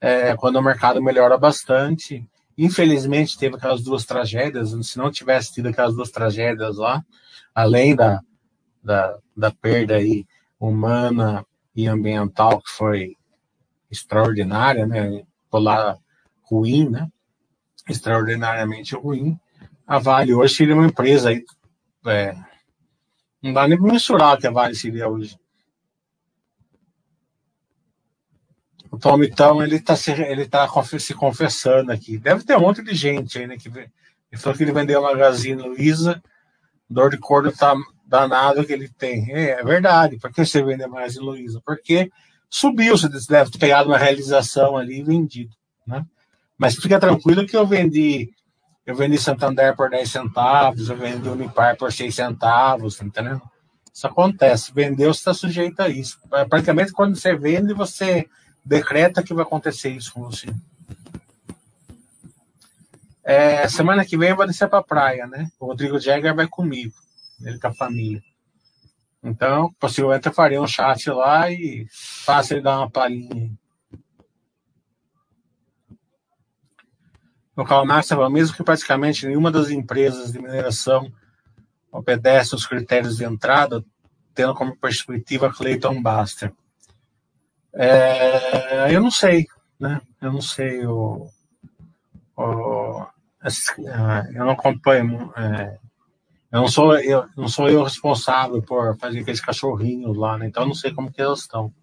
é, 0.00 0.36
quando 0.36 0.56
o 0.56 0.62
mercado 0.62 1.02
melhora 1.02 1.36
bastante. 1.36 2.24
Infelizmente, 2.56 3.36
teve 3.36 3.56
aquelas 3.56 3.82
duas 3.82 4.04
tragédias. 4.04 4.70
Se 4.86 4.96
não 4.96 5.10
tivesse 5.10 5.52
tido 5.52 5.66
aquelas 5.66 5.96
duas 5.96 6.12
tragédias 6.12 6.76
lá, 6.76 7.04
além 7.52 7.96
da, 7.96 8.20
da, 8.80 9.18
da 9.36 9.50
perda 9.50 9.96
aí 9.96 10.24
humana 10.60 11.44
e 11.74 11.88
ambiental, 11.88 12.62
que 12.62 12.70
foi 12.70 13.16
extraordinária, 13.90 14.86
né? 14.86 15.24
Polar 15.50 15.98
ruim, 16.42 16.88
né? 16.88 17.08
Extraordinariamente 17.88 18.94
ruim. 18.94 19.38
A 19.86 19.98
Vale 19.98 20.34
hoje 20.34 20.54
seria 20.54 20.74
uma 20.74 20.86
empresa 20.86 21.30
aí. 21.30 21.44
É, 22.06 22.34
não 23.42 23.52
dá 23.52 23.66
nem 23.66 23.78
para 23.78 23.92
mensurar 23.92 24.34
o 24.34 24.38
que 24.38 24.46
a 24.46 24.50
Vale 24.50 24.74
seria 24.74 25.08
hoje. 25.08 25.38
O 28.90 28.98
Tom 28.98 29.22
então, 29.22 29.62
ele 29.62 29.76
está 29.76 29.94
se, 29.94 30.10
ele 30.12 30.46
tá 30.46 30.68
se 30.98 31.14
confessando 31.14 31.92
aqui. 31.92 32.18
Deve 32.18 32.44
ter 32.44 32.56
um 32.56 32.60
monte 32.60 32.82
de 32.82 32.94
gente 32.94 33.38
aí, 33.38 33.46
né? 33.46 33.56
Que 33.56 33.68
ele 33.68 34.40
falou 34.40 34.56
que 34.56 34.64
ele 34.64 34.72
vendeu 34.72 35.04
a 35.04 35.12
Magazine 35.12 35.60
Luiza, 35.60 36.22
dor 36.88 37.10
de 37.10 37.18
corno 37.18 37.52
tá 37.52 37.74
danado 38.06 38.64
que 38.64 38.72
ele 38.72 38.88
tem. 38.88 39.30
É, 39.32 39.60
é 39.60 39.62
verdade. 39.62 40.18
Por 40.18 40.32
que 40.32 40.44
você 40.44 40.62
vende 40.62 40.82
a 40.82 40.88
Magazine 40.88 41.24
Luiza? 41.24 41.60
Porque 41.64 42.10
subiu, 42.48 42.96
você 42.96 43.08
deve 43.08 43.50
ter 43.50 43.58
pegado 43.58 43.88
uma 43.88 43.98
realização 43.98 44.76
ali 44.76 45.00
e 45.00 45.02
vendido, 45.02 45.54
né? 45.86 46.04
Mas 46.58 46.74
fica 46.74 46.98
tranquilo 46.98 47.46
que 47.46 47.56
eu 47.56 47.66
vendi, 47.66 48.30
eu 48.84 48.94
vendi 48.96 49.16
Santander 49.16 49.76
por 49.76 49.88
10 49.88 50.10
centavos, 50.10 50.88
eu 50.90 50.96
vendi 50.96 51.28
Unipar 51.28 51.76
por 51.76 51.92
6 51.92 52.14
centavos, 52.14 53.00
entendeu? 53.00 53.40
Isso 53.94 54.06
acontece. 54.06 54.72
Vendeu, 54.74 55.12
você 55.12 55.20
está 55.20 55.34
sujeito 55.34 55.80
a 55.80 55.88
isso. 55.88 56.18
É, 56.32 56.44
praticamente, 56.44 56.92
quando 56.92 57.16
você 57.16 57.36
vende, 57.36 57.72
você 57.72 58.28
decreta 58.64 59.22
que 59.22 59.32
vai 59.32 59.44
acontecer 59.44 59.90
isso 59.90 60.12
com 60.12 60.22
você. 60.22 60.48
É, 63.24 63.68
semana 63.68 64.04
que 64.04 64.16
vem 64.16 64.30
eu 64.30 64.36
vou 64.36 64.46
descer 64.46 64.68
para 64.68 64.78
a 64.78 64.84
praia, 64.84 65.26
né? 65.26 65.50
O 65.60 65.66
Rodrigo 65.66 66.00
Jagger 66.00 66.34
vai 66.34 66.48
comigo, 66.48 66.94
ele 67.42 67.58
com 67.58 67.66
a 67.66 67.74
família. 67.74 68.22
Então, 69.22 69.70
possivelmente 69.78 70.26
eu 70.26 70.32
faria 70.32 70.62
um 70.62 70.66
chat 70.66 71.10
lá 71.10 71.50
e 71.50 71.86
faço 72.24 72.54
ele 72.54 72.62
dar 72.62 72.78
uma 72.78 72.90
palhinha. 72.90 73.50
No 77.58 77.98
estava 77.98 78.30
mesmo 78.30 78.56
que 78.56 78.62
praticamente 78.62 79.26
nenhuma 79.26 79.50
das 79.50 79.68
empresas 79.68 80.30
de 80.30 80.38
mineração 80.40 81.12
obedece 81.90 82.54
aos 82.54 82.64
critérios 82.64 83.16
de 83.16 83.24
entrada, 83.24 83.84
tendo 84.32 84.54
como 84.54 84.76
perspectiva 84.76 85.52
Clayton 85.52 86.00
Buster. 86.00 86.52
É, 87.74 88.94
eu 88.94 89.00
não 89.00 89.10
sei, 89.10 89.48
né? 89.78 90.00
Eu 90.22 90.32
não 90.34 90.40
sei 90.40 90.86
o, 90.86 91.28
o 92.36 93.06
eu 94.32 94.44
não 94.44 94.50
acompanho 94.50 95.32
é, 95.36 95.78
eu 96.52 96.60
não 96.60 96.68
sou 96.68 96.96
eu 96.96 97.26
não 97.36 97.48
sou 97.48 97.68
eu 97.68 97.82
responsável 97.82 98.62
por 98.62 98.96
fazer 98.98 99.18
aqueles 99.18 99.40
cachorrinhos 99.40 100.16
lá, 100.16 100.38
né? 100.38 100.46
Então 100.46 100.62
eu 100.62 100.68
não 100.68 100.74
sei 100.76 100.94
como 100.94 101.10
que 101.10 101.20
eles 101.20 101.40
estão. 101.40 101.74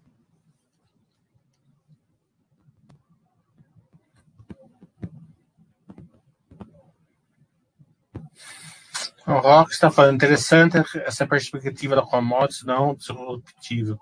O 9.26 9.38
Rock 9.38 9.72
está 9.72 9.90
falando 9.90 10.14
interessante 10.14 10.78
essa 11.04 11.26
perspectiva 11.26 11.96
da 11.96 12.02
commodities 12.02 12.62
não 12.64 12.94
disruptível. 12.94 13.98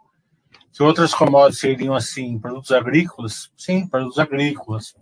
Que 0.71 0.83
outras 0.83 1.15
commodities 1.15 1.61
seriam 1.61 1.95
assim, 1.95 2.39
produtos 2.39 2.71
agrícolas? 2.73 3.51
Sim, 3.57 3.89
produtos 3.89 4.19
agrícolas, 4.19 4.95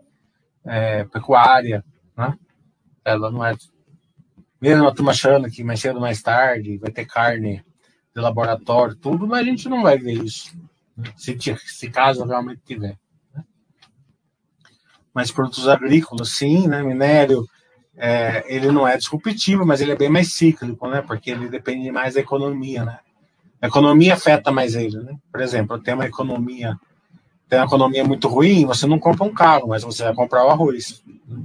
é, 0.64 1.04
pecuária, 1.04 1.84
né? 2.16 2.38
Ela 3.04 3.32
não 3.32 3.44
é 3.44 3.56
mesmo 4.60 4.86
a 4.86 4.94
turma 4.94 5.10
achando 5.10 5.50
que 5.50 5.64
mais 5.64 5.80
cedo 5.80 6.00
mais 6.00 6.22
tarde 6.22 6.78
vai 6.78 6.92
ter 6.92 7.04
carne 7.04 7.64
de 8.14 8.20
laboratório, 8.20 8.94
tudo, 8.94 9.26
mas 9.26 9.40
a 9.40 9.44
gente 9.44 9.68
não 9.68 9.82
vai 9.82 9.98
ver 9.98 10.22
isso. 10.22 10.56
Né? 10.96 11.12
Se, 11.16 11.36
se 11.66 11.90
caso 11.90 12.24
realmente 12.24 12.62
tiver. 12.64 12.96
Né? 13.34 13.44
Mas 15.12 15.32
produtos 15.32 15.66
agrícolas, 15.66 16.36
sim, 16.36 16.68
né? 16.68 16.80
Minério, 16.80 17.44
é, 17.97 18.45
ele 18.47 18.70
não 18.70 18.86
é 18.86 18.97
disruptivo, 18.97 19.66
mas 19.66 19.80
ele 19.80 19.93
é 19.93 19.97
bem 19.97 20.09
mais 20.09 20.34
cíclico, 20.34 20.88
né? 20.88 21.03
Porque 21.03 21.30
ele 21.30 21.49
depende 21.49 21.90
mais 21.90 22.14
da 22.14 22.20
economia, 22.20 22.84
né? 22.84 22.99
A 23.61 23.66
economia 23.66 24.14
afeta 24.14 24.51
mais 24.51 24.74
ele, 24.74 24.99
né? 24.99 25.16
Por 25.30 25.40
exemplo, 25.40 25.78
tem 25.78 25.95
uma 25.95 26.07
economia, 26.07 26.76
tem 27.49 27.59
uma 27.59 27.66
economia 27.66 28.05
muito 28.05 28.28
ruim, 28.28 28.66
você 28.66 28.86
não 28.86 28.99
compra 28.99 29.24
um 29.24 29.34
carro, 29.34 29.68
mas 29.68 29.82
você 29.82 30.03
vai 30.05 30.14
comprar 30.14 30.45
o 30.45 30.51
arroz. 30.51 31.03
Né? 31.28 31.43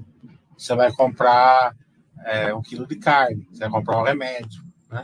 Você 0.58 0.74
vai 0.76 0.92
comprar 0.92 1.76
é, 2.26 2.54
um 2.54 2.62
quilo 2.62 2.88
de 2.88 2.96
carne, 2.96 3.48
você 3.52 3.60
vai 3.60 3.70
comprar 3.70 4.00
um 4.00 4.04
remédio, 4.04 4.64
né? 4.90 5.04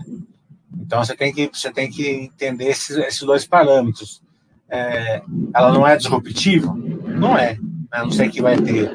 Então 0.76 1.04
você 1.04 1.16
tem 1.16 1.32
que, 1.32 1.50
você 1.54 1.72
tem 1.72 1.90
que 1.90 2.10
entender 2.10 2.66
esses, 2.66 2.98
esses 2.98 3.22
dois 3.22 3.46
parâmetros. 3.46 4.24
É, 4.68 5.22
ela 5.54 5.72
não 5.72 5.88
é 5.88 5.96
disruptiva? 5.96 6.74
Não 6.74 7.38
é. 7.38 7.60
A 7.92 8.04
não 8.04 8.12
ser 8.12 8.30
que 8.30 8.42
vai 8.42 8.58
ter 8.58 8.90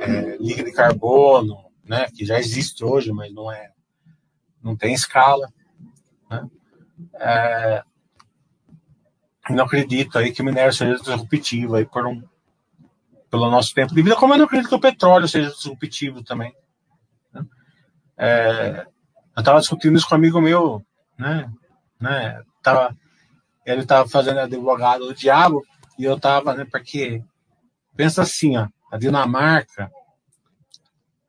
é, 0.00 0.36
liga 0.38 0.62
de 0.62 0.70
carbono, 0.70 1.67
né, 1.88 2.08
que 2.14 2.24
já 2.24 2.38
existe 2.38 2.84
hoje, 2.84 3.10
mas 3.12 3.32
não 3.32 3.50
é, 3.50 3.70
não 4.62 4.76
tem 4.76 4.92
escala. 4.92 5.48
Né? 6.30 6.48
É, 7.14 7.82
não 9.50 9.64
acredito 9.64 10.18
aí 10.18 10.30
que 10.32 10.42
o 10.42 10.44
minério 10.44 10.72
seja 10.72 10.96
disruptivo 10.96 11.76
aí 11.76 11.86
por 11.86 12.06
um, 12.06 12.22
pelo 13.30 13.50
nosso 13.50 13.72
tempo 13.72 13.94
de 13.94 14.02
vida, 14.02 14.16
como 14.16 14.34
eu 14.34 14.38
não 14.38 14.44
acredito 14.44 14.68
que 14.68 14.74
o 14.74 14.80
petróleo 14.80 15.26
seja 15.26 15.50
disruptivo 15.50 16.22
também. 16.22 16.54
É, 18.16 18.84
eu 19.36 19.40
estava 19.40 19.60
discutindo 19.60 19.96
isso 19.96 20.08
com 20.08 20.14
um 20.14 20.18
amigo 20.18 20.40
meu, 20.40 20.84
né? 21.16 21.50
né 22.00 22.42
tava, 22.62 22.94
ele 23.64 23.82
estava 23.82 24.08
fazendo 24.08 24.40
advogado 24.40 25.06
do 25.06 25.14
diabo 25.14 25.62
e 25.98 26.04
eu 26.04 26.16
estava, 26.16 26.52
né? 26.52 26.66
Porque 26.70 27.22
pensa 27.96 28.22
assim, 28.22 28.56
ó, 28.56 28.66
a 28.90 28.98
Dinamarca 28.98 29.90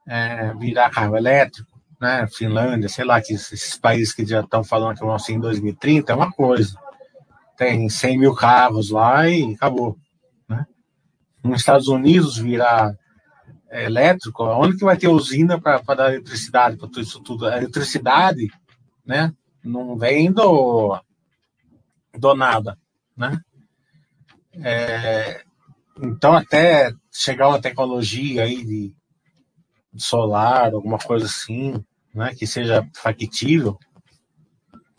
é, 0.09 0.51
virar 0.55 0.89
carro 0.89 1.15
elétrico, 1.15 1.79
né? 2.01 2.27
Finlândia, 2.27 2.89
sei 2.89 3.05
lá, 3.05 3.21
que 3.21 3.33
esses 3.33 3.77
países 3.77 4.11
que 4.11 4.25
já 4.25 4.39
estão 4.39 4.63
falando 4.63 4.97
que 4.97 5.05
vão 5.05 5.19
ser 5.19 5.33
em 5.33 5.39
2030 5.39 6.11
é 6.11 6.15
uma 6.15 6.31
coisa. 6.31 6.75
Tem 7.55 7.87
100 7.87 8.17
mil 8.17 8.33
carros 8.33 8.89
lá 8.89 9.29
e 9.29 9.53
acabou. 9.53 9.95
Né? 10.47 10.65
Nos 11.43 11.59
Estados 11.59 11.87
Unidos 11.87 12.37
virar 12.37 12.95
elétrico, 13.71 14.43
onde 14.45 14.77
que 14.77 14.83
vai 14.83 14.97
ter 14.97 15.09
usina 15.09 15.61
para 15.61 15.77
dar 15.93 16.11
eletricidade 16.11 16.75
para 16.75 16.87
tudo 16.87 17.01
isso 17.01 17.19
tudo? 17.19 17.45
A 17.45 17.57
eletricidade, 17.57 18.47
né? 19.05 19.31
Não 19.63 19.95
vem 19.95 20.31
do, 20.31 20.99
do 22.17 22.33
nada, 22.33 22.75
né? 23.15 23.39
É, 24.53 25.43
então, 26.01 26.33
até 26.33 26.91
chegar 27.11 27.49
uma 27.49 27.61
tecnologia 27.61 28.43
aí 28.43 28.65
de, 28.65 28.95
solar, 30.03 30.73
alguma 30.73 30.97
coisa 30.97 31.25
assim, 31.25 31.83
né, 32.13 32.33
que 32.35 32.45
seja 32.45 32.87
factível, 32.93 33.77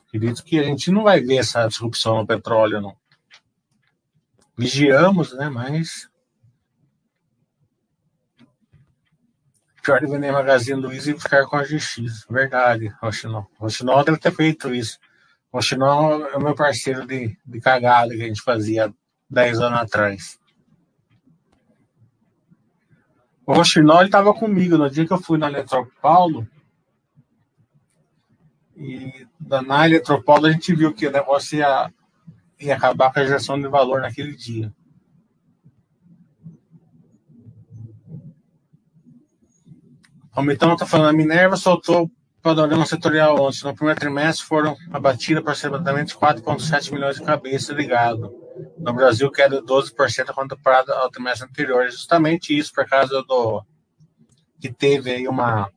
acredito 0.06 0.44
que 0.44 0.58
a 0.58 0.64
gente 0.64 0.90
não 0.90 1.04
vai 1.04 1.20
ver 1.20 1.36
essa 1.36 1.66
disrupção 1.66 2.18
no 2.18 2.26
petróleo, 2.26 2.80
não. 2.80 2.96
Vigiamos, 4.56 5.32
né, 5.32 5.48
mas 5.48 6.10
pior 9.82 10.00
de 10.00 10.06
vender 10.06 10.30
Magazine 10.30 10.80
Luiza 10.80 11.10
e 11.10 11.18
ficar 11.18 11.46
com 11.46 11.56
a 11.56 11.64
GX. 11.64 12.26
Verdade, 12.28 12.88
Rochinol. 13.02 13.50
Rochinol 13.58 14.04
deve 14.04 14.18
ter 14.18 14.32
feito 14.32 14.74
isso. 14.74 14.98
Rochinol 15.52 16.26
é 16.26 16.36
o 16.36 16.40
meu 16.40 16.54
parceiro 16.54 17.06
de, 17.06 17.36
de 17.44 17.60
cagada 17.60 18.14
que 18.14 18.22
a 18.22 18.26
gente 18.26 18.42
fazia 18.42 18.92
10 19.28 19.60
anos 19.60 19.80
atrás. 19.80 20.39
O 23.50 23.52
Rochinol 23.52 24.04
estava 24.04 24.32
comigo 24.32 24.78
no 24.78 24.88
dia 24.88 25.04
que 25.04 25.12
eu 25.12 25.20
fui 25.20 25.36
na 25.36 25.48
Eletropaulo. 25.48 26.46
E 28.76 29.26
na 29.66 29.86
Eletropaulo 29.88 30.46
a 30.46 30.52
gente 30.52 30.72
viu 30.72 30.94
que 30.94 31.08
o 31.08 31.10
negócio 31.10 31.58
ia, 31.58 31.92
ia 32.60 32.76
acabar 32.76 33.12
com 33.12 33.18
a 33.18 33.24
geração 33.24 33.60
de 33.60 33.66
valor 33.66 34.02
naquele 34.02 34.36
dia. 34.36 34.72
O 40.36 40.42
Mitão 40.42 40.74
está 40.74 40.86
falando, 40.86 41.08
a 41.08 41.12
Minerva 41.12 41.56
soltou 41.56 42.08
padrão 42.40 42.86
setorial 42.86 43.34
ontem. 43.34 43.64
No 43.64 43.74
primeiro 43.74 43.98
trimestre 43.98 44.46
foram 44.46 44.76
abatidas 44.92 45.42
aproximadamente 45.42 46.16
4,7 46.16 46.92
milhões 46.92 47.16
de 47.16 47.24
cabeças 47.24 47.76
ligado. 47.76 48.32
No 48.78 48.92
Brasil, 48.92 49.30
queda 49.30 49.60
de 49.60 49.66
12% 49.66 50.34
comparado 50.34 50.92
ao 50.92 51.10
trimestre 51.10 51.48
anterior. 51.48 51.90
Justamente 51.90 52.56
isso 52.56 52.72
por 52.72 52.86
causa 52.86 53.22
do 53.22 53.64
que 54.60 54.72
teve 54.72 55.10
aí 55.10 55.28
uma. 55.28 55.70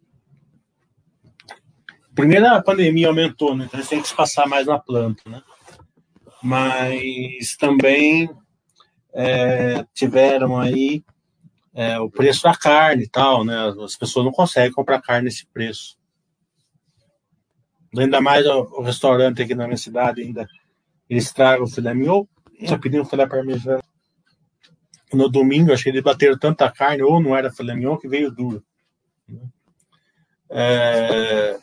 Primeiro 2.13 2.47
a 2.47 2.61
pandemia 2.61 3.07
aumentou, 3.07 3.55
né? 3.55 3.65
Então 3.65 3.80
eles 3.80 3.89
têm 3.89 4.01
que 4.01 4.07
se 4.07 4.15
passar 4.15 4.47
mais 4.47 4.67
na 4.67 4.78
planta, 4.78 5.21
né? 5.28 5.41
Mas 6.41 7.55
também 7.57 8.30
é, 9.13 9.86
tiveram 9.93 10.59
aí 10.59 11.03
é, 11.74 11.97
o 11.99 12.09
preço 12.09 12.43
da 12.43 12.55
carne 12.55 13.03
e 13.03 13.09
tal, 13.09 13.43
né? 13.43 13.74
As 13.84 13.95
pessoas 13.95 14.26
não 14.26 14.32
conseguem 14.32 14.71
comprar 14.71 15.01
carne 15.01 15.26
nesse 15.26 15.45
preço. 15.47 15.97
Ainda 17.97 18.19
mais 18.19 18.45
o, 18.45 18.61
o 18.80 18.82
restaurante 18.82 19.41
aqui 19.41 19.55
na 19.55 19.65
minha 19.65 19.78
cidade, 19.78 20.21
ainda 20.21 20.47
eles 21.09 21.32
tragam 21.32 21.65
o 21.65 21.69
filé 21.69 21.93
mignon. 21.93 22.26
Eu 22.60 22.80
pedi 22.80 22.99
um 22.99 23.06
filé 23.06 23.28
parmesano. 23.28 23.84
No 25.14 25.30
domingo, 25.30 25.72
achei 25.72 25.91
que 25.91 25.97
eles 25.97 26.04
bateram 26.04 26.38
tanta 26.38 26.72
carne, 26.72 27.04
ou 27.04 27.22
não 27.22 27.36
era 27.36 27.51
filé 27.51 27.76
mignon, 27.76 27.97
que 27.97 28.08
veio 28.08 28.32
duro. 28.32 28.64
É, 30.49 31.60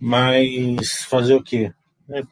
mas 0.00 1.04
fazer 1.04 1.34
o 1.34 1.42
quê? 1.42 1.72
É, 2.08 2.22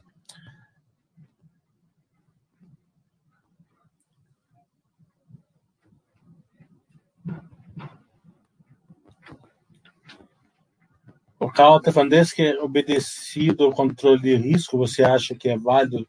O 11.43 11.51
Carl 11.51 11.79
está 11.79 11.91
falando, 11.91 12.13
é 12.13 12.23
obedecido 12.63 13.65
ao 13.65 13.73
controle 13.73 14.23
de 14.23 14.37
risco, 14.37 14.79
você 14.79 15.03
acha 15.03 15.35
que 15.35 15.49
é 15.49 15.59
válido 15.59 16.07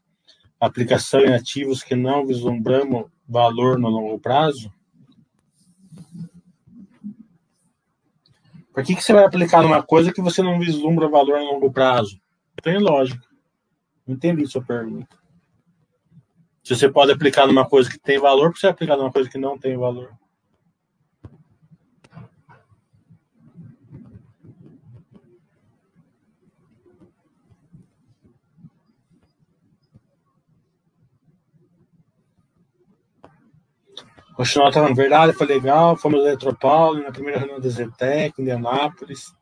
aplicação 0.66 1.22
em 1.22 1.34
ativos 1.34 1.84
que 1.84 1.96
não 1.96 2.26
vislumbramos 2.26 3.06
valor 3.28 3.78
no 3.78 3.90
longo 3.90 4.20
prazo? 4.20 4.72
Por 8.74 8.84
que, 8.84 8.96
que 8.96 9.04
você 9.04 9.14
vai 9.14 9.24
aplicar 9.24 9.62
numa 9.62 9.84
coisa 9.84 10.12
que 10.12 10.22
você 10.22 10.42
não 10.42 10.60
vislumbra 10.60 11.08
valor 11.08 11.40
no 11.40 11.54
longo 11.54 11.72
prazo? 11.72 12.20
Tem 12.62 12.80
lógica. 12.80 13.24
Não 14.06 14.16
entendi 14.16 14.48
sua 14.48 14.64
pergunta. 14.64 15.16
Se 16.64 16.76
você 16.76 16.90
pode 16.90 17.12
aplicar 17.12 17.46
numa 17.46 17.68
coisa 17.68 17.90
que 17.90 18.00
tem 18.00 18.18
valor, 18.18 18.48
por 18.48 18.54
que 18.54 18.60
você 18.62 18.68
aplicar 18.68 18.98
numa 18.98 19.12
coisa 19.12 19.30
que 19.30 19.38
não 19.38 19.58
tem 19.58 19.78
valor? 19.78 20.12
Continuar 34.36 34.74
falando 34.74 34.96
verdade, 34.96 35.34
foi 35.34 35.46
legal. 35.48 35.96
Fomos 35.96 36.20
no 36.20 36.28
Eletropaulo, 36.28 37.04
na 37.04 37.12
primeira 37.12 37.40
reunião 37.40 37.60
da 37.60 37.70
Zetec, 37.70 38.34
em 38.38 38.42
Indianápolis. 38.42 39.34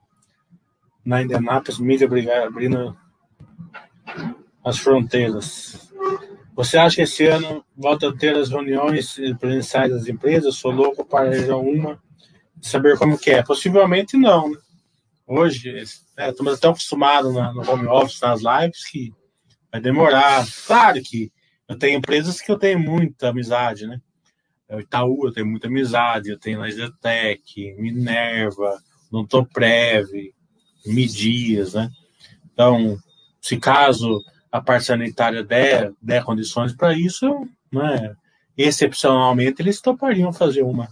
Na 1.05 1.21
Indianápolis, 1.21 1.79
mídia 1.79 2.09
abrindo 2.45 2.97
as 4.63 4.77
fronteiras. 4.77 5.91
Você 6.53 6.77
acha 6.77 6.97
que 6.97 7.01
esse 7.03 7.25
ano 7.25 7.63
volta 7.75 8.09
a 8.09 8.15
ter 8.15 8.35
as 8.35 8.49
reuniões 8.49 9.15
presenciais 9.39 9.91
das 9.91 10.07
empresas? 10.07 10.55
Sou 10.55 10.71
louco 10.71 11.05
para 11.05 11.29
a 11.51 11.57
uma 11.57 11.99
saber 12.61 12.97
como 12.97 13.17
que 13.17 13.31
é. 13.31 13.41
Possivelmente 13.41 14.17
não. 14.17 14.49
Né? 14.49 14.57
Hoje, 15.25 15.83
é, 16.17 16.29
estamos 16.29 16.59
tão 16.59 16.71
acostumados 16.71 17.33
no 17.33 17.71
home 17.71 17.87
office, 17.87 18.19
nas 18.21 18.41
lives, 18.41 18.85
que 18.89 19.13
vai 19.71 19.79
demorar. 19.79 20.45
Claro 20.67 21.01
que 21.01 21.31
eu 21.67 21.77
tenho 21.77 21.97
empresas 21.97 22.41
que 22.41 22.51
eu 22.51 22.59
tenho 22.59 22.79
muita 22.79 23.29
amizade, 23.29 23.87
né? 23.87 23.99
É 24.71 24.79
Itaú, 24.79 25.25
eu 25.25 25.33
tenho 25.33 25.45
muita 25.45 25.67
amizade, 25.67 26.29
eu 26.29 26.39
tenho 26.39 26.61
Lasertec, 26.61 27.75
Minerva, 27.77 28.81
Nontoprev, 29.11 30.33
Midias, 30.85 31.73
né? 31.73 31.91
Então, 32.53 32.97
se 33.41 33.57
caso 33.57 34.23
a 34.49 34.61
parte 34.61 34.85
sanitária 34.85 35.43
der, 35.43 35.91
der 36.01 36.23
condições 36.23 36.73
para 36.73 36.97
isso, 36.97 37.45
né, 37.69 38.15
excepcionalmente 38.57 39.61
eles 39.61 39.81
topariam 39.81 40.31
fazer 40.31 40.61
uma. 40.61 40.87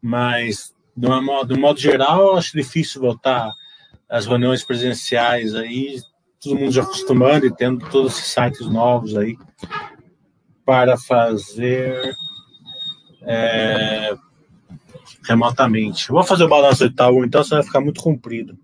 Mas, 0.00 0.74
de, 0.96 1.06
uma, 1.06 1.44
de 1.44 1.54
um 1.54 1.60
modo 1.60 1.78
geral, 1.78 2.20
eu 2.20 2.36
acho 2.36 2.56
difícil 2.56 3.00
voltar 3.00 3.52
às 4.08 4.26
reuniões 4.26 4.64
presenciais 4.64 5.54
aí, 5.54 6.00
todo 6.40 6.58
mundo 6.58 6.72
já 6.72 6.82
acostumando 6.82 7.46
e 7.46 7.54
tendo 7.54 7.88
todos 7.90 8.14
esses 8.14 8.32
sites 8.32 8.66
novos 8.66 9.16
aí 9.16 9.36
para 10.64 10.96
fazer 10.96 12.16
é, 13.22 14.14
remotamente. 15.24 16.08
Vou 16.08 16.22
fazer 16.22 16.44
o 16.44 16.48
balanço 16.48 16.86
de 16.86 16.92
Itaú, 16.92 17.24
então 17.24 17.42
você 17.42 17.54
vai 17.54 17.64
ficar 17.64 17.80
muito 17.80 18.02
comprido. 18.02 18.56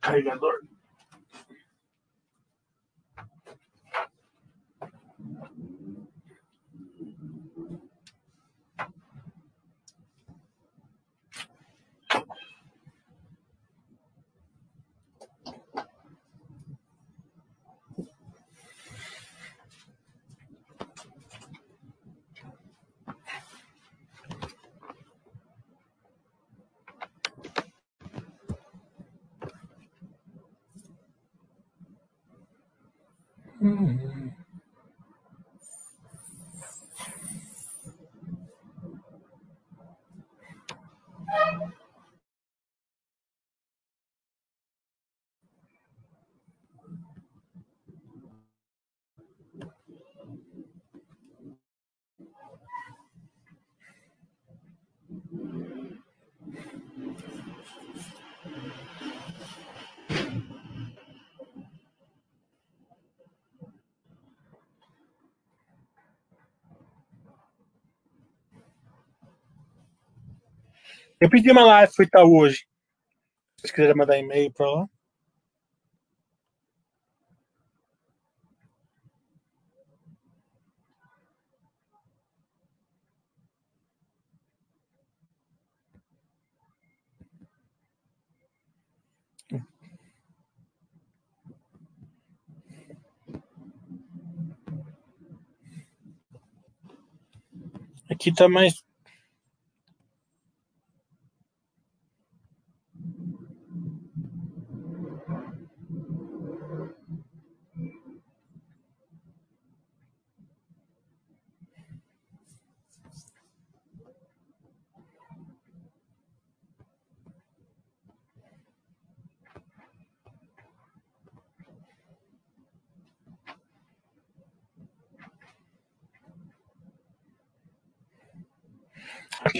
Carregar 0.00 0.38
Mm-hmm. 33.64 34.33
Eu 71.24 71.30
pedi 71.30 71.50
uma 71.50 71.64
live 71.64 71.90
pro 71.94 72.04
Itaú 72.04 72.36
hoje. 72.36 72.66
Se 73.64 73.72
quiserem 73.72 73.96
mandar 73.96 74.18
e-mail 74.18 74.52
para 74.52 74.70
lá. 74.70 74.86
Aqui 98.10 98.30
tá 98.34 98.46
mais. 98.46 98.84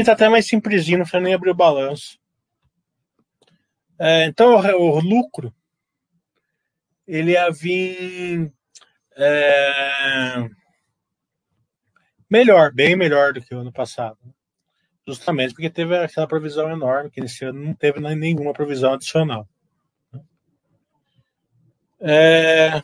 Aqui 0.05 0.11
tá 0.11 0.13
até 0.13 0.29
mais 0.29 0.47
simplesinho, 0.47 0.99
não 0.99 1.05
precisa 1.07 1.23
nem 1.23 1.33
abrir 1.33 1.49
o 1.49 1.55
balanço. 1.55 2.19
É, 3.99 4.27
então, 4.27 4.57
o, 4.57 4.99
o, 4.99 5.01
lucro, 5.01 5.51
ele 7.07 7.33
ia 7.33 7.51
vir 7.51 8.53
é, 9.17 10.47
melhor, 12.29 12.71
bem 12.71 12.95
melhor 12.95 13.33
do 13.33 13.41
que 13.41 13.55
o 13.55 13.61
ano 13.61 13.73
passado. 13.73 14.19
Justamente 15.09 15.55
porque 15.55 15.71
teve 15.71 15.97
aquela 15.97 16.29
provisão 16.29 16.71
enorme, 16.71 17.11
que 17.11 17.23
nesse 17.23 17.43
ano 17.47 17.65
não 17.65 17.75
teve 17.75 17.99
nenhuma 17.99 18.53
provisão 18.53 18.93
adicional. 18.93 19.49
É, 21.99 22.83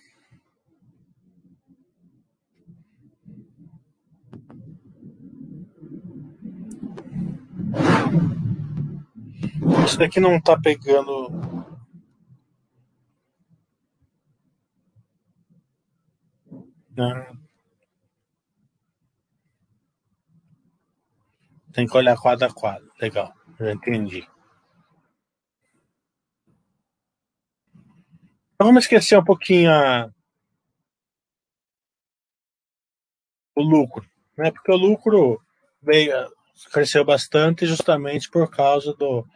Isso 9.90 9.98
daqui 9.98 10.20
não 10.20 10.40
tá 10.40 10.56
pegando. 10.56 11.28
Não. 16.96 17.40
Tem 21.72 21.88
que 21.88 21.96
olhar 21.96 22.16
quadro 22.16 22.46
a 22.46 22.54
quadro. 22.54 22.88
Legal, 23.00 23.34
já 23.58 23.72
entendi. 23.72 24.28
Então 28.54 28.68
vamos 28.68 28.84
esquecer 28.84 29.18
um 29.18 29.24
pouquinho 29.24 29.72
a... 29.72 30.08
o 33.56 33.60
lucro, 33.60 34.08
né? 34.38 34.52
Porque 34.52 34.70
o 34.70 34.76
lucro 34.76 35.42
veio, 35.82 36.14
cresceu 36.72 37.04
bastante 37.04 37.66
justamente 37.66 38.30
por 38.30 38.48
causa 38.48 38.94
do, 38.94 39.26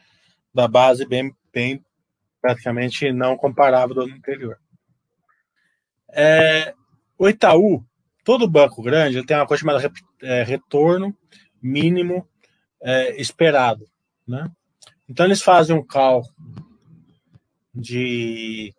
da 0.55 0.69
base 0.69 1.05
bem, 1.05 1.35
bem 1.53 1.85
praticamente 2.41 3.11
não 3.13 3.37
comparável 3.37 3.95
do 3.95 4.03
ano 4.03 4.15
anterior. 4.15 4.59
É, 6.11 6.75
o 7.19 7.29
Itaú, 7.29 7.85
todo 8.25 8.49
banco 8.49 8.83
grande, 8.83 9.19
ele 9.19 9.27
tem 9.27 9.37
uma 9.37 9.47
coisa 9.47 9.61
chamada 9.63 9.93
é, 10.23 10.43
retorno 10.43 11.17
mínimo 11.61 12.29
é, 12.81 13.21
esperado. 13.21 13.89
Né? 14.27 14.49
Então, 15.09 15.27
eles 15.27 15.43
fazem 15.43 15.75
um 15.75 15.85
cálculo 15.85 16.33
de, 17.75 18.73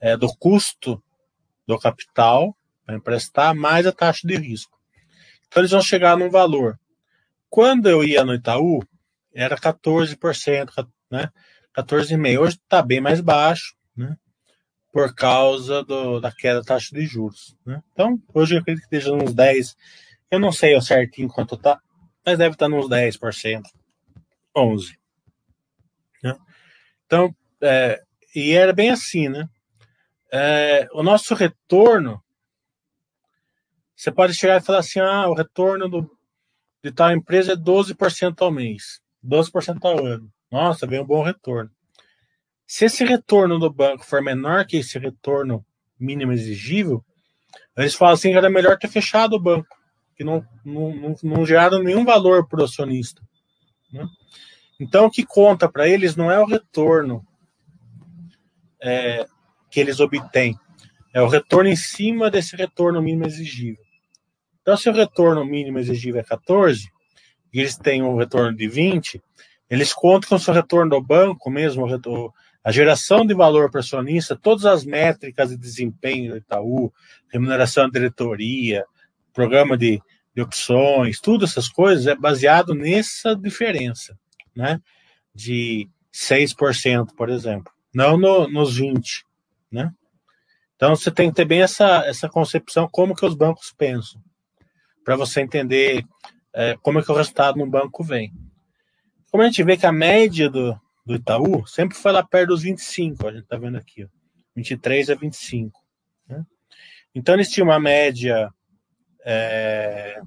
é, 0.00 0.16
do 0.16 0.28
custo 0.36 1.02
do 1.66 1.78
capital 1.78 2.56
para 2.86 2.96
emprestar 2.96 3.54
mais 3.54 3.86
a 3.86 3.92
taxa 3.92 4.26
de 4.26 4.36
risco. 4.36 4.80
Então, 5.46 5.60
eles 5.60 5.70
vão 5.70 5.82
chegar 5.82 6.16
num 6.16 6.30
valor. 6.30 6.78
Quando 7.50 7.88
eu 7.88 8.02
ia 8.02 8.24
no 8.24 8.34
Itaú, 8.34 8.82
era 9.34 9.56
14%, 9.56 10.70
né? 11.12 11.30
14,5. 11.76 12.40
Hoje 12.40 12.56
está 12.56 12.80
bem 12.82 13.00
mais 13.00 13.20
baixo, 13.20 13.76
né? 13.94 14.16
Por 14.90 15.14
causa 15.14 15.84
do, 15.84 16.20
da 16.20 16.32
queda 16.32 16.60
da 16.60 16.64
taxa 16.64 16.94
de 16.94 17.04
juros. 17.06 17.56
Né? 17.64 17.82
Então, 17.92 18.20
hoje 18.34 18.54
eu 18.54 18.60
acredito 18.60 18.88
que 18.88 18.96
esteja 18.96 19.12
uns 19.14 19.34
10. 19.34 19.76
Eu 20.30 20.40
não 20.40 20.50
sei 20.50 20.74
ao 20.74 20.80
certinho 20.80 21.28
quanto 21.28 21.54
está, 21.54 21.80
mas 22.24 22.38
deve 22.38 22.54
estar 22.54 22.66
tá 22.66 22.68
nos 22.68 22.88
10%, 22.88 23.62
11%. 24.56 24.92
Né? 26.22 26.36
Então, 27.06 27.34
é, 27.60 28.02
e 28.34 28.52
era 28.52 28.72
bem 28.72 28.90
assim, 28.90 29.28
né? 29.28 29.48
É, 30.32 30.88
o 30.92 31.02
nosso 31.02 31.34
retorno, 31.34 32.22
você 33.94 34.10
pode 34.10 34.34
chegar 34.34 34.60
e 34.60 34.64
falar 34.64 34.78
assim: 34.78 35.00
ah, 35.00 35.28
o 35.28 35.34
retorno 35.34 35.88
do, 35.88 36.18
de 36.82 36.90
tal 36.90 37.12
empresa 37.12 37.52
é 37.52 37.56
12% 37.56 38.40
ao 38.40 38.50
mês, 38.50 39.02
12% 39.24 39.78
ao 39.82 40.04
ano. 40.04 40.32
Nossa, 40.52 40.86
vem 40.86 41.00
um 41.00 41.06
bom 41.06 41.22
retorno. 41.22 41.70
Se 42.66 42.84
esse 42.84 43.04
retorno 43.04 43.58
do 43.58 43.72
banco 43.72 44.04
for 44.04 44.20
menor 44.20 44.66
que 44.66 44.76
esse 44.76 44.98
retorno 44.98 45.64
mínimo 45.98 46.32
exigível, 46.32 47.02
eles 47.76 47.94
falam 47.94 48.14
assim 48.14 48.30
que 48.30 48.36
era 48.36 48.50
melhor 48.50 48.76
ter 48.76 48.88
fechado 48.88 49.34
o 49.34 49.40
banco, 49.40 49.74
que 50.14 50.22
não, 50.22 50.46
não, 50.62 50.94
não, 50.94 51.14
não 51.22 51.46
geraram 51.46 51.82
nenhum 51.82 52.04
valor 52.04 52.46
para 52.46 52.60
o 52.60 52.64
acionista. 52.64 53.22
Né? 53.90 54.06
Então, 54.78 55.06
o 55.06 55.10
que 55.10 55.24
conta 55.24 55.70
para 55.70 55.88
eles 55.88 56.16
não 56.16 56.30
é 56.30 56.38
o 56.38 56.46
retorno 56.46 57.26
é, 58.82 59.26
que 59.70 59.80
eles 59.80 60.00
obtêm, 60.00 60.58
é 61.14 61.22
o 61.22 61.28
retorno 61.28 61.70
em 61.70 61.76
cima 61.76 62.30
desse 62.30 62.56
retorno 62.56 63.00
mínimo 63.00 63.26
exigível. 63.26 63.82
Então, 64.60 64.76
se 64.76 64.88
o 64.90 64.92
retorno 64.92 65.44
mínimo 65.46 65.78
exigível 65.78 66.20
é 66.20 66.24
14, 66.24 66.90
e 67.54 67.60
eles 67.60 67.76
têm 67.76 68.02
um 68.02 68.16
retorno 68.16 68.54
de 68.54 68.68
20, 68.68 69.22
eles 69.72 69.94
contam 69.94 70.28
com 70.28 70.34
o 70.34 70.38
seu 70.38 70.52
retorno 70.52 70.94
ao 70.94 71.02
banco 71.02 71.50
mesmo, 71.50 71.86
a 72.62 72.70
geração 72.70 73.24
de 73.24 73.32
valor 73.32 73.70
para 73.70 73.80
acionista, 73.80 74.36
todas 74.36 74.66
as 74.66 74.84
métricas 74.84 75.48
de 75.48 75.56
desempenho 75.56 76.32
do 76.32 76.36
Itaú, 76.36 76.92
remuneração 77.32 77.84
da 77.84 77.98
diretoria, 77.98 78.84
programa 79.32 79.74
de, 79.78 79.98
de 80.36 80.42
opções, 80.42 81.22
tudo 81.22 81.46
essas 81.46 81.70
coisas 81.70 82.06
é 82.06 82.14
baseado 82.14 82.74
nessa 82.74 83.34
diferença, 83.34 84.14
né? 84.54 84.78
De 85.34 85.88
6%, 86.12 87.14
por 87.16 87.30
exemplo, 87.30 87.72
não 87.94 88.18
no, 88.18 88.46
nos 88.48 88.78
20%, 88.78 89.22
né? 89.70 89.90
Então 90.76 90.94
você 90.94 91.10
tem 91.10 91.30
que 91.30 91.36
ter 91.36 91.46
bem 91.46 91.62
essa, 91.62 92.04
essa 92.04 92.28
concepção 92.28 92.86
como 92.92 93.14
que 93.16 93.24
os 93.24 93.34
bancos 93.34 93.72
pensam, 93.72 94.20
para 95.02 95.16
você 95.16 95.40
entender 95.40 96.04
é, 96.52 96.76
como 96.82 96.98
é 96.98 97.02
que 97.02 97.10
o 97.10 97.14
resultado 97.14 97.56
no 97.56 97.66
banco 97.66 98.04
vem. 98.04 98.34
Como 99.32 99.42
a 99.42 99.46
gente 99.46 99.62
vê 99.62 99.78
que 99.78 99.86
a 99.86 99.92
média 99.92 100.50
do, 100.50 100.78
do 101.06 101.14
Itaú 101.14 101.66
sempre 101.66 101.96
foi 101.96 102.12
lá 102.12 102.22
perto 102.22 102.48
dos 102.48 102.62
25, 102.64 103.26
a 103.26 103.32
gente 103.32 103.44
está 103.44 103.56
vendo 103.56 103.78
aqui, 103.78 104.04
ó, 104.04 104.08
23 104.54 105.08
a 105.08 105.14
25. 105.14 105.82
Né? 106.28 106.44
Então 107.14 107.34
eles 107.34 107.48
tinham 107.48 107.66
uma 107.66 107.80
média 107.80 108.52
é, 109.24 110.20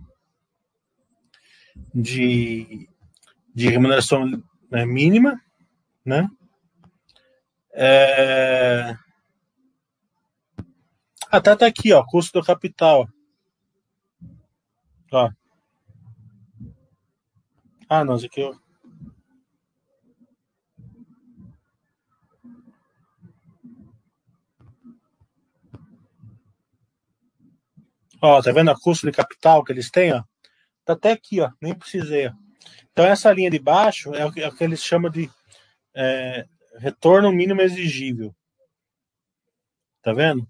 de, 1.94 2.90
de 3.54 3.70
remuneração 3.70 4.26
né, 4.72 4.88
mínima, 4.88 5.40
né? 6.04 6.28
É, 7.74 8.98
até 11.30 11.56
tá 11.56 11.68
aqui, 11.68 11.94
ó, 11.94 12.04
custo 12.04 12.40
do 12.40 12.46
capital. 12.46 13.08
Ó. 15.12 15.30
Ah, 17.88 18.04
não, 18.04 18.16
isso 18.16 18.26
aqui 18.26 18.42
eu 18.42 18.65
Ó, 28.26 28.42
tá 28.42 28.52
vendo 28.52 28.72
a 28.72 28.80
custo 28.80 29.06
de 29.06 29.12
capital 29.12 29.64
que 29.64 29.72
eles 29.72 29.92
têm, 29.92 30.14
ó? 30.14 30.24
Tá 30.84 30.94
até 30.94 31.12
aqui, 31.12 31.42
ó, 31.42 31.52
nem 31.62 31.76
precisei. 31.76 32.32
Então 32.92 33.06
essa 33.06 33.32
linha 33.32 33.52
de 33.52 33.60
baixo 33.60 34.14
é 34.16 34.26
o 34.26 34.32
que, 34.32 34.42
é 34.42 34.48
o 34.48 34.56
que 34.56 34.64
eles 34.64 34.84
chamam 34.84 35.12
de 35.12 35.30
é, 35.94 36.46
retorno 36.80 37.32
mínimo 37.32 37.62
exigível. 37.62 38.36
Tá 40.02 40.14
vendo? 40.14 40.48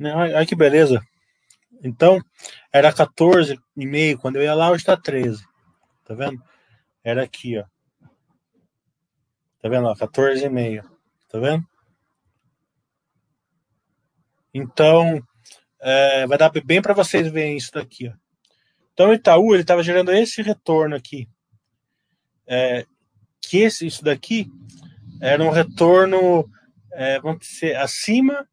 Olha 0.00 0.46
que 0.46 0.54
beleza. 0.54 1.00
Então, 1.82 2.20
era 2.72 2.92
14,5 2.92 4.18
quando 4.18 4.36
eu 4.36 4.42
ia 4.42 4.54
lá, 4.54 4.70
hoje 4.70 4.82
está 4.82 4.96
13. 4.96 5.42
Tá 6.04 6.14
vendo? 6.14 6.42
era 7.02 7.22
aqui, 7.22 7.56
ó. 7.56 7.64
Tá 9.60 9.68
vendo? 9.68 9.86
14,5. 9.94 10.82
Tá 11.28 11.38
vendo? 11.38 11.64
Então, 14.52 15.22
é, 15.80 16.26
vai 16.26 16.38
dar 16.38 16.50
bem 16.64 16.80
para 16.80 16.94
vocês 16.94 17.28
verem 17.28 17.56
isso 17.56 17.72
daqui. 17.72 18.08
Ó. 18.08 18.12
Então, 18.92 19.10
o 19.10 19.14
Itaú 19.14 19.54
ele 19.54 19.62
estava 19.62 19.82
gerando 19.82 20.12
esse 20.12 20.40
retorno 20.42 20.96
aqui. 20.96 21.28
É, 22.46 22.86
que 23.40 23.58
esse, 23.58 23.86
isso 23.86 24.02
daqui 24.02 24.50
era 25.20 25.42
um 25.42 25.50
retorno, 25.50 26.48
é, 26.92 27.20
vamos 27.20 27.40
dizer, 27.40 27.76
acima 27.76 28.48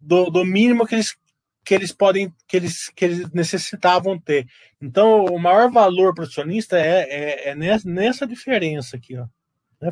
do, 0.00 0.30
do 0.30 0.44
mínimo 0.44 0.86
que 0.86 0.94
eles 0.94 1.16
que 1.64 1.74
eles 1.74 1.90
podem 1.90 2.32
que 2.46 2.56
eles 2.56 2.88
que 2.90 3.04
eles 3.04 3.30
necessitavam 3.32 4.18
ter. 4.18 4.46
Então, 4.80 5.24
o 5.24 5.38
maior 5.38 5.70
valor 5.70 6.14
para 6.14 6.22
o 6.22 6.26
acionista 6.26 6.78
é, 6.78 7.02
é, 7.02 7.48
é, 7.50 7.54
nessa 7.54 8.26
diferença 8.26 8.96
aqui, 8.96 9.16
ó. 9.16 9.26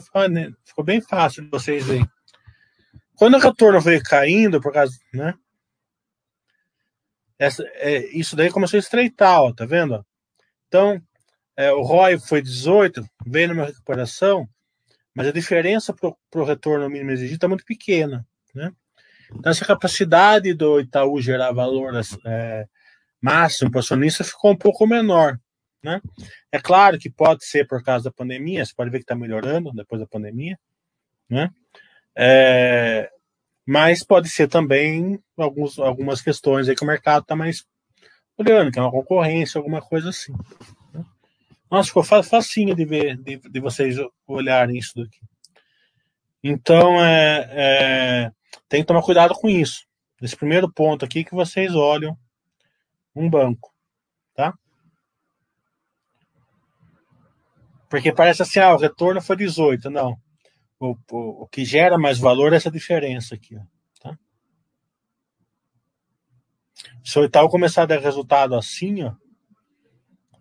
Ficou, 0.00 0.28
né, 0.28 0.52
ficou 0.64 0.84
bem 0.84 1.00
fácil 1.00 1.44
de 1.44 1.50
vocês 1.50 1.84
verem. 1.84 2.08
Quando 3.16 3.34
o 3.34 3.40
retorno 3.40 3.80
veio 3.80 4.02
caindo, 4.02 4.60
por 4.60 4.72
causa, 4.72 4.96
né? 5.12 5.34
Essa, 7.44 7.62
é, 7.74 8.06
isso 8.16 8.34
daí 8.34 8.50
começou 8.50 8.78
a 8.78 8.80
estreitar, 8.80 9.42
ó, 9.42 9.52
tá 9.52 9.66
vendo? 9.66 10.04
Então, 10.68 11.00
é, 11.56 11.72
o 11.72 11.82
ROI 11.82 12.18
foi 12.18 12.42
18, 12.42 13.04
veio 13.26 13.48
numa 13.48 13.66
recuperação, 13.66 14.48
mas 15.14 15.26
a 15.26 15.32
diferença 15.32 15.92
para 15.92 16.40
o 16.40 16.44
retorno 16.44 16.88
mínimo 16.88 17.10
exigido 17.10 17.36
está 17.36 17.48
muito 17.48 17.64
pequena, 17.64 18.26
né? 18.54 18.72
Então, 19.30 19.50
essa 19.50 19.64
capacidade 19.64 20.54
do 20.54 20.80
Itaú 20.80 21.20
gerar 21.20 21.52
valor 21.52 21.92
é, 22.26 22.66
máximo 23.20 23.70
para 23.70 23.78
o 23.78 23.80
acionista 23.80 24.22
ficou 24.24 24.52
um 24.52 24.56
pouco 24.56 24.86
menor. 24.86 25.38
Né? 25.82 26.00
É 26.50 26.58
claro 26.58 26.98
que 26.98 27.10
pode 27.10 27.44
ser 27.44 27.66
por 27.66 27.82
causa 27.82 28.04
da 28.04 28.12
pandemia, 28.12 28.64
você 28.64 28.72
pode 28.74 28.90
ver 28.90 28.98
que 28.98 29.04
está 29.04 29.14
melhorando 29.14 29.70
depois 29.72 30.00
da 30.00 30.06
pandemia, 30.06 30.58
né? 31.28 31.50
É, 32.16 32.83
mas 33.66 34.04
pode 34.04 34.28
ser 34.28 34.48
também 34.48 35.18
alguns, 35.36 35.78
algumas 35.78 36.20
questões 36.20 36.68
aí 36.68 36.76
que 36.76 36.84
o 36.84 36.86
mercado 36.86 37.22
está 37.22 37.34
mais 37.34 37.64
olhando, 38.36 38.70
que 38.70 38.78
é 38.78 38.82
uma 38.82 38.90
concorrência, 38.90 39.58
alguma 39.58 39.80
coisa 39.80 40.10
assim. 40.10 40.32
Né? 40.92 41.04
Nossa, 41.70 41.88
ficou 41.88 42.02
facinho 42.02 42.74
de 42.74 42.84
ver, 42.84 43.16
de, 43.16 43.38
de 43.38 43.60
vocês 43.60 43.96
olharem 44.26 44.76
isso 44.76 44.92
daqui. 44.96 45.18
Então, 46.42 47.02
é, 47.02 47.48
é, 47.50 48.30
tem 48.68 48.82
que 48.82 48.86
tomar 48.86 49.02
cuidado 49.02 49.34
com 49.34 49.48
isso. 49.48 49.86
Esse 50.20 50.36
primeiro 50.36 50.70
ponto 50.70 51.04
aqui 51.04 51.24
que 51.24 51.34
vocês 51.34 51.74
olham 51.74 52.16
um 53.16 53.30
banco, 53.30 53.72
tá? 54.34 54.52
Porque 57.88 58.12
parece 58.12 58.42
assim, 58.42 58.58
ah, 58.58 58.74
o 58.74 58.78
retorno 58.78 59.22
foi 59.22 59.36
18. 59.36 59.88
Não. 59.88 60.18
O, 60.84 60.98
o, 61.10 61.42
o 61.44 61.46
que 61.48 61.64
gera 61.64 61.96
mais 61.96 62.18
valor 62.18 62.52
é 62.52 62.56
essa 62.56 62.70
diferença 62.70 63.34
aqui, 63.34 63.56
ó, 63.56 63.62
tá? 64.00 64.18
Se 67.02 67.18
o 67.18 67.24
Itaú 67.24 67.48
começar 67.48 67.84
a 67.84 67.86
dar 67.86 68.00
resultado 68.00 68.54
assim, 68.54 69.02
ó, 69.02 69.14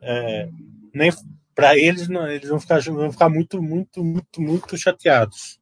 é, 0.02 0.50
nem 0.94 1.12
para 1.56 1.78
eles, 1.78 2.10
não, 2.10 2.28
eles 2.28 2.50
vão 2.50 2.60
ficar, 2.60 2.82
vão 2.82 3.12
ficar 3.12 3.30
muito, 3.30 3.62
muito, 3.62 4.04
muito, 4.04 4.41
muito 4.41 4.78
chateados. 4.78 5.62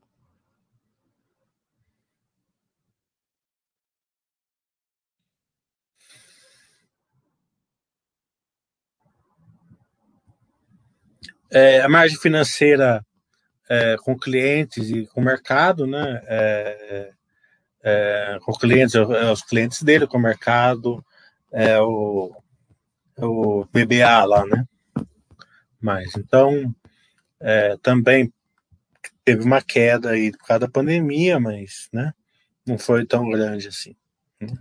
É, 11.52 11.82
a 11.82 11.90
margem 11.90 12.18
financeira 12.18 13.06
é, 13.72 13.96
com 13.96 14.20
clientes 14.20 14.90
e 14.90 15.06
com 15.08 15.22
o 15.22 15.24
mercado, 15.24 15.88
né? 15.88 16.22
É, 16.26 17.14
é 17.82 18.40
com 18.44 18.52
clientes, 18.52 18.96
é, 18.96 19.32
os 19.32 19.42
clientes 19.42 19.82
dele, 19.82 20.06
com 20.06 20.18
o 20.18 20.22
mercado, 20.22 21.04
é 21.54 21.80
o, 21.80 22.36
o 23.18 23.66
BBA 23.72 24.26
lá, 24.26 24.46
né? 24.46 24.68
Mas 25.80 26.14
então 26.18 26.76
é, 27.40 27.78
também 27.78 28.34
teve 29.24 29.42
uma 29.42 29.62
queda 29.62 30.10
aí 30.12 30.32
por 30.32 30.46
causa 30.46 30.60
da 30.60 30.70
pandemia, 30.70 31.40
mas 31.40 31.88
né, 31.94 32.14
não 32.68 32.78
foi 32.78 33.06
tão 33.06 33.30
grande 33.30 33.70
assim. 33.70 33.96
Né? 34.42 34.54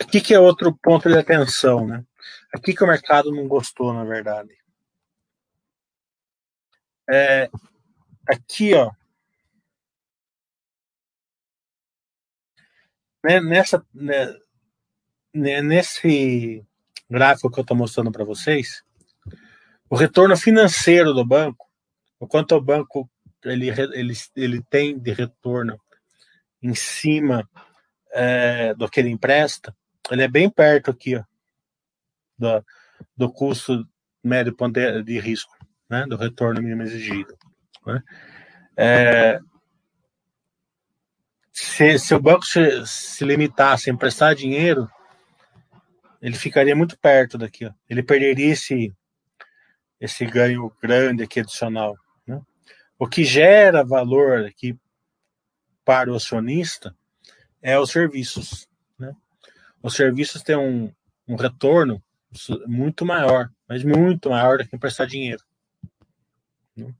Aqui 0.00 0.20
que 0.22 0.32
é 0.32 0.40
outro 0.40 0.74
ponto 0.82 1.10
de 1.10 1.18
atenção, 1.18 1.86
né? 1.86 2.02
Aqui 2.54 2.72
que 2.72 2.84
o 2.84 2.86
mercado 2.86 3.32
não 3.32 3.48
gostou, 3.48 3.92
na 3.92 4.04
verdade. 4.04 4.56
É, 7.10 7.50
aqui, 8.28 8.72
ó. 8.74 8.92
Né, 13.24 13.40
nessa, 13.40 13.84
né, 13.92 14.38
né, 15.34 15.62
nesse 15.62 16.64
gráfico 17.10 17.50
que 17.50 17.58
eu 17.58 17.62
estou 17.62 17.76
mostrando 17.76 18.12
para 18.12 18.24
vocês, 18.24 18.84
o 19.90 19.96
retorno 19.96 20.36
financeiro 20.36 21.12
do 21.12 21.26
banco, 21.26 21.68
o 22.20 22.26
quanto 22.28 22.54
o 22.54 22.60
banco 22.60 23.10
ele, 23.42 23.68
ele, 23.68 24.14
ele 24.36 24.62
tem 24.62 24.96
de 24.96 25.12
retorno 25.12 25.76
em 26.62 26.74
cima 26.74 27.48
é, 28.12 28.74
do 28.74 28.88
que 28.88 29.00
ele 29.00 29.10
empresta, 29.10 29.76
ele 30.08 30.22
é 30.22 30.28
bem 30.28 30.48
perto 30.48 30.92
aqui, 30.92 31.16
ó, 31.16 31.24
do, 32.38 32.64
do 33.16 33.32
custo 33.32 33.86
médio 34.22 34.54
de 35.04 35.18
risco, 35.20 35.54
né, 35.88 36.06
do 36.06 36.16
retorno 36.16 36.62
mínimo 36.62 36.82
exigido. 36.82 37.36
Né? 37.86 38.02
É, 38.76 39.38
se, 41.52 41.98
se, 41.98 42.14
o 42.14 42.20
banco 42.20 42.44
se, 42.44 42.86
se, 42.86 43.24
limitasse 43.24 43.90
a 43.90 43.92
emprestar 43.92 44.34
dinheiro, 44.34 44.88
ele 46.20 46.36
ficaria 46.36 46.74
muito 46.74 46.98
perto 46.98 47.36
daqui. 47.36 47.66
Ó. 47.66 47.72
Ele 47.88 48.02
perderia 48.02 48.52
esse, 48.52 48.92
esse 50.00 50.24
ganho 50.24 50.72
grande 50.82 51.22
aqui 51.22 51.40
adicional. 51.40 51.94
Né? 52.26 52.40
O 52.98 53.06
que 53.06 53.24
gera 53.24 53.84
valor 53.84 54.46
aqui 54.46 54.76
para 55.84 56.10
o 56.10 56.16
acionista 56.16 56.96
é 57.60 57.78
os 57.78 57.90
serviços 57.90 58.66
os 59.84 59.94
serviços 59.94 60.42
têm 60.42 60.56
um, 60.56 60.90
um 61.28 61.36
retorno 61.36 62.02
muito 62.66 63.04
maior, 63.04 63.50
mas 63.68 63.84
muito 63.84 64.30
maior 64.30 64.58
do 64.58 64.68
que 64.68 64.74
emprestar 64.74 65.06
dinheiro. 65.06 65.42
Né? 66.76 66.92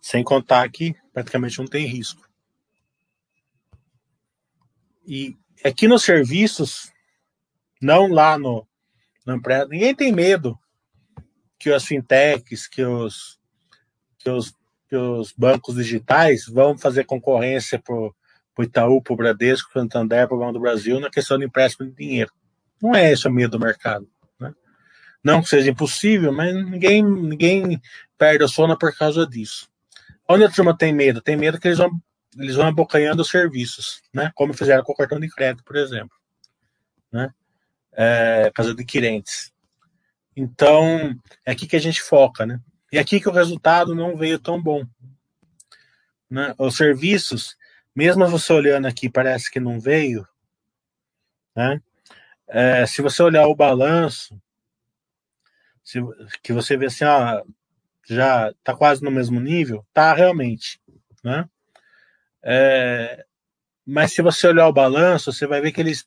Sem 0.00 0.24
contar 0.24 0.68
que 0.70 0.94
praticamente 1.12 1.58
não 1.58 1.66
tem 1.66 1.86
risco. 1.86 2.28
E 5.06 5.36
aqui 5.64 5.86
nos 5.86 6.02
serviços, 6.02 6.92
não 7.80 8.08
lá 8.08 8.38
no, 8.38 8.66
no 9.24 9.34
empresa, 9.34 9.68
ninguém 9.68 9.94
tem 9.94 10.12
medo 10.12 10.58
que 11.58 11.70
as 11.70 11.84
fintechs, 11.84 12.66
que 12.66 12.84
os, 12.84 13.38
que 14.18 14.30
os, 14.30 14.54
que 14.88 14.96
os 14.96 15.32
bancos 15.32 15.76
digitais 15.76 16.46
vão 16.46 16.76
fazer 16.76 17.04
concorrência 17.04 17.78
para 17.78 17.94
o 17.94 18.14
Itaú, 18.60 19.02
para 19.02 19.12
o 19.12 19.16
Bradesco, 19.16 19.70
para 19.72 19.80
o 19.80 19.82
Santander, 19.82 20.26
para 20.26 20.36
o 20.36 20.40
Banco 20.40 20.54
do 20.54 20.60
Brasil, 20.60 20.98
na 21.00 21.10
questão 21.10 21.38
de 21.38 21.44
empréstimo 21.44 21.88
de 21.88 21.94
dinheiro. 21.94 22.32
Não 22.82 22.94
é 22.94 23.12
esse 23.12 23.26
o 23.26 23.32
medo 23.32 23.58
do 23.58 23.64
mercado. 23.64 24.08
Né? 24.38 24.52
Não 25.22 25.42
que 25.42 25.48
seja 25.48 25.70
impossível, 25.70 26.32
mas 26.32 26.54
ninguém, 26.54 27.02
ninguém 27.02 27.80
perde 28.18 28.44
o 28.44 28.48
sono 28.48 28.78
por 28.78 28.96
causa 28.96 29.26
disso. 29.26 29.68
Onde 30.28 30.44
a 30.44 30.50
turma 30.50 30.76
tem 30.76 30.92
medo? 30.92 31.20
Tem 31.20 31.36
medo 31.36 31.58
que 31.58 31.68
eles 31.68 31.78
vão, 31.78 31.90
eles 32.36 32.56
vão 32.56 32.66
abocanhando 32.66 33.22
os 33.22 33.30
serviços, 33.30 34.02
né? 34.12 34.30
como 34.34 34.52
fizeram 34.52 34.82
com 34.82 34.92
o 34.92 34.96
cartão 34.96 35.20
de 35.20 35.28
crédito, 35.28 35.64
por 35.64 35.76
exemplo. 35.76 36.16
Né? 37.12 37.30
É, 37.92 38.50
casa 38.54 38.72
adquirentes. 38.72 39.52
Então, 40.36 41.14
é 41.44 41.52
aqui 41.52 41.66
que 41.66 41.76
a 41.76 41.80
gente 41.80 42.02
foca, 42.02 42.44
né? 42.44 42.60
E 42.92 42.98
aqui 42.98 43.20
que 43.20 43.28
o 43.28 43.32
resultado 43.32 43.94
não 43.94 44.16
veio 44.16 44.38
tão 44.38 44.62
bom. 44.62 44.84
Né? 46.28 46.54
Os 46.58 46.76
serviços, 46.76 47.56
mesmo 47.94 48.26
você 48.28 48.52
olhando 48.52 48.86
aqui, 48.86 49.08
parece 49.08 49.50
que 49.50 49.58
não 49.58 49.80
veio, 49.80 50.26
né? 51.54 51.80
É, 52.48 52.86
se 52.86 53.02
você 53.02 53.22
olhar 53.22 53.46
o 53.46 53.54
balanço, 53.54 54.40
se, 55.82 56.00
que 56.42 56.52
você 56.52 56.76
vê 56.76 56.86
assim, 56.86 57.04
ó, 57.04 57.42
já 58.08 58.50
está 58.50 58.74
quase 58.74 59.02
no 59.02 59.10
mesmo 59.10 59.40
nível, 59.40 59.84
tá 59.92 60.12
realmente, 60.14 60.80
né? 61.22 61.48
É, 62.42 63.24
mas 63.84 64.12
se 64.12 64.22
você 64.22 64.46
olhar 64.48 64.68
o 64.68 64.72
balanço, 64.72 65.32
você 65.32 65.46
vai 65.46 65.60
ver 65.60 65.72
que 65.72 65.80
eles 65.80 66.06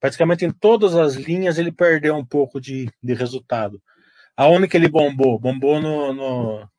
praticamente 0.00 0.44
em 0.44 0.50
todas 0.50 0.94
as 0.94 1.14
linhas 1.14 1.58
ele 1.58 1.72
perdeu 1.72 2.16
um 2.16 2.24
pouco 2.24 2.60
de, 2.60 2.88
de 3.02 3.14
resultado. 3.14 3.82
Aonde 4.36 4.68
que 4.68 4.76
ele 4.76 4.88
bombou? 4.88 5.38
Bombou 5.38 5.80
no, 5.80 6.12
no, 6.12 6.70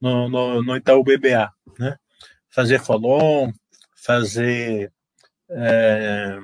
no, 0.00 0.28
no, 0.28 0.62
no 0.62 0.76
Itaú 0.76 1.02
BBA, 1.02 1.50
né? 1.78 1.96
Fazer 2.50 2.78
follow 2.78 3.52
fazer 4.02 4.92
é, 5.48 6.38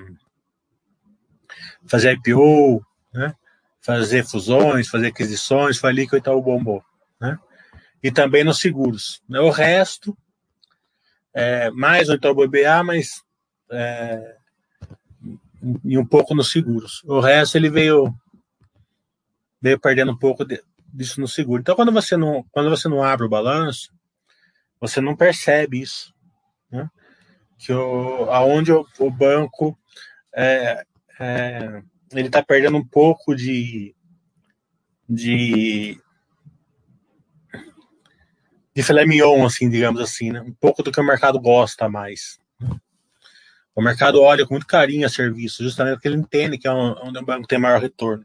fazer 1.89 2.13
IPO, 2.13 2.85
né? 3.13 3.35
fazer 3.81 4.25
fusões, 4.25 4.89
fazer 4.89 5.09
aquisições, 5.09 5.79
foi 5.79 5.91
ali 5.91 6.07
que 6.07 6.15
o 6.15 6.19
Itaú 6.19 6.43
bombou. 6.43 6.83
Né? 7.21 7.39
E 8.03 8.11
também 8.11 8.45
nos 8.45 8.61
seguros. 8.61 9.23
Né? 9.29 9.41
O 9.41 9.51
resto, 9.51 10.17
é, 11.35 11.71
mais 11.71 12.09
o 12.09 12.15
Itaú 12.15 12.35
BBA, 12.35 12.83
mas 12.85 13.23
é, 13.71 14.37
e 15.85 15.99
um 15.99 16.07
pouco 16.07 16.35
nos 16.35 16.51
seguros. 16.51 17.03
O 17.05 17.21
resto 17.21 17.57
ele 17.57 17.71
veio 17.71 18.15
veio 19.61 19.79
perdendo 19.79 20.13
um 20.13 20.17
pouco 20.17 20.45
de, 20.45 20.63
disso 20.93 21.21
no 21.21 21.29
seguro. 21.29 21.61
Então 21.61 21.75
quando 21.75 21.93
você 21.93 22.17
não 22.17 22.45
quando 22.51 22.71
você 22.71 22.89
não 22.89 23.03
abre 23.03 23.27
o 23.27 23.31
balanço, 23.31 23.93
você 24.81 25.01
não 25.01 25.17
percebe 25.17 25.81
isso, 25.81 26.15
né? 26.71 26.89
Que 27.59 27.73
o, 27.73 28.31
aonde 28.31 28.71
o, 28.73 28.87
o 29.01 29.11
banco 29.11 29.77
é, 30.35 30.85
é, 31.19 31.83
ele 32.13 32.27
está 32.29 32.43
perdendo 32.43 32.77
um 32.77 32.85
pouco 32.85 33.35
de 33.35 33.95
de 35.09 36.01
de 38.75 38.83
filé 38.83 39.05
mignon, 39.05 39.45
assim, 39.45 39.69
digamos 39.69 40.01
assim, 40.01 40.31
né? 40.31 40.41
Um 40.41 40.53
pouco 40.53 40.83
do 40.83 40.93
que 40.93 41.01
o 41.01 41.05
mercado 41.05 41.41
gosta 41.41 41.89
mais. 41.89 42.39
O 43.75 43.83
mercado 43.83 44.21
olha 44.23 44.47
com 44.47 44.55
muito 44.55 44.67
carinho 44.67 45.07
a 45.07 45.09
serviço, 45.09 45.63
justamente 45.63 45.95
porque 45.95 46.09
ele 46.09 46.17
entende 46.17 46.59
que 46.59 46.69
é 46.69 46.71
onde 46.71 47.19
o 47.19 47.25
banco 47.25 47.47
tem 47.47 47.59
maior 47.59 47.81
retorno. 47.81 48.25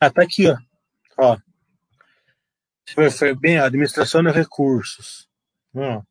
Ah, 0.00 0.10
tá 0.10 0.22
aqui, 0.22 0.46
ó. 0.48 0.56
ó. 1.18 1.38
Foi, 3.10 3.34
bem, 3.34 3.58
administração 3.58 4.22
de 4.22 4.30
recursos. 4.30 5.28
Ó. 5.74 6.02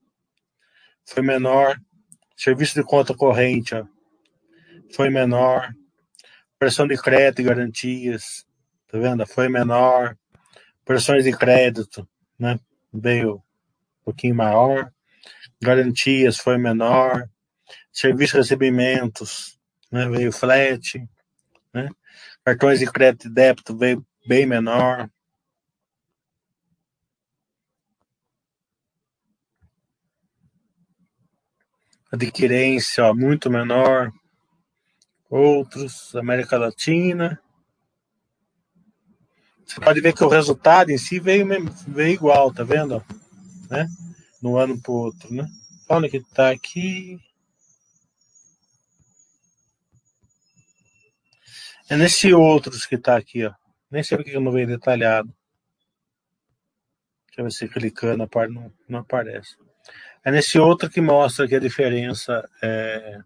Foi 1.06 1.24
menor. 1.24 1.80
Serviço 2.36 2.76
de 2.76 2.84
conta 2.84 3.14
corrente. 3.14 3.74
Foi 4.94 5.10
menor. 5.10 5.74
Pressão 6.60 6.88
de 6.88 6.98
crédito 6.98 7.42
e 7.42 7.46
garantias. 7.46 8.46
Tá 8.88 8.98
vendo? 8.98 9.26
Foi 9.28 9.50
menor. 9.50 10.18
Pressões 10.86 11.24
de 11.24 11.32
crédito, 11.32 12.08
né? 12.38 12.60
veio 12.94 13.36
um 13.36 14.06
pouquinho 14.06 14.36
maior, 14.36 14.92
garantias 15.62 16.38
foi 16.38 16.58
menor, 16.58 17.28
serviço 17.92 18.34
de 18.34 18.40
recebimentos 18.40 19.58
né, 19.92 20.08
veio 20.10 20.32
flat, 20.32 21.00
né, 21.74 21.90
cartões 22.46 22.80
de 22.80 22.92
crédito 22.92 23.28
e 23.28 23.34
débito 23.34 23.78
veio 23.78 24.06
bem 24.28 24.46
menor. 24.46 25.10
Adquirência 32.14 33.06
ó, 33.06 33.14
muito 33.14 33.50
menor. 33.50 34.14
Outros, 35.28 36.16
América 36.16 36.60
Latina, 36.60 37.42
você 39.66 39.80
pode 39.80 40.00
ver 40.00 40.14
que 40.14 40.24
o 40.24 40.30
resultado 40.30 40.92
em 40.92 40.98
si 41.00 41.20
veio, 41.20 41.48
veio 41.88 42.14
igual, 42.14 42.54
tá 42.54 42.64
vendo? 42.64 43.04
Né? 43.68 43.88
No 44.40 44.58
ano 44.58 44.80
pro 44.80 44.94
outro, 44.94 45.34
né? 45.34 45.48
Olha 45.90 46.08
que 46.08 46.20
tá 46.20 46.52
aqui. 46.52 47.20
É 51.90 51.98
nesse 51.98 52.32
outros 52.32 52.86
que 52.86 53.00
tá 53.00 53.18
aqui, 53.18 53.46
ó. 53.46 53.54
Nem 53.90 54.04
sei 54.04 54.16
porque 54.16 54.36
eu 54.36 54.42
não 54.42 54.52
veio 54.52 54.68
detalhado. 54.68 55.34
Deixa 57.28 57.42
eu 57.42 57.46
ver 57.46 57.52
se 57.52 57.68
clicando 57.68 58.30
não, 58.52 58.72
não 58.88 59.00
aparece. 59.00 59.56
É 60.26 60.32
nesse 60.32 60.58
outro 60.58 60.90
que 60.90 61.02
mostra 61.02 61.48
que 61.48 61.56
a 61.56 61.60
diferença 61.60 62.48
é, 62.62 63.20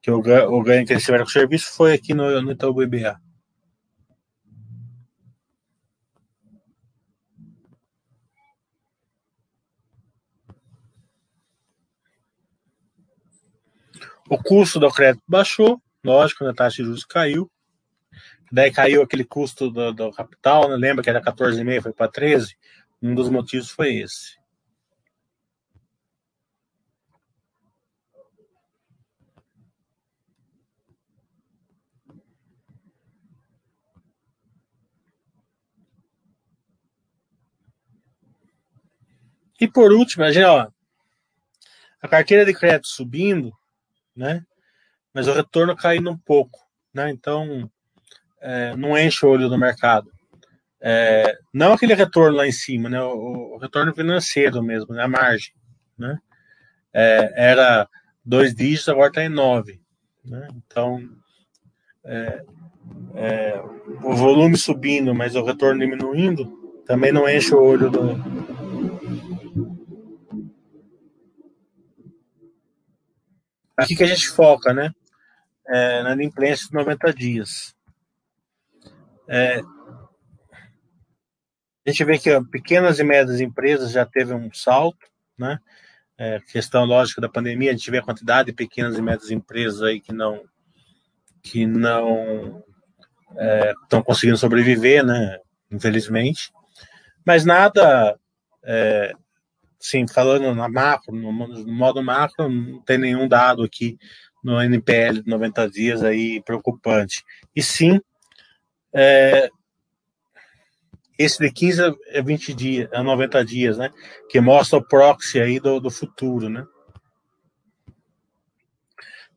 que 0.00 0.10
o, 0.10 0.18
o 0.18 0.62
ganho 0.62 0.86
que 0.86 0.92
eles 0.92 1.04
tiveram 1.04 1.24
com 1.24 1.30
o 1.30 1.32
serviço 1.32 1.72
foi 1.72 1.94
aqui 1.94 2.14
no, 2.14 2.40
no 2.42 2.52
Itaú 2.52 2.74
BBA. 2.74 3.20
O 14.28 14.38
custo 14.38 14.80
do 14.80 14.90
crédito 14.90 15.22
baixou, 15.28 15.80
lógico, 16.02 16.44
né, 16.44 16.50
a 16.50 16.54
taxa 16.54 16.78
de 16.78 16.84
juros 16.84 17.04
caiu. 17.04 17.50
Daí 18.50 18.72
caiu 18.72 19.02
aquele 19.02 19.24
custo 19.24 19.70
do, 19.70 19.92
do 19.92 20.10
capital, 20.10 20.68
né? 20.68 20.76
lembra 20.76 21.02
que 21.02 21.10
era 21.10 21.20
14,5, 21.20 21.82
foi 21.82 21.92
para 21.92 22.10
13? 22.10 22.56
Um 23.02 23.14
dos 23.14 23.28
motivos 23.28 23.70
foi 23.70 23.96
esse. 23.96 24.41
E 39.62 39.68
por 39.68 39.92
último, 39.92 40.24
a, 40.24 40.28
ó, 40.52 40.68
a 42.02 42.08
carteira 42.08 42.44
de 42.44 42.52
crédito 42.52 42.88
subindo, 42.88 43.52
né? 44.16 44.44
Mas 45.14 45.28
o 45.28 45.32
retorno 45.32 45.76
caindo 45.76 46.10
um 46.10 46.18
pouco, 46.18 46.58
né? 46.92 47.08
Então, 47.12 47.70
é, 48.40 48.74
não 48.74 48.98
enche 48.98 49.24
o 49.24 49.28
olho 49.28 49.48
do 49.48 49.56
mercado. 49.56 50.10
É, 50.80 51.38
não 51.54 51.74
aquele 51.74 51.94
retorno 51.94 52.38
lá 52.38 52.44
em 52.44 52.50
cima, 52.50 52.88
né? 52.88 53.00
O, 53.00 53.54
o 53.54 53.58
retorno 53.58 53.94
financeiro 53.94 54.60
mesmo, 54.64 54.94
né? 54.94 55.04
A 55.04 55.08
margem, 55.08 55.54
né? 55.96 56.18
É, 56.92 57.32
era 57.36 57.88
dois 58.24 58.52
dígitos, 58.52 58.88
agora 58.88 59.10
está 59.10 59.22
em 59.22 59.28
nove, 59.28 59.80
né? 60.24 60.48
Então, 60.56 61.08
é, 62.04 62.44
é, 63.14 63.62
o 64.02 64.12
volume 64.12 64.56
subindo, 64.56 65.14
mas 65.14 65.36
o 65.36 65.44
retorno 65.44 65.78
diminuindo, 65.78 66.82
também 66.84 67.12
não 67.12 67.28
enche 67.28 67.54
o 67.54 67.62
olho 67.62 67.88
do, 67.88 68.31
Aqui 73.82 73.96
que 73.96 74.02
a 74.02 74.06
gente 74.06 74.28
foca, 74.28 74.72
né? 74.72 74.92
É, 75.66 76.02
na 76.02 76.22
imprensa 76.22 76.66
de 76.68 76.74
90 76.74 77.12
dias. 77.14 77.74
É, 79.28 79.60
a 81.86 81.90
gente 81.90 82.04
vê 82.04 82.18
que 82.18 82.30
ó, 82.30 82.42
pequenas 82.44 82.98
e 82.98 83.04
médias 83.04 83.40
empresas 83.40 83.90
já 83.90 84.06
teve 84.06 84.32
um 84.32 84.52
salto, 84.52 85.06
né? 85.36 85.58
É, 86.16 86.38
questão 86.40 86.84
lógica 86.84 87.20
da 87.20 87.28
pandemia, 87.28 87.70
a 87.70 87.74
gente 87.74 87.90
vê 87.90 87.98
a 87.98 88.02
quantidade 88.02 88.46
de 88.46 88.52
pequenas 88.52 88.96
e 88.96 89.02
médias 89.02 89.30
empresas 89.30 89.82
aí 89.82 90.00
que 90.00 90.12
não 90.12 90.44
que 91.42 91.66
não 91.66 92.62
estão 93.82 94.00
é, 94.00 94.02
conseguindo 94.04 94.36
sobreviver, 94.36 95.04
né? 95.04 95.38
Infelizmente, 95.70 96.52
mas 97.24 97.44
nada 97.44 98.16
é, 98.62 99.12
sim, 99.82 100.06
falando 100.06 100.54
na 100.54 100.68
macro, 100.68 101.12
no, 101.12 101.32
no, 101.32 101.72
modo 101.72 102.00
macro, 102.02 102.48
não 102.48 102.80
tem 102.82 102.96
nenhum 102.96 103.26
dado 103.26 103.64
aqui 103.64 103.98
no 104.42 104.62
NPL 104.62 105.22
de 105.22 105.28
90 105.28 105.68
dias 105.68 106.02
aí 106.04 106.40
preocupante. 106.42 107.24
E 107.54 107.60
sim, 107.60 108.00
é, 108.94 109.50
esse 111.18 111.38
de 111.38 111.50
15 111.50 111.82
a 111.82 112.22
20 112.24 112.54
dias, 112.54 112.88
a 112.92 113.02
90 113.02 113.44
dias, 113.44 113.76
né? 113.76 113.90
Que 114.30 114.40
mostra 114.40 114.78
o 114.78 114.86
proxy 114.86 115.40
aí 115.40 115.58
do, 115.58 115.80
do 115.80 115.90
futuro, 115.90 116.48
né? 116.48 116.64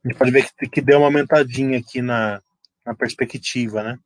A 0.04 0.08
gente 0.08 0.18
pode 0.18 0.30
ver 0.30 0.48
que, 0.60 0.70
que 0.70 0.82
deu 0.82 1.00
uma 1.00 1.08
aumentadinha 1.08 1.80
aqui 1.80 2.04
na, 2.04 2.39
na 2.86 2.93
perspectiva, 2.93 3.82
né? 3.82 3.98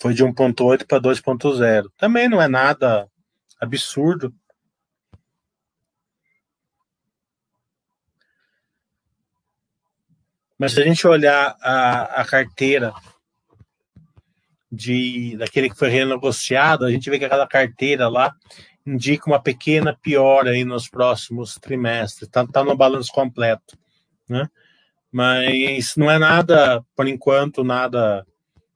Foi 0.00 0.14
de 0.14 0.24
1.8 0.24 0.86
para 0.86 1.00
2.0. 1.00 1.90
Também 1.98 2.26
não 2.26 2.40
é 2.40 2.48
nada 2.48 3.06
absurdo, 3.60 4.34
Mas 10.64 10.72
se 10.72 10.80
a 10.80 10.84
gente 10.86 11.06
olhar 11.06 11.54
a, 11.60 12.22
a 12.22 12.24
carteira 12.24 12.94
de 14.72 15.36
daquele 15.36 15.68
que 15.68 15.76
foi 15.76 15.90
renegociado, 15.90 16.86
a 16.86 16.90
gente 16.90 17.10
vê 17.10 17.18
que 17.18 17.26
aquela 17.26 17.46
carteira 17.46 18.08
lá 18.08 18.34
indica 18.86 19.26
uma 19.26 19.38
pequena 19.38 19.94
piora 19.94 20.52
aí 20.52 20.64
nos 20.64 20.88
próximos 20.88 21.56
trimestres. 21.56 22.22
Está 22.22 22.46
tá 22.46 22.64
no 22.64 22.74
balanço 22.74 23.12
completo, 23.12 23.76
né? 24.26 24.48
Mas 25.12 25.96
não 25.98 26.10
é 26.10 26.18
nada, 26.18 26.82
por 26.96 27.06
enquanto, 27.06 27.62
nada, 27.62 28.26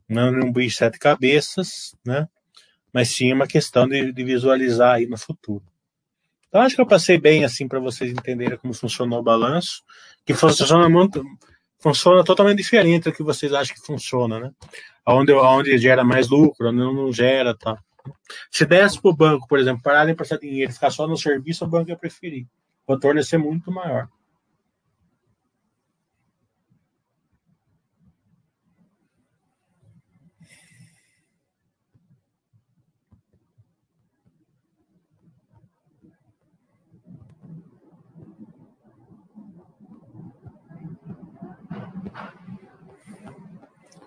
não 0.07 0.27
é 0.27 0.45
um 0.45 0.53
bicho 0.53 0.73
de 0.73 0.77
sete 0.77 0.99
cabeças, 0.99 1.97
né? 2.05 2.29
Mas 2.93 3.17
sim 3.17 3.33
uma 3.33 3.47
questão 3.47 3.89
de, 3.89 4.13
de 4.13 4.25
visualizar 4.25 4.97
aí 4.97 5.07
no 5.07 5.17
futuro. 5.17 5.65
Então 6.49 6.61
acho 6.61 6.75
que 6.75 6.83
eu 6.83 6.87
passei 6.87 7.19
bem 7.19 7.47
assim 7.47 7.67
para 7.67 7.81
vocês 7.81 8.13
entenderem 8.13 8.59
como 8.59 8.75
funcionou 8.75 9.21
o 9.21 9.25
balanço, 9.25 9.83
que 10.27 10.35
funciona 10.35 10.87
muito, 10.87 11.25
funciona 11.79 12.25
totalmente 12.25 12.59
diferente 12.59 13.05
do 13.05 13.13
que 13.13 13.23
vocês 13.23 13.53
acham 13.53 13.75
que 13.75 13.87
funciona, 13.87 14.41
né? 14.41 14.53
Onde, 15.07 15.33
onde 15.33 15.79
gera 15.79 16.05
mais 16.05 16.29
lucro, 16.29 16.69
onde 16.69 16.79
não 16.79 17.13
gera, 17.13 17.57
tá? 17.57 17.79
Se 18.51 18.65
desse 18.67 19.01
para 19.01 19.11
o 19.11 19.17
banco, 19.17 19.47
por 19.49 19.59
exemplo, 19.59 19.83
parar 19.83 20.05
de 20.05 20.13
emprestar 20.13 20.39
dinheiro 20.39 20.71
e 20.71 20.75
ficar 20.75 20.91
só 20.91 21.07
no 21.07 21.17
serviço, 21.17 21.65
o 21.65 21.69
banco 21.69 21.91
ia 21.91 21.97
preferir. 21.97 22.47
o 22.87 22.95
retorno 22.95 23.21
ia 23.21 23.25
ser 23.25 23.39
muito 23.39 23.71
maior. 23.71 24.09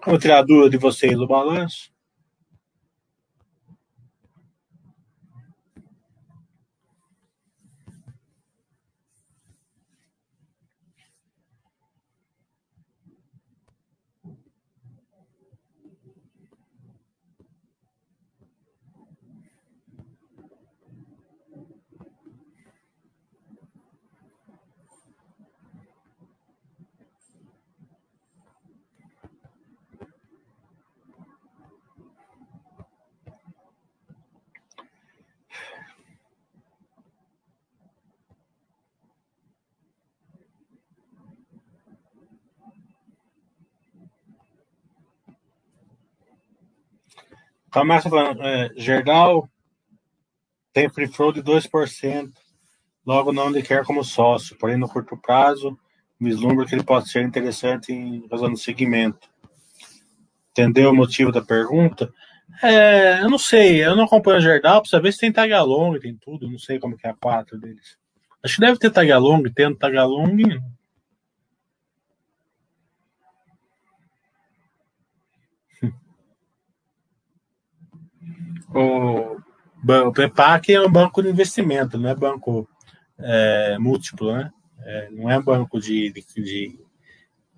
A 0.04 0.42
dúvida 0.42 0.70
de 0.70 0.78
vocês 0.78 1.16
do 1.16 1.28
balanço. 1.28 1.91
A 47.74 47.84
Márcia 47.86 48.10
falando, 48.10 48.42
é, 48.44 48.70
Gerdau 48.76 49.50
tem 50.74 50.90
free 50.90 51.08
flow 51.08 51.32
de 51.32 51.42
2%, 51.42 52.32
logo 53.06 53.32
não 53.32 53.50
lhe 53.50 53.62
quer 53.62 53.86
como 53.86 54.04
sócio, 54.04 54.58
porém 54.58 54.78
no 54.78 54.90
curto 54.90 55.16
prazo, 55.18 55.78
vislumbra 56.20 56.66
que 56.66 56.76
ele 56.76 56.84
pode 56.84 57.10
ser 57.10 57.24
interessante 57.24 57.94
em 57.94 58.28
razão 58.30 58.52
do 58.52 58.58
segmento. 58.58 59.30
Entendeu 60.52 60.92
o 60.92 60.96
motivo 60.96 61.32
da 61.32 61.42
pergunta? 61.42 62.14
É, 62.62 63.22
eu 63.22 63.30
não 63.30 63.40
sei, 63.40 63.84
eu 63.84 63.96
não 63.96 64.04
acompanho 64.04 64.38
a 64.38 64.42
Gerdau, 64.42 64.82
precisa 64.82 65.02
ver 65.02 65.14
se 65.14 65.20
tem 65.20 65.32
tagalong, 65.32 65.98
tem 65.98 66.16
tudo, 66.16 66.50
não 66.50 66.60
sei 66.60 66.78
como 66.78 66.98
que 66.98 67.08
é 67.08 67.10
a 67.10 67.16
quatro 67.16 67.58
deles. 67.58 67.98
Acho 68.44 68.56
que 68.56 68.62
deve 68.62 68.78
ter 68.78 68.92
tagalong, 68.92 69.44
tendo 69.56 69.78
tagalong, 69.78 70.62
o, 78.74 79.38
o 80.08 80.12
PEPAC 80.12 80.74
é 80.74 80.82
um 80.82 80.92
banco 80.92 81.22
de 81.22 81.30
investimento, 81.30 81.98
não 81.98 82.10
é 82.10 82.16
banco 82.16 82.68
é, 83.20 83.78
múltiplo, 83.80 84.34
né? 84.34 84.52
É, 84.84 85.10
não 85.12 85.30
é 85.30 85.40
banco 85.42 85.80
de, 85.80 86.12
de, 86.12 86.26
de, 86.36 86.80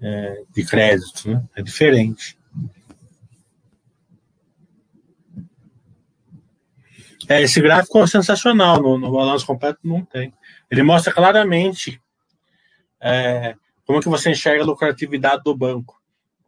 é, 0.02 0.44
de 0.54 0.66
crédito, 0.66 1.30
né? 1.30 1.44
É 1.56 1.62
diferente. 1.62 2.38
É, 7.28 7.42
esse 7.42 7.62
gráfico 7.62 8.00
é 8.00 8.08
sensacional, 8.08 8.82
no, 8.82 8.98
no 8.98 9.12
balanço 9.12 9.46
completo 9.46 9.80
não 9.84 10.04
tem. 10.04 10.34
Ele 10.70 10.84
mostra 10.84 11.14
claramente 11.14 12.02
é, 13.02 13.56
como 13.86 14.02
que 14.02 14.10
você 14.10 14.32
enxerga 14.32 14.64
a 14.64 14.66
lucratividade 14.66 15.44
do 15.44 15.56
banco, 15.56 16.02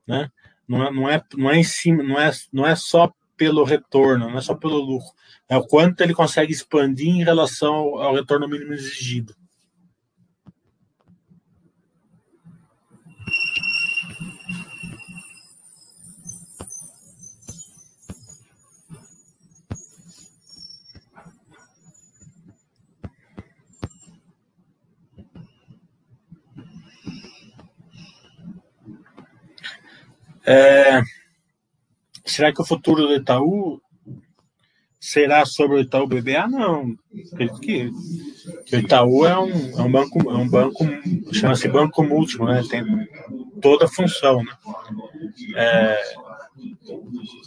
né? 0.05 0.29
Não 0.67 0.83
é, 0.83 0.91
não 0.91 1.09
é, 1.09 1.23
não 1.35 1.49
é 1.51 1.57
em 1.57 1.63
cima, 1.63 2.03
não 2.03 2.19
é, 2.19 2.31
não 2.51 2.65
é 2.65 2.75
só 2.75 3.13
pelo 3.37 3.63
retorno, 3.63 4.29
não 4.29 4.37
é 4.37 4.41
só 4.41 4.55
pelo 4.55 4.77
lucro. 4.77 5.09
É 5.49 5.57
o 5.57 5.67
quanto 5.67 6.01
ele 6.01 6.13
consegue 6.13 6.51
expandir 6.51 7.09
em 7.09 7.23
relação 7.23 7.73
ao 7.99 8.15
retorno 8.15 8.47
mínimo 8.47 8.73
exigido. 8.73 9.35
É, 30.47 31.01
será 32.25 32.53
que 32.53 32.61
o 32.61 32.65
futuro 32.65 33.07
do 33.07 33.15
Itaú 33.15 33.81
será 34.99 35.45
sobre 35.45 35.77
o 35.77 35.79
Itaú 35.81 36.07
BBA? 36.07 36.47
Não. 36.47 36.95
Acredito 37.31 37.59
que, 37.59 37.91
que 38.65 38.75
o 38.75 38.79
Itaú 38.79 39.25
é 39.25 39.37
um, 39.37 39.79
é 39.79 39.81
um 39.81 39.91
banco, 39.91 40.31
é 40.31 40.35
um 40.35 40.49
banco, 40.49 40.85
chama-se 41.31 41.67
banco 41.67 42.03
múltiplo, 42.03 42.47
né? 42.47 42.63
Tem 42.69 42.83
toda 43.61 43.85
a 43.85 43.89
função, 43.89 44.43
né? 44.43 44.51
É, 45.55 46.01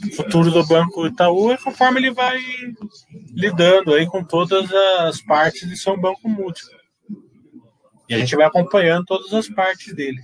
o 0.06 0.14
futuro 0.14 0.50
do 0.50 0.66
banco 0.66 1.06
Itaú 1.06 1.50
é 1.50 1.56
conforme 1.56 2.00
ele 2.00 2.10
vai 2.12 2.38
lidando 3.32 3.94
aí 3.94 4.06
com 4.06 4.22
todas 4.22 4.72
as 4.72 5.20
partes 5.20 5.68
de 5.68 5.76
ser 5.76 5.90
um 5.90 6.00
banco 6.00 6.28
múltiplo. 6.28 6.78
E 8.08 8.14
a 8.14 8.18
gente 8.18 8.36
vai 8.36 8.46
acompanhando 8.46 9.04
todas 9.04 9.32
as 9.34 9.48
partes 9.48 9.94
dele. 9.94 10.20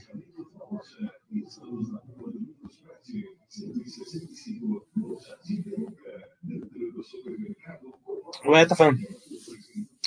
O 8.45 8.57
Ed 8.57 8.69
tá 8.69 8.77
falando. 8.77 8.99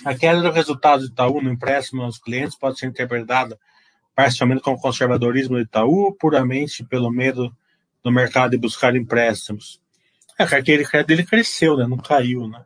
A 0.05 0.15
queda 0.15 0.41
do 0.41 0.51
resultado 0.51 1.01
do 1.01 1.07
Itaú 1.07 1.41
no 1.41 1.51
empréstimo 1.51 2.03
aos 2.03 2.19
clientes 2.19 2.57
pode 2.57 2.77
ser 2.77 2.87
interpretada 2.87 3.57
parcialmente 4.15 4.61
como 4.61 4.79
conservadorismo 4.79 5.55
do 5.55 5.61
Itaú, 5.61 6.15
puramente 6.19 6.83
pelo 6.83 7.11
medo 7.11 7.55
do 8.03 8.11
mercado 8.11 8.51
de 8.51 8.57
buscar 8.57 8.95
empréstimos. 8.95 9.81
A 10.37 10.45
carteira 10.45 10.83
de 10.83 10.89
crédito 10.89 11.07
dele 11.07 11.25
cresceu, 11.25 11.77
né? 11.77 11.85
não 11.85 11.97
caiu. 11.97 12.47
Né? 12.47 12.63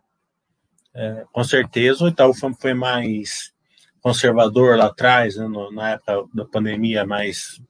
É, 0.93 1.26
com 1.31 1.43
certeza 1.43 2.03
o 2.03 2.07
Itaú 2.07 2.34
foi 2.34 2.73
mais 2.73 3.52
conservador 4.02 4.77
lá 4.77 4.88
atrás, 4.88 5.35
né? 5.35 5.48
no, 5.48 5.72
na 5.72 5.91
época 5.91 6.26
da 6.34 6.45
pandemia 6.45 7.06
mais, 7.06 7.61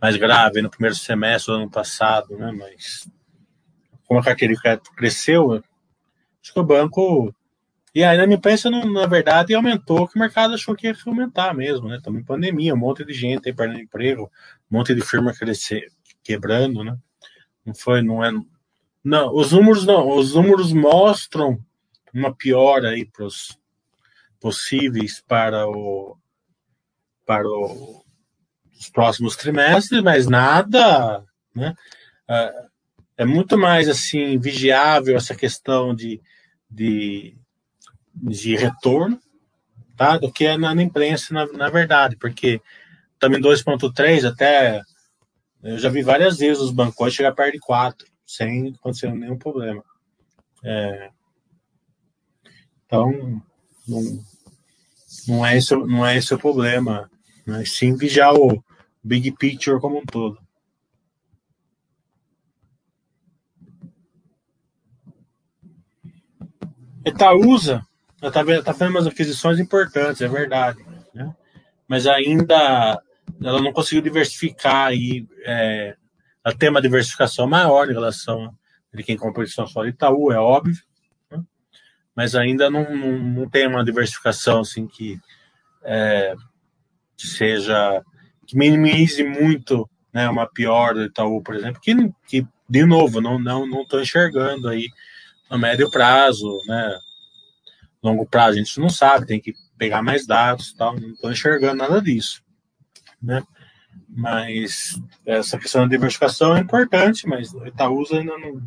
mais 0.00 0.16
grave, 0.16 0.62
no 0.62 0.70
primeiro 0.70 0.94
semestre 0.94 1.52
do 1.52 1.58
ano 1.58 1.70
passado, 1.70 2.36
né? 2.36 2.52
mas 2.52 3.08
como 4.06 4.20
a 4.20 4.22
carteira 4.22 4.54
de 4.54 4.60
crédito 4.60 4.92
cresceu, 4.92 5.52
acho 5.52 6.52
que 6.52 6.60
o 6.60 6.64
banco. 6.64 7.34
E 7.96 8.04
aí, 8.04 8.18
na 8.18 8.26
minha 8.26 8.38
na 8.92 9.06
verdade, 9.06 9.54
aumentou, 9.54 10.06
que 10.06 10.16
o 10.16 10.18
mercado 10.18 10.52
achou 10.52 10.76
que 10.76 10.86
ia 10.86 10.94
aumentar 11.06 11.54
mesmo, 11.54 11.88
né? 11.88 11.98
Também 12.04 12.22
pandemia, 12.22 12.74
um 12.74 12.76
monte 12.76 13.02
de 13.06 13.14
gente 13.14 13.48
aí 13.48 13.54
perdendo 13.54 13.80
emprego, 13.80 14.30
um 14.70 14.76
monte 14.76 14.94
de 14.94 15.00
firma 15.00 15.32
crescer, 15.32 15.90
quebrando, 16.22 16.84
né? 16.84 16.94
Não 17.64 17.74
foi, 17.74 18.02
não 18.02 18.22
é. 18.22 18.30
Não, 19.02 19.34
os 19.34 19.52
números 19.52 19.86
não, 19.86 20.10
os 20.10 20.34
números 20.34 20.74
mostram 20.74 21.58
uma 22.12 22.34
piora 22.34 22.90
aí 22.90 23.06
para 23.06 23.24
os 23.24 23.58
possíveis 24.38 25.22
para 25.26 25.66
o 25.66 26.18
para 27.24 27.48
o, 27.48 28.04
os 28.78 28.90
próximos 28.90 29.36
trimestres, 29.36 30.02
mas 30.02 30.26
nada, 30.26 31.24
né? 31.54 31.74
Uh, 32.28 32.68
é 33.16 33.24
muito 33.24 33.56
mais 33.56 33.88
assim 33.88 34.38
vigiável 34.38 35.16
essa 35.16 35.34
questão 35.34 35.94
de, 35.94 36.20
de, 36.70 37.38
de 38.16 38.56
retorno 38.56 39.20
tá? 39.96 40.18
do 40.18 40.30
que 40.30 40.56
na, 40.56 40.74
na 40.74 40.82
imprensa, 40.82 41.32
na, 41.32 41.46
na, 41.52 41.68
verdade, 41.70 42.16
porque 42.16 42.60
também 43.18 43.40
2.3 43.40 44.28
até 44.28 44.82
eu 45.62 45.78
já 45.78 45.88
vi 45.88 46.02
várias 46.02 46.38
vezes 46.38 46.62
os 46.62 46.70
bancos 46.70 47.14
chegar 47.14 47.34
perto 47.34 47.54
de 47.54 47.58
4, 47.58 48.06
sem 48.26 48.68
acontecer 48.68 49.12
nenhum 49.12 49.38
problema. 49.38 49.82
É, 50.62 51.10
então, 52.84 53.42
não, 53.88 54.24
não, 55.26 55.46
é 55.46 55.56
esse, 55.56 55.74
não 55.74 56.06
é 56.06 56.16
esse 56.16 56.32
o 56.34 56.38
problema, 56.38 57.10
mas 57.44 57.72
sim 57.72 57.96
vigiar 57.96 58.34
o 58.34 58.62
big 59.02 59.32
picture 59.32 59.80
como 59.80 59.98
um 59.98 60.06
todo. 60.06 60.38
Itaúsa 67.04 67.86
está 68.28 68.44
tá 68.62 68.72
fazendo 68.72 68.90
umas 68.90 69.06
aquisições 69.06 69.58
importantes, 69.58 70.20
é 70.20 70.28
verdade. 70.28 70.84
Né? 71.14 71.34
Mas 71.88 72.06
ainda 72.06 73.00
ela 73.42 73.60
não 73.60 73.72
conseguiu 73.72 74.02
diversificar 74.02 74.92
e 74.92 75.26
é, 75.44 75.96
ela 76.44 76.54
tem 76.54 76.68
uma 76.68 76.80
diversificação 76.82 77.46
maior 77.46 77.88
em 77.88 77.94
relação 77.94 78.54
a 78.94 79.02
quem 79.02 79.16
compra 79.16 79.42
posição 79.42 79.66
só 79.66 79.84
Itaú, 79.84 80.32
é 80.32 80.38
óbvio. 80.38 80.82
Né? 81.30 81.42
Mas 82.14 82.34
ainda 82.34 82.70
não, 82.70 82.94
não, 82.94 83.18
não, 83.18 83.50
tem 83.50 83.66
uma 83.66 83.84
diversificação 83.84 84.60
assim 84.60 84.86
que 84.86 85.18
é, 85.84 86.34
que 87.16 87.26
seja 87.26 88.02
que 88.46 88.56
minimize 88.56 89.22
muito 89.24 89.88
né, 90.12 90.28
uma 90.28 90.46
pior 90.46 90.94
do 90.94 91.04
Itaú, 91.04 91.42
por 91.42 91.54
exemplo, 91.56 91.80
que, 91.80 91.94
que 92.26 92.46
de 92.68 92.86
novo 92.86 93.20
não 93.20 93.38
não 93.38 93.66
não 93.66 93.82
estou 93.82 94.00
enxergando 94.00 94.68
aí 94.68 94.88
no 95.50 95.58
médio 95.58 95.90
prazo, 95.90 96.56
né, 96.66 96.98
longo 98.02 98.26
prazo 98.26 98.56
a 98.56 98.58
gente 98.58 98.80
não 98.80 98.88
sabe, 98.88 99.26
tem 99.26 99.40
que 99.40 99.54
pegar 99.76 100.02
mais 100.02 100.26
dados, 100.26 100.72
tal, 100.74 100.98
não 100.98 101.10
estou 101.10 101.30
enxergando 101.30 101.76
nada 101.76 102.00
disso, 102.00 102.42
né? 103.22 103.42
Mas 104.08 105.00
essa 105.24 105.58
questão 105.58 105.82
da 105.82 105.88
diversificação 105.88 106.56
é 106.56 106.60
importante, 106.60 107.26
mas 107.26 107.52
o 107.52 107.66
Itaúsa 107.66 108.18
ainda 108.18 108.36
não, 108.38 108.62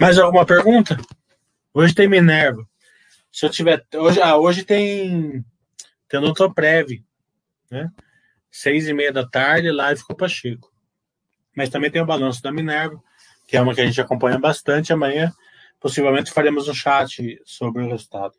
Mais 0.00 0.16
alguma 0.16 0.46
pergunta? 0.46 0.96
Hoje 1.74 1.92
tem 1.92 2.08
Minerva. 2.08 2.64
Se 3.32 3.44
eu 3.44 3.50
tiver. 3.50 3.84
Hoje, 3.94 4.22
ah, 4.22 4.36
hoje 4.36 4.64
tem. 4.64 5.44
Tem 6.08 6.20
o 6.20 6.54
Prev, 6.54 7.02
né? 7.70 7.90
Seis 8.50 8.86
e 8.86 8.94
meia 8.94 9.12
da 9.12 9.26
tarde, 9.26 9.70
live 9.70 10.02
com 10.04 10.12
o 10.12 10.16
Pacheco. 10.16 10.72
Mas 11.54 11.68
também 11.68 11.90
tem 11.90 12.00
o 12.00 12.06
balanço 12.06 12.40
da 12.42 12.52
Minerva, 12.52 13.02
que 13.46 13.56
é 13.56 13.60
uma 13.60 13.74
que 13.74 13.80
a 13.80 13.86
gente 13.86 14.00
acompanha 14.00 14.38
bastante. 14.38 14.92
Amanhã, 14.92 15.32
possivelmente, 15.80 16.32
faremos 16.32 16.68
um 16.68 16.74
chat 16.74 17.40
sobre 17.44 17.82
o 17.82 17.88
resultado. 17.88 18.34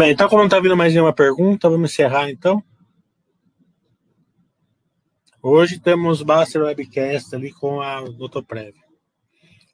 Bem, 0.00 0.12
então 0.12 0.30
como 0.30 0.40
não 0.40 0.46
está 0.46 0.58
vindo 0.58 0.74
mais 0.74 0.94
nenhuma 0.94 1.12
pergunta, 1.12 1.68
vamos 1.68 1.92
encerrar 1.92 2.30
então. 2.30 2.64
Hoje 5.42 5.78
temos 5.78 6.22
Baster 6.22 6.62
Webcast 6.62 7.36
ali 7.36 7.52
com 7.52 7.82
a 7.82 8.00
Doutor 8.00 8.42
Prev. 8.42 8.74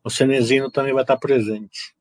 O 0.03 0.11
Cenezino 0.11 0.69
também 0.69 0.93
vai 0.93 1.05
estar 1.05 1.17
presente. 1.17 1.96